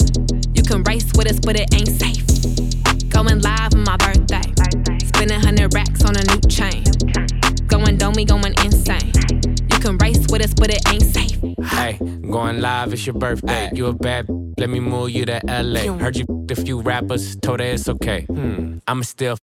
You 0.53 0.63
can 0.63 0.83
race 0.83 1.11
with 1.15 1.29
us, 1.29 1.39
but 1.39 1.55
it 1.59 1.73
ain't 1.73 1.87
safe. 1.87 2.25
Going 3.09 3.41
live 3.41 3.73
on 3.73 3.83
my 3.83 3.97
birthday. 3.97 4.41
Spending 5.05 5.39
hundred 5.39 5.73
racks 5.73 6.03
on 6.03 6.15
a 6.15 6.23
new 6.23 6.41
chain. 6.49 6.83
Going 7.67 7.97
me 8.15 8.25
going 8.25 8.53
insane. 8.63 9.11
You 9.71 9.79
can 9.79 9.97
race 9.97 10.25
with 10.29 10.43
us, 10.43 10.53
but 10.53 10.71
it 10.71 10.81
ain't 10.89 11.03
safe. 11.03 11.37
Hey, 11.63 11.97
going 12.29 12.61
live, 12.61 12.93
it's 12.93 13.05
your 13.05 13.15
birthday. 13.15 13.69
You 13.73 13.87
a 13.87 13.93
bad, 13.93 14.25
let 14.57 14.69
me 14.69 14.79
move 14.79 15.11
you 15.11 15.25
to 15.25 15.41
LA. 15.47 15.93
Heard 15.97 16.17
you 16.17 16.25
a 16.49 16.55
few 16.55 16.81
rappers, 16.81 17.35
told 17.37 17.59
her 17.59 17.65
it's 17.67 17.87
okay. 17.87 18.25
Hmm, 18.25 18.79
I'ma 18.87 19.03
still 19.03 19.37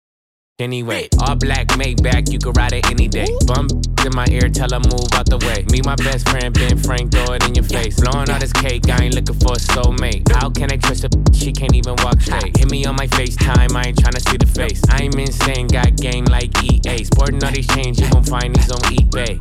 Anyway, 0.58 1.06
all 1.20 1.36
black 1.36 1.66
Maybach, 1.76 2.32
you 2.32 2.38
can 2.38 2.52
ride 2.52 2.72
it 2.72 2.90
any 2.90 3.08
day. 3.08 3.28
Bum 3.44 3.68
in 4.06 4.14
my 4.14 4.24
ear, 4.30 4.48
tell 4.48 4.70
her 4.70 4.80
move 4.80 5.12
out 5.12 5.28
the 5.28 5.36
way. 5.44 5.66
Me, 5.70 5.82
my 5.84 5.94
best 5.96 6.26
friend, 6.30 6.54
Ben 6.54 6.78
Frank, 6.78 7.12
throw 7.12 7.34
it 7.34 7.44
in 7.44 7.54
your 7.54 7.64
face. 7.64 8.00
Blowing 8.00 8.30
all 8.30 8.38
this 8.38 8.54
cake, 8.54 8.88
I 8.88 9.04
ain't 9.04 9.14
looking 9.14 9.36
for 9.36 9.52
a 9.52 9.60
soulmate. 9.60 10.24
How 10.32 10.48
can 10.48 10.72
I 10.72 10.78
trust 10.78 11.04
a 11.04 11.10
she 11.34 11.52
can't 11.52 11.74
even 11.74 11.94
walk 12.00 12.22
straight? 12.22 12.56
Hit 12.56 12.70
me 12.70 12.86
on 12.86 12.96
my 12.96 13.06
FaceTime, 13.08 13.76
I 13.76 13.88
ain't 13.88 14.00
trying 14.00 14.14
to 14.14 14.20
see 14.20 14.38
the 14.38 14.46
face. 14.46 14.80
I'm 14.88 15.12
insane, 15.20 15.66
got 15.68 15.94
game 15.96 16.24
like 16.24 16.48
EA. 16.64 17.04
Sporting 17.04 17.44
all 17.44 17.52
these 17.52 17.66
chains, 17.76 18.00
you 18.00 18.08
gon' 18.08 18.24
find 18.24 18.56
these 18.56 18.72
on 18.72 18.80
eBay. 18.96 19.36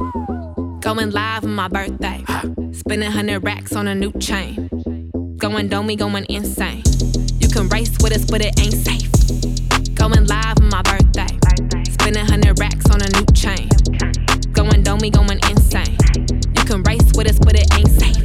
Going 0.81 1.11
live 1.11 1.45
on 1.45 1.55
my 1.55 1.69
birthday. 1.69 2.25
Spending 2.73 3.09
hundred 3.09 3.39
racks 3.39 3.73
on 3.73 3.87
a 3.87 3.95
new 3.95 4.11
chain. 4.19 4.67
Going 5.37 5.69
me 5.87 5.95
going 5.95 6.25
insane. 6.27 6.83
You 7.39 7.47
can 7.47 7.69
race 7.69 7.95
with 8.03 8.11
us, 8.11 8.25
but 8.25 8.43
it 8.43 8.59
ain't 8.59 8.73
safe. 8.75 9.09
Going 9.95 10.27
live 10.27 10.59
on 10.59 10.67
my 10.69 10.81
birthday. 10.81 11.04
Spending 12.05 12.25
hundred 12.27 12.59
racks 12.59 12.85
on 12.91 13.01
a 13.01 13.09
new 13.17 13.25
chain. 13.33 13.67
Going 14.53 14.83
me 15.01 15.09
going 15.09 15.39
insane. 15.49 15.97
You 16.55 16.63
can 16.63 16.83
race 16.83 17.01
with 17.17 17.27
us, 17.27 17.39
but 17.39 17.55
it 17.55 17.65
ain't 17.73 17.89
safe. 17.89 18.23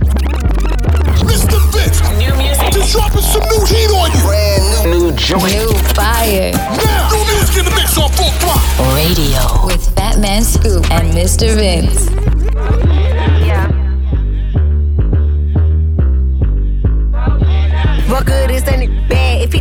Mr. 1.24 1.57
Vince, 1.72 2.03
new 2.20 2.28
music. 2.37 2.72
Just 2.74 2.93
dropping 2.93 3.22
some 3.22 3.41
new 3.41 3.64
heat 3.64 3.89
on 3.89 4.12
you. 4.12 4.20
Brand 4.20 4.85
new, 4.85 5.09
new 5.09 5.16
joint. 5.16 5.45
New 5.45 5.72
fire. 5.97 6.53
Now, 6.53 7.09
new 7.09 7.24
music 7.33 7.57
in 7.57 7.64
the 7.64 7.70
mix 7.70 7.97
on 7.97 8.11
full 8.11 8.28
throttle. 8.45 8.93
Radio. 8.93 9.64
With 9.64 9.83
Fat 9.97 10.18
Man 10.18 10.45
Scoop 10.45 10.85
and 10.91 11.14
Mr. 11.14 11.55
Vince. 11.55 12.11
What 18.11 18.26
good 18.26 18.51
is 18.51 18.64
any 18.64 18.89
bad 18.89 18.89
if 18.89 18.89
he 18.89 18.89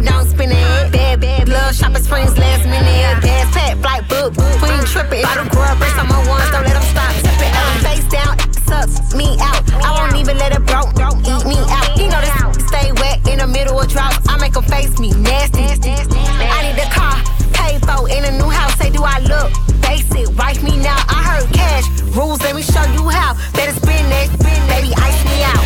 don't 0.10 0.28
spin 0.28 0.52
it? 0.52 0.92
Bad, 0.92 1.22
bad, 1.22 1.50
love 1.50 1.76
shopping 1.76 2.04
springs 2.04 2.38
last 2.38 2.66
minute. 2.66 3.22
Gas 3.22 3.48
pack, 3.54 3.78
flight 3.78 4.04
book, 4.10 4.36
we 4.62 4.68
ain't 4.70 4.88
tripping. 4.88 5.24
Bottle 5.24 5.50
grub, 5.54 5.78
bring 5.78 5.94
some 5.94 6.08
more 6.08 6.24
ones, 6.28 6.50
don't 6.52 6.66
let 6.66 6.74
them 6.74 6.88
stop 6.90 7.14
tipping. 7.22 7.54
Uh, 7.54 7.78
face 7.86 8.08
down, 8.10 8.34
sucks 8.66 9.16
me 9.16 9.38
out. 9.40 9.62
I 9.86 9.90
won't 9.98 10.16
even 10.18 10.38
let 10.38 10.52
it 10.52 10.66
broke, 10.66 10.94
Don't 10.96 11.20
eat 11.22 11.46
me 11.46 11.60
out. 11.70 11.98
You 11.98 12.10
know 12.10 12.22
this 12.22 12.68
stay 12.68 12.92
wet 13.02 13.22
in 13.28 13.40
the 13.40 13.48
middle 13.48 13.80
of 13.80 13.88
drought. 13.88 14.18
I 14.28 14.38
make 14.38 14.54
them 14.54 14.64
face 14.64 15.00
me 15.00 15.12
nasty. 15.12 15.64
I 15.66 16.60
need 16.66 16.78
the 16.78 16.90
car, 16.94 17.18
pay 17.54 17.78
for 17.80 18.10
in 18.10 18.26
a 18.26 18.32
new 18.38 18.50
house. 18.50 18.76
Say, 18.78 18.90
do 18.90 19.04
I 19.04 19.20
look 19.20 19.52
basic? 19.82 20.28
Wife 20.38 20.64
me 20.64 20.78
now. 20.78 20.98
I 21.08 21.20
heard 21.30 21.48
cash 21.54 21.86
rules. 22.16 22.42
Let 22.42 22.56
me 22.56 22.62
show 22.62 22.84
you 22.98 23.10
how. 23.10 23.36
Better 23.54 23.74
spin 23.74 24.04
that, 24.10 24.28
spin, 24.34 24.60
baby, 24.68 24.92
ice 24.98 25.22
me 25.26 25.44
out. 25.44 25.64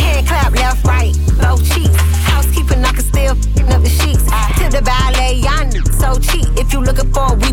Hand 0.00 0.26
clap, 0.26 0.52
left, 0.52 0.84
right, 0.84 1.14
both 1.40 1.62
cheeks. 1.72 1.96
Looking 6.86 7.12
for 7.12 7.32
a 7.32 7.45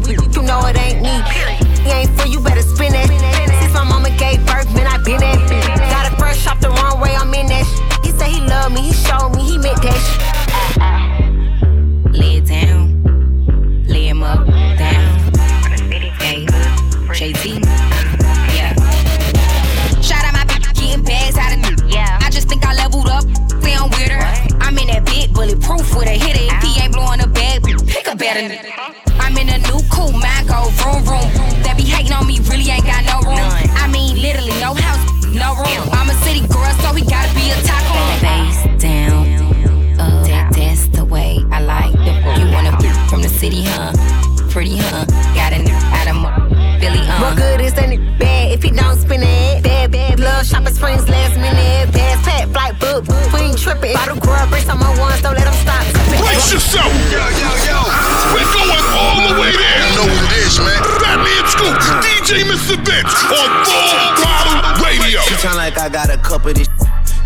T-time 65.43 65.57
like 65.57 65.77
I 65.77 65.89
got 65.89 66.09
a 66.09 66.15
cup 66.15 66.45
of 66.45 66.55
this. 66.55 66.69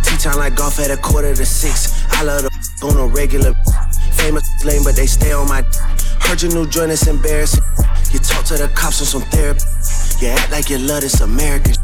T-time 0.01 0.39
like 0.39 0.55
golf 0.55 0.79
at 0.79 0.89
a 0.89 0.97
quarter 0.97 1.35
to 1.35 1.45
six. 1.45 1.93
I 2.09 2.23
love 2.23 2.41
the 2.41 2.49
on 2.81 2.97
a 2.97 3.05
regular. 3.05 3.53
Famous 4.13 4.41
lame, 4.65 4.81
but 4.83 4.95
they 4.95 5.05
stay 5.05 5.33
on 5.33 5.47
my. 5.47 5.61
Heard 6.25 6.41
your 6.41 6.51
new 6.51 6.65
joint 6.65 6.89
is 6.89 7.05
embarrassing. 7.05 7.61
You 8.09 8.17
talk 8.17 8.43
to 8.45 8.57
the 8.57 8.73
cops 8.73 9.01
on 9.01 9.05
some 9.05 9.21
therapy. 9.29 9.61
You 10.17 10.33
act 10.33 10.51
like 10.51 10.67
you 10.71 10.79
love 10.79 11.01
this 11.01 11.21
American. 11.21 11.75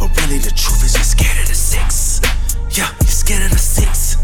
But 0.00 0.08
really, 0.16 0.40
the 0.40 0.48
truth 0.56 0.80
is 0.80 0.96
you're 0.96 1.04
scared 1.04 1.36
of 1.36 1.48
the 1.48 1.54
six. 1.54 2.24
Yeah, 2.72 2.88
you're 3.04 3.12
scared 3.12 3.44
of 3.44 3.50
the 3.50 3.60
six. 3.60 4.16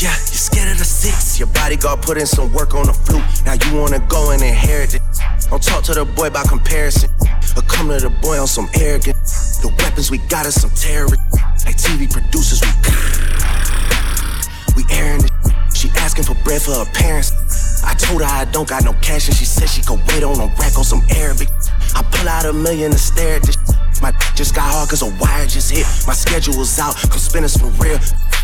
Yeah, 0.00 0.16
you're 0.16 0.40
scared 0.48 0.72
of 0.72 0.78
the 0.78 0.88
six. 0.88 1.38
Your 1.38 1.48
bodyguard 1.48 2.00
put 2.00 2.16
in 2.16 2.24
some 2.24 2.50
work 2.54 2.72
on 2.72 2.86
the 2.86 2.94
flute. 2.94 3.20
Now 3.44 3.60
you 3.60 3.76
wanna 3.76 4.00
go 4.08 4.30
and 4.30 4.40
inherit 4.40 4.94
it. 4.94 5.02
Don't 5.52 5.62
talk 5.62 5.84
to 5.84 5.92
the 5.92 6.06
boy 6.06 6.30
by 6.30 6.44
comparison. 6.44 7.10
Or 7.54 7.60
come 7.68 7.92
to 7.92 8.00
the 8.00 8.08
boy 8.08 8.40
on 8.40 8.46
some 8.46 8.70
arrogance. 8.72 9.58
The 9.60 9.68
weapons 9.84 10.10
we 10.10 10.16
got 10.32 10.46
is 10.46 10.58
some 10.58 10.70
terrorists. 10.70 11.20
Like 11.68 11.76
TV 11.76 12.08
producers, 12.08 12.64
we 12.64 12.72
we 14.80 14.88
airing 14.88 15.20
it. 15.20 15.30
She 15.76 15.92
asking 16.00 16.24
for 16.24 16.32
bread 16.40 16.62
for 16.62 16.72
her 16.72 16.88
parents. 16.96 17.36
I 17.84 17.92
told 17.92 18.22
her 18.22 18.28
I 18.32 18.46
don't 18.46 18.66
got 18.66 18.82
no 18.82 18.94
cash, 19.04 19.28
and 19.28 19.36
she 19.36 19.44
said 19.44 19.68
she 19.68 19.82
could 19.82 20.00
wait 20.08 20.24
on 20.24 20.40
a 20.40 20.46
rack 20.56 20.78
on 20.78 20.84
some 20.84 21.02
Arabic. 21.10 21.48
I 21.92 22.00
pull 22.00 22.30
out 22.30 22.46
a 22.46 22.54
million 22.54 22.92
and 22.92 22.98
stare 22.98 23.36
at 23.36 23.42
this. 23.42 23.58
My 24.00 24.10
just 24.34 24.54
got 24.54 24.72
hard 24.72 24.88
cause 24.88 25.02
a 25.02 25.10
wire 25.20 25.44
just 25.44 25.70
hit. 25.70 25.84
My 26.08 26.14
schedule 26.14 26.56
was 26.56 26.78
out, 26.78 26.96
come 26.96 27.20
spinners 27.20 27.58
for 27.60 27.68
real. 27.76 27.98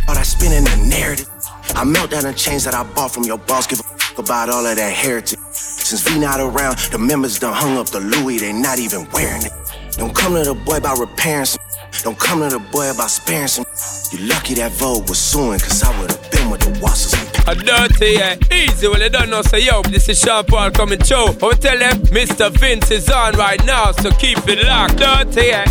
But 0.07 0.19
I 0.19 0.25
spin 0.25 0.53
in 0.53 0.65
the 0.65 0.77
narrative. 0.85 1.31
I 1.73 1.85
melt 1.85 2.11
down 2.11 2.25
the 2.25 2.35
chains 2.35 2.65
that 2.65 2.75
I 2.75 2.83
bought 2.85 3.15
from 3.15 3.25
your 3.25 3.39
boss. 3.39 3.67
Give 3.67 3.81
a 3.81 3.98
about 4.19 4.49
all 4.49 4.67
of 4.67 4.77
that 4.77 4.93
heritage. 4.93 5.39
Since 5.53 6.09
V 6.09 6.19
not 6.19 6.41
around, 6.41 6.79
the 6.91 6.99
members 6.99 7.39
done 7.39 7.53
hung 7.53 7.77
up 7.79 7.87
the 7.89 8.01
Louis, 8.01 8.39
they 8.39 8.53
not 8.53 8.79
even 8.79 9.09
wearing 9.13 9.43
it. 9.43 9.53
Don't 9.93 10.15
come 10.15 10.35
to 10.35 10.45
the 10.45 10.55
boy 10.55 10.77
about 10.77 10.99
repairing 10.99 11.47
some. 11.47 11.63
Don't 12.03 12.19
come 12.19 12.41
to 12.41 12.49
the 12.49 12.59
boy 12.71 12.91
about 12.91 13.11
sparing 13.11 13.49
some. 13.49 13.65
You 14.13 14.27
lucky 14.29 14.55
that 14.55 14.73
Vogue 14.73 15.09
was 15.09 15.19
suing, 15.19 15.59
cause 15.59 15.83
I 15.83 15.99
would've 16.01 16.31
been 16.31 16.51
with 16.51 16.61
the 16.61 16.71
Wassers 16.81 17.17
and 17.49 17.59
A 17.59 17.65
dirty, 17.65 18.13
yeah. 18.13 18.37
Easy, 18.53 18.87
well, 18.89 18.99
they 18.99 19.09
don't 19.09 19.31
know, 19.31 19.43
say, 19.43 19.65
yo, 19.65 19.83
this 19.83 20.09
is 20.09 20.21
Sean 20.21 20.45
Paul 20.45 20.71
coming 20.71 21.03
show. 21.03 21.29
I 21.29 21.45
will 21.45 21.53
tell 21.53 21.79
them, 21.79 21.99
Mr. 22.13 22.51
Vince 22.51 22.91
is 22.91 23.11
on 23.11 23.35
right 23.35 23.63
now, 23.65 23.93
so 23.93 24.11
keep 24.13 24.39
it 24.47 24.65
locked. 24.67 24.99
Dirty, 24.99 25.49
yeah. 25.49 25.65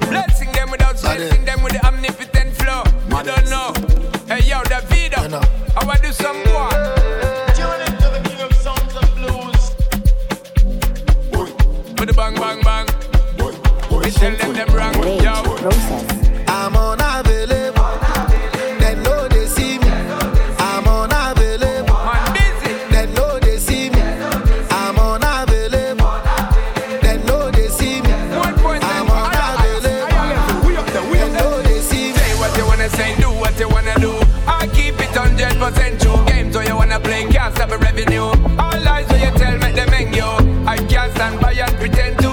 Blessing 0.00 0.52
them 0.52 0.70
without 0.70 0.98
stressing 0.98 1.44
them 1.44 1.62
with 1.62 1.72
the 1.72 1.86
omnipotent 1.86 2.54
flow. 2.56 2.82
You 3.08 3.24
don't 3.24 3.48
know. 3.48 3.72
Hey, 4.28 4.42
yo, 4.48 4.62
Davido. 4.62 5.66
I 5.76 5.84
want 5.84 6.02
to 6.02 6.08
do 6.08 6.12
some 6.12 6.45
do 33.20 33.30
what 33.30 33.58
you 33.60 33.68
wanna 33.68 33.94
do. 34.00 34.12
I 34.46 34.68
keep 34.72 34.98
it 35.00 35.14
hundred 35.14 35.54
percent 35.58 36.00
true. 36.00 36.24
Games 36.26 36.56
where 36.56 36.66
you 36.66 36.76
wanna 36.76 37.00
play 37.00 37.24
can't 37.26 37.54
stop 37.54 37.70
a 37.70 37.78
revenue. 37.78 38.30
All 38.58 38.80
lies 38.82 39.06
where 39.08 39.24
you 39.24 39.38
tell 39.38 39.56
make 39.58 39.74
them 39.74 39.88
hang 39.88 40.12
you. 40.14 40.30
I 40.66 40.76
can't 40.76 41.12
stand 41.14 41.40
by 41.40 41.52
and 41.52 41.76
pretend 41.76 42.18
to 42.20 42.25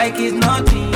Like 0.00 0.14
it's 0.16 0.32
nothing. 0.32 0.92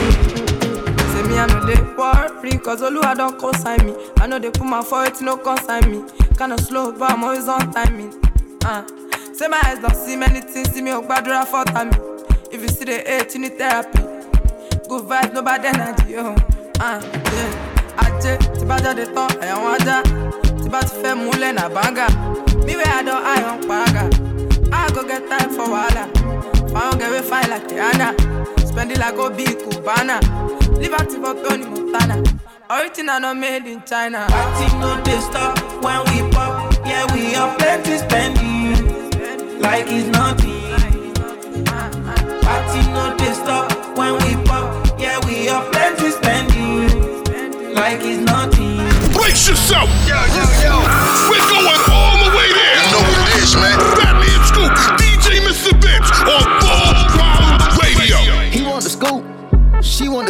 Say 1.13 1.23
me, 1.29 1.39
I 1.39 1.45
know 1.47 1.61
they 1.67 1.79
worry, 1.93 2.57
cause 2.59 2.81
Oluwa 2.81 3.15
don't 3.15 3.39
consign 3.39 3.85
me. 3.85 3.95
I 4.17 4.27
know 4.27 4.39
they 4.39 4.51
put 4.51 4.65
my 4.65 4.83
foot, 4.83 5.21
no 5.21 5.37
consign 5.37 5.91
me. 5.91 6.09
Kinda 6.39 6.57
slow, 6.57 6.91
but 6.93 7.11
I'm 7.13 7.23
always 7.23 7.47
on 7.47 7.71
timing. 7.71 8.15
Uh. 8.65 8.83
Say 9.35 9.47
my 9.49 9.61
eyes 9.67 9.79
don't 9.81 9.95
see 9.95 10.17
many 10.17 10.41
things, 10.41 10.71
see 10.73 10.81
me 10.81 10.91
oh 10.93 11.03
gbadura 11.03 11.45
for 11.47 11.65
time. 11.67 11.91
If 12.51 12.63
you 12.63 12.69
see 12.69 12.87
the 12.87 12.97
hate, 13.07 13.35
you 13.35 13.41
need 13.41 13.59
therapy. 13.59 13.99
Good 14.89 15.03
vibes, 15.05 15.35
no 15.35 15.43
bad 15.43 15.67
energy, 15.67 16.17
oh. 16.17 16.35
Uh, 16.81 17.03
yeah. 17.05 17.71
Ajé, 17.99 18.39
tí 18.59 18.65
bá 18.65 18.79
jáde 18.79 19.05
tán, 19.15 19.29
ẹ̀yàn 19.43 19.59
wọn 19.65 19.75
ajá. 19.81 20.03
Tí 20.63 20.69
bá 20.71 20.81
ti 20.81 20.95
fẹ́ 21.03 21.15
múlẹ̀ 21.15 21.53
nà 21.53 21.69
bánga. 21.69 22.07
Me 22.67 22.75
where 22.77 22.89
I 22.89 23.03
don't 23.03 23.23
eye 23.23 23.45
on 23.51 23.61
paraga. 23.69 24.05
I 24.73 24.89
go 24.95 25.03
get 25.05 25.29
time 25.29 25.51
for 25.51 25.67
wahala. 25.69 26.05
Found 26.73 26.99
get 27.01 27.11
we 27.11 27.21
fine 27.29 27.51
like 27.51 27.69
Rihanna. 27.69 28.64
Spend 28.75 28.91
it 28.91 28.99
like 28.99 29.15
Obi 29.15 29.45
Cubana. 29.45 30.19
Liberty 30.83 31.17
for 31.23 31.35
Tony 31.47 31.65
Montana. 31.65 32.21
Original 32.69 33.21
not 33.21 33.37
made 33.37 33.67
in 33.71 33.81
China. 33.85 34.27
Party 34.29 34.67
no 34.79 35.01
they 35.05 35.21
stop 35.21 35.57
when 35.81 36.01
we 36.11 36.29
pop. 36.33 36.75
Yeah, 36.85 37.07
we 37.15 37.33
have 37.35 37.57
plenty 37.57 37.99
spending. 37.99 38.75
Like 39.61 39.87
it's 39.87 40.09
nothing. 40.09 40.75
Party 42.43 42.81
no 42.91 43.15
they 43.17 43.33
stop 43.35 43.71
when 43.97 44.15
we 44.25 44.43
pop. 44.45 44.99
Yeah, 44.99 45.25
we 45.25 45.47
have 45.47 45.71
plenty 45.71 46.11
spending. 46.11 47.75
Like 47.75 48.01
it's 48.03 48.25
nothing. 48.27 48.79
Brace 49.15 49.49
yourself. 49.49 49.89
Yo, 50.09 50.19
yo, 50.35 50.45
yo. 50.67 50.75
We're 51.31 51.47
going 51.47 51.83
all 51.95 52.25
the 52.27 52.37
way 52.37 52.51
there. 52.51 52.75
You 52.83 52.91
know 52.91 53.03
what 53.07 53.37
it 53.37 53.43
is, 53.45 53.55
man. 53.55 54.04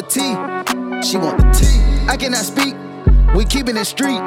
Tea, 0.09 0.35
she 1.03 1.17
want 1.17 1.39
the 1.39 1.51
tea. 1.53 2.07
I 2.09 2.17
cannot 2.17 2.45
speak, 2.45 2.75
we 3.35 3.45
keeping 3.45 3.77
it 3.77 3.85
street, 3.85 4.21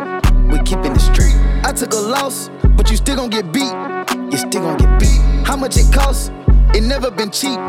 we 0.51 0.59
keeping 0.63 0.93
it 0.93 0.99
street. 0.99 1.35
I 1.63 1.73
took 1.73 1.93
a 1.93 1.97
loss, 1.97 2.49
but 2.75 2.89
you 2.89 2.97
still 2.97 3.15
gon' 3.15 3.29
get 3.29 3.51
beat, 3.51 3.73
you 4.31 4.37
still 4.37 4.61
gon' 4.61 4.77
get 4.77 4.99
beat. 4.99 5.21
How 5.45 5.55
much 5.55 5.77
it 5.77 5.91
costs? 5.93 6.31
It 6.73 6.83
never 6.83 7.09
been 7.09 7.31
cheap, 7.31 7.59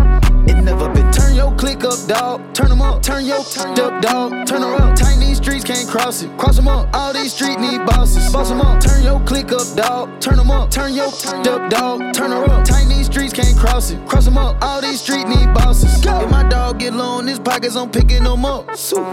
it 0.49 0.62
never 0.62 0.88
been. 0.92 1.11
Turn 1.12 1.34
your 1.34 1.55
click 1.57 1.84
up, 1.84 1.99
dog. 2.07 2.55
Turn 2.55 2.68
them 2.68 2.82
up, 2.82 3.03
turn 3.03 3.24
your 3.24 3.44
turned 3.44 3.78
up, 3.78 4.03
dog. 4.03 4.46
Turn 4.46 4.62
her 4.62 4.74
up. 4.74 4.96
Tiny 4.96 5.34
streets 5.34 5.64
can't 5.64 5.88
cross 5.88 6.22
it. 6.22 6.36
Cross 6.38 6.57
them 6.57 6.68
up. 6.68 6.88
All 6.94 7.12
these 7.12 7.32
streets 7.32 7.61
need 7.61 7.84
bosses. 7.86 8.32
Boss 8.32 8.49
them 8.49 8.61
up. 8.61 8.80
Turn 8.80 9.03
your 9.03 9.20
click 9.20 9.53
up, 9.53 9.66
dog. 9.76 10.20
Turn 10.20 10.36
them 10.36 10.51
up. 10.51 10.70
Turn 10.70 10.94
your 10.94 11.11
turned 11.12 11.46
up, 11.46 11.70
dog. 11.70 12.14
Turn 12.14 12.30
her 12.30 12.44
up. 12.44 12.64
Tiny 12.64 13.03
streets 13.05 13.32
can't 13.32 13.57
cross 13.57 13.90
it. 13.90 14.07
Cross 14.07 14.24
them 14.24 14.38
up. 14.38 14.57
All 14.62 14.80
these 14.80 15.01
streets 15.01 15.24
need 15.24 15.53
bosses. 15.55 16.05
If 16.05 16.30
my 16.30 16.49
dog 16.49 16.78
get 16.78 16.94
low 16.94 17.18
in 17.20 17.26
his 17.26 17.38
pockets, 17.38 17.76
I'm 17.76 17.90
picking 17.90 18.24
them 18.24 18.44
up. 18.44 18.66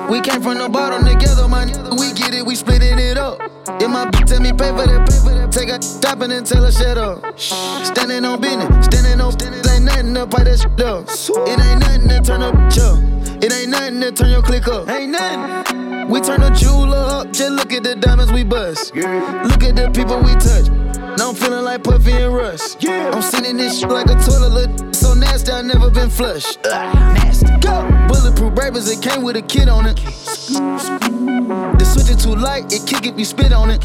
We 0.09 0.21
came 0.21 0.41
from 0.41 0.57
the 0.57 0.69
bottom 0.69 1.05
together, 1.05 1.47
my 1.47 1.65
nigga. 1.65 1.99
We 1.99 2.13
get 2.13 2.33
it, 2.33 2.45
we 2.45 2.55
splitting 2.55 2.99
it 2.99 3.17
up. 3.17 3.41
If 3.81 3.89
my 3.89 4.05
bitch 4.05 4.27
tell 4.27 4.39
me 4.39 4.51
pay 4.51 4.69
for 4.69 4.85
that, 4.85 5.09
pay 5.09 5.19
for 5.19 5.33
that, 5.35 5.51
take 5.51 5.69
a 5.69 5.81
stopping 5.81 6.31
and 6.31 6.31
then 6.31 6.43
tell 6.43 6.63
her 6.63 6.71
shut 6.71 6.97
up. 6.97 7.39
Standing 7.39 8.23
on 8.23 8.39
business, 8.39 8.85
standing 8.85 9.19
on 9.19 9.31
standing, 9.31 9.61
ain't 9.69 9.85
nothing 9.85 10.13
to 10.13 10.27
pipe 10.27 10.45
that 10.45 10.59
shit 10.59 10.81
up. 10.81 11.09
It 11.27 11.59
ain't 11.59 11.79
nothing 11.79 12.07
to 12.09 12.21
turn 12.21 12.43
up, 12.43 12.53
up. 12.55 13.43
It 13.43 13.51
ain't 13.51 13.69
nothing 13.69 13.99
to 14.01 14.11
turn 14.11 14.29
your 14.29 14.43
click 14.43 14.67
up. 14.67 14.87
Ain't 14.89 15.11
nothing. 15.11 16.07
We 16.07 16.21
turn 16.21 16.41
the 16.41 16.51
jeweler 16.51 16.97
up, 16.97 17.33
just 17.33 17.51
look 17.51 17.73
at 17.73 17.81
the 17.81 17.95
diamonds 17.95 18.31
we 18.31 18.43
bust. 18.43 18.93
Look 18.93 19.63
at 19.63 19.75
the 19.75 19.91
people 19.93 20.19
we 20.19 20.33
touch. 20.35 20.69
Now 21.17 21.29
I'm 21.29 21.35
feeling 21.35 21.65
like 21.65 21.83
Puffy 21.83 22.11
and 22.11 22.33
Russ. 22.33 22.77
Yeah. 22.79 23.09
I'm 23.11 23.23
sitting 23.23 23.57
this 23.57 23.79
shit 23.79 23.89
like 23.89 24.05
a 24.05 24.15
toilet, 24.15 24.95
so 24.95 25.15
nasty, 25.15 25.51
I 25.51 25.63
never 25.63 25.89
been 25.89 26.11
flushed. 26.11 26.59
nasty. 26.63 27.47
Go. 27.57 27.89
Bulletproof 28.07 28.55
rappers, 28.57 28.87
it 28.89 29.01
came 29.01 29.23
with 29.23 29.35
a 29.35 29.41
kid 29.41 29.67
on 29.67 29.87
it. 29.87 31.14
Switch 31.95 32.09
it 32.09 32.19
too 32.19 32.35
light, 32.35 32.73
it 32.73 32.85
kick 32.85 33.05
if 33.05 33.17
you 33.17 33.23
spit 33.23 33.53
on 33.53 33.69
it. 33.69 33.81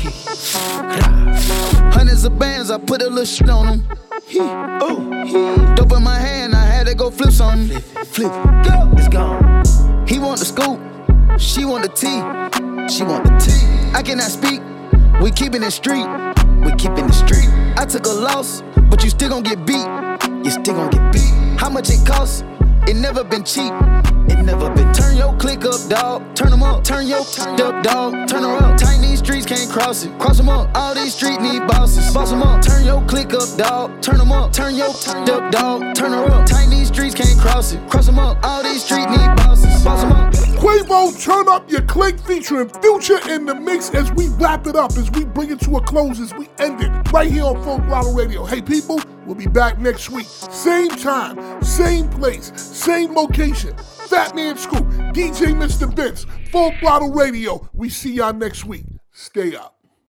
Hundreds 1.95 2.25
of 2.25 2.37
bands, 2.41 2.69
I 2.69 2.79
put 2.79 3.03
a 3.03 3.09
little 3.09 3.25
shit 3.25 3.49
on 3.49 3.67
them. 3.67 3.87
Dope 5.77 5.93
in 5.93 6.03
my 6.03 6.19
hand, 6.19 6.57
I 6.57 6.65
had 6.65 6.89
to 6.89 6.97
go 6.97 7.13
flip 7.13 7.31
something. 7.31 7.79
Flip, 8.07 8.33
go, 8.65 8.91
it's 8.97 9.07
gone. 9.07 9.63
He 10.09 10.19
want 10.19 10.41
the 10.41 10.45
scoop, 10.45 10.81
she 11.39 11.65
want 11.65 11.85
the 11.85 11.89
tea, 11.89 12.21
she 12.93 13.05
want 13.05 13.27
the 13.27 13.39
tea. 13.39 13.65
I 13.97 14.03
cannot 14.03 14.33
speak, 14.33 14.61
we 15.23 15.31
keeping 15.31 15.63
it 15.63 15.71
street, 15.71 16.09
we 16.65 16.75
keeping 16.75 17.05
it 17.05 17.15
street. 17.15 17.49
I 17.77 17.87
took 17.87 18.07
a 18.07 18.09
loss, 18.09 18.65
but 18.91 19.05
you 19.05 19.11
still 19.11 19.29
gon' 19.29 19.45
get 19.45 19.65
beat, 19.65 19.87
you 20.45 20.51
still 20.51 20.75
gon' 20.75 20.91
get 20.91 21.13
beat. 21.13 21.33
How 21.61 21.71
much 21.71 21.89
it 21.91 22.05
costs? 22.05 22.43
It 22.89 22.97
never 22.97 23.23
been 23.25 23.45
cheap. 23.45 23.73
It 24.29 24.43
never 24.43 24.71
been. 24.71 24.93
Turn 24.93 25.17
your 25.17 25.37
click 25.37 25.65
up, 25.65 25.81
dog. 25.89 26.35
Turn 26.35 26.51
them 26.51 26.63
up. 26.63 26.85
Turn 26.85 27.07
your 27.07 27.25
turned 27.25 27.61
up, 27.61 27.83
dog. 27.83 28.29
Turn 28.29 28.43
her 28.43 28.57
up. 28.57 28.79
Tiny 28.79 29.17
streets 29.17 29.47
can't 29.47 29.71
cross 29.71 30.05
it. 30.05 30.19
Cross 30.19 30.39
them 30.39 30.49
up. 30.49 30.71
All 30.77 30.95
these 30.95 31.15
streets 31.15 31.41
need 31.41 31.67
bosses. 31.67 32.13
Boss 32.13 32.31
them 32.31 32.43
up. 32.43 32.63
Turn 32.63 32.85
your 32.85 33.03
click 33.07 33.33
up, 33.35 33.49
dog. 33.57 34.01
Turn 34.03 34.19
them 34.19 34.33
up. 34.33 34.53
Turn 34.53 34.75
your 34.75 34.93
turned 34.95 35.29
up, 35.31 35.53
dog. 35.53 35.95
Turn 35.95 36.13
her 36.13 36.25
up. 36.25 36.47
Tiny 36.47 36.85
streets 36.85 37.15
can't 37.15 37.39
cross 37.39 37.73
it. 37.73 37.81
Cross 37.89 38.07
them 38.07 38.19
up. 38.19 38.39
All 38.43 38.63
these 38.63 38.85
streets 38.85 39.07
need 39.07 39.37
bosses. 39.37 39.85
Boss 39.85 40.03
them 40.03 40.13
up. 40.13 40.50
Quavo, 40.61 41.19
turn 41.19 41.49
up 41.49 41.71
your 41.71 41.81
click 41.81 42.21
featuring 42.21 42.69
Future 42.69 43.19
in 43.31 43.47
the 43.47 43.55
mix 43.55 43.89
as 43.95 44.13
we 44.13 44.29
wrap 44.29 44.67
it 44.67 44.77
up, 44.77 44.93
as 44.99 45.11
we 45.13 45.25
bring 45.25 45.51
it 45.51 45.59
to 45.61 45.79
a 45.79 45.83
close, 45.83 46.21
as 46.21 46.35
we 46.35 46.51
end 46.59 46.83
it 46.83 46.91
right 47.11 47.31
here 47.31 47.45
on 47.45 47.63
Full 47.63 47.79
Throttle 47.79 48.13
Radio. 48.13 48.45
Hey, 48.45 48.61
people, 48.61 49.01
we'll 49.25 49.35
be 49.35 49.47
back 49.47 49.79
next 49.79 50.11
week. 50.11 50.27
Same 50.27 50.91
time, 50.91 51.63
same 51.63 52.11
place, 52.11 52.53
same 52.61 53.15
location. 53.15 53.75
Fat 53.79 54.37
Man 54.37 54.59
Scoop, 54.59 54.85
DJ 55.15 55.55
Mr. 55.55 55.91
Vince, 55.91 56.27
Full 56.53 56.73
Throttle 56.79 57.13
Radio. 57.13 57.67
We 57.73 57.89
see 57.89 58.13
y'all 58.13 58.35
next 58.35 58.67
week. 58.67 58.85
Stay 59.13 59.57
up. 59.57 59.80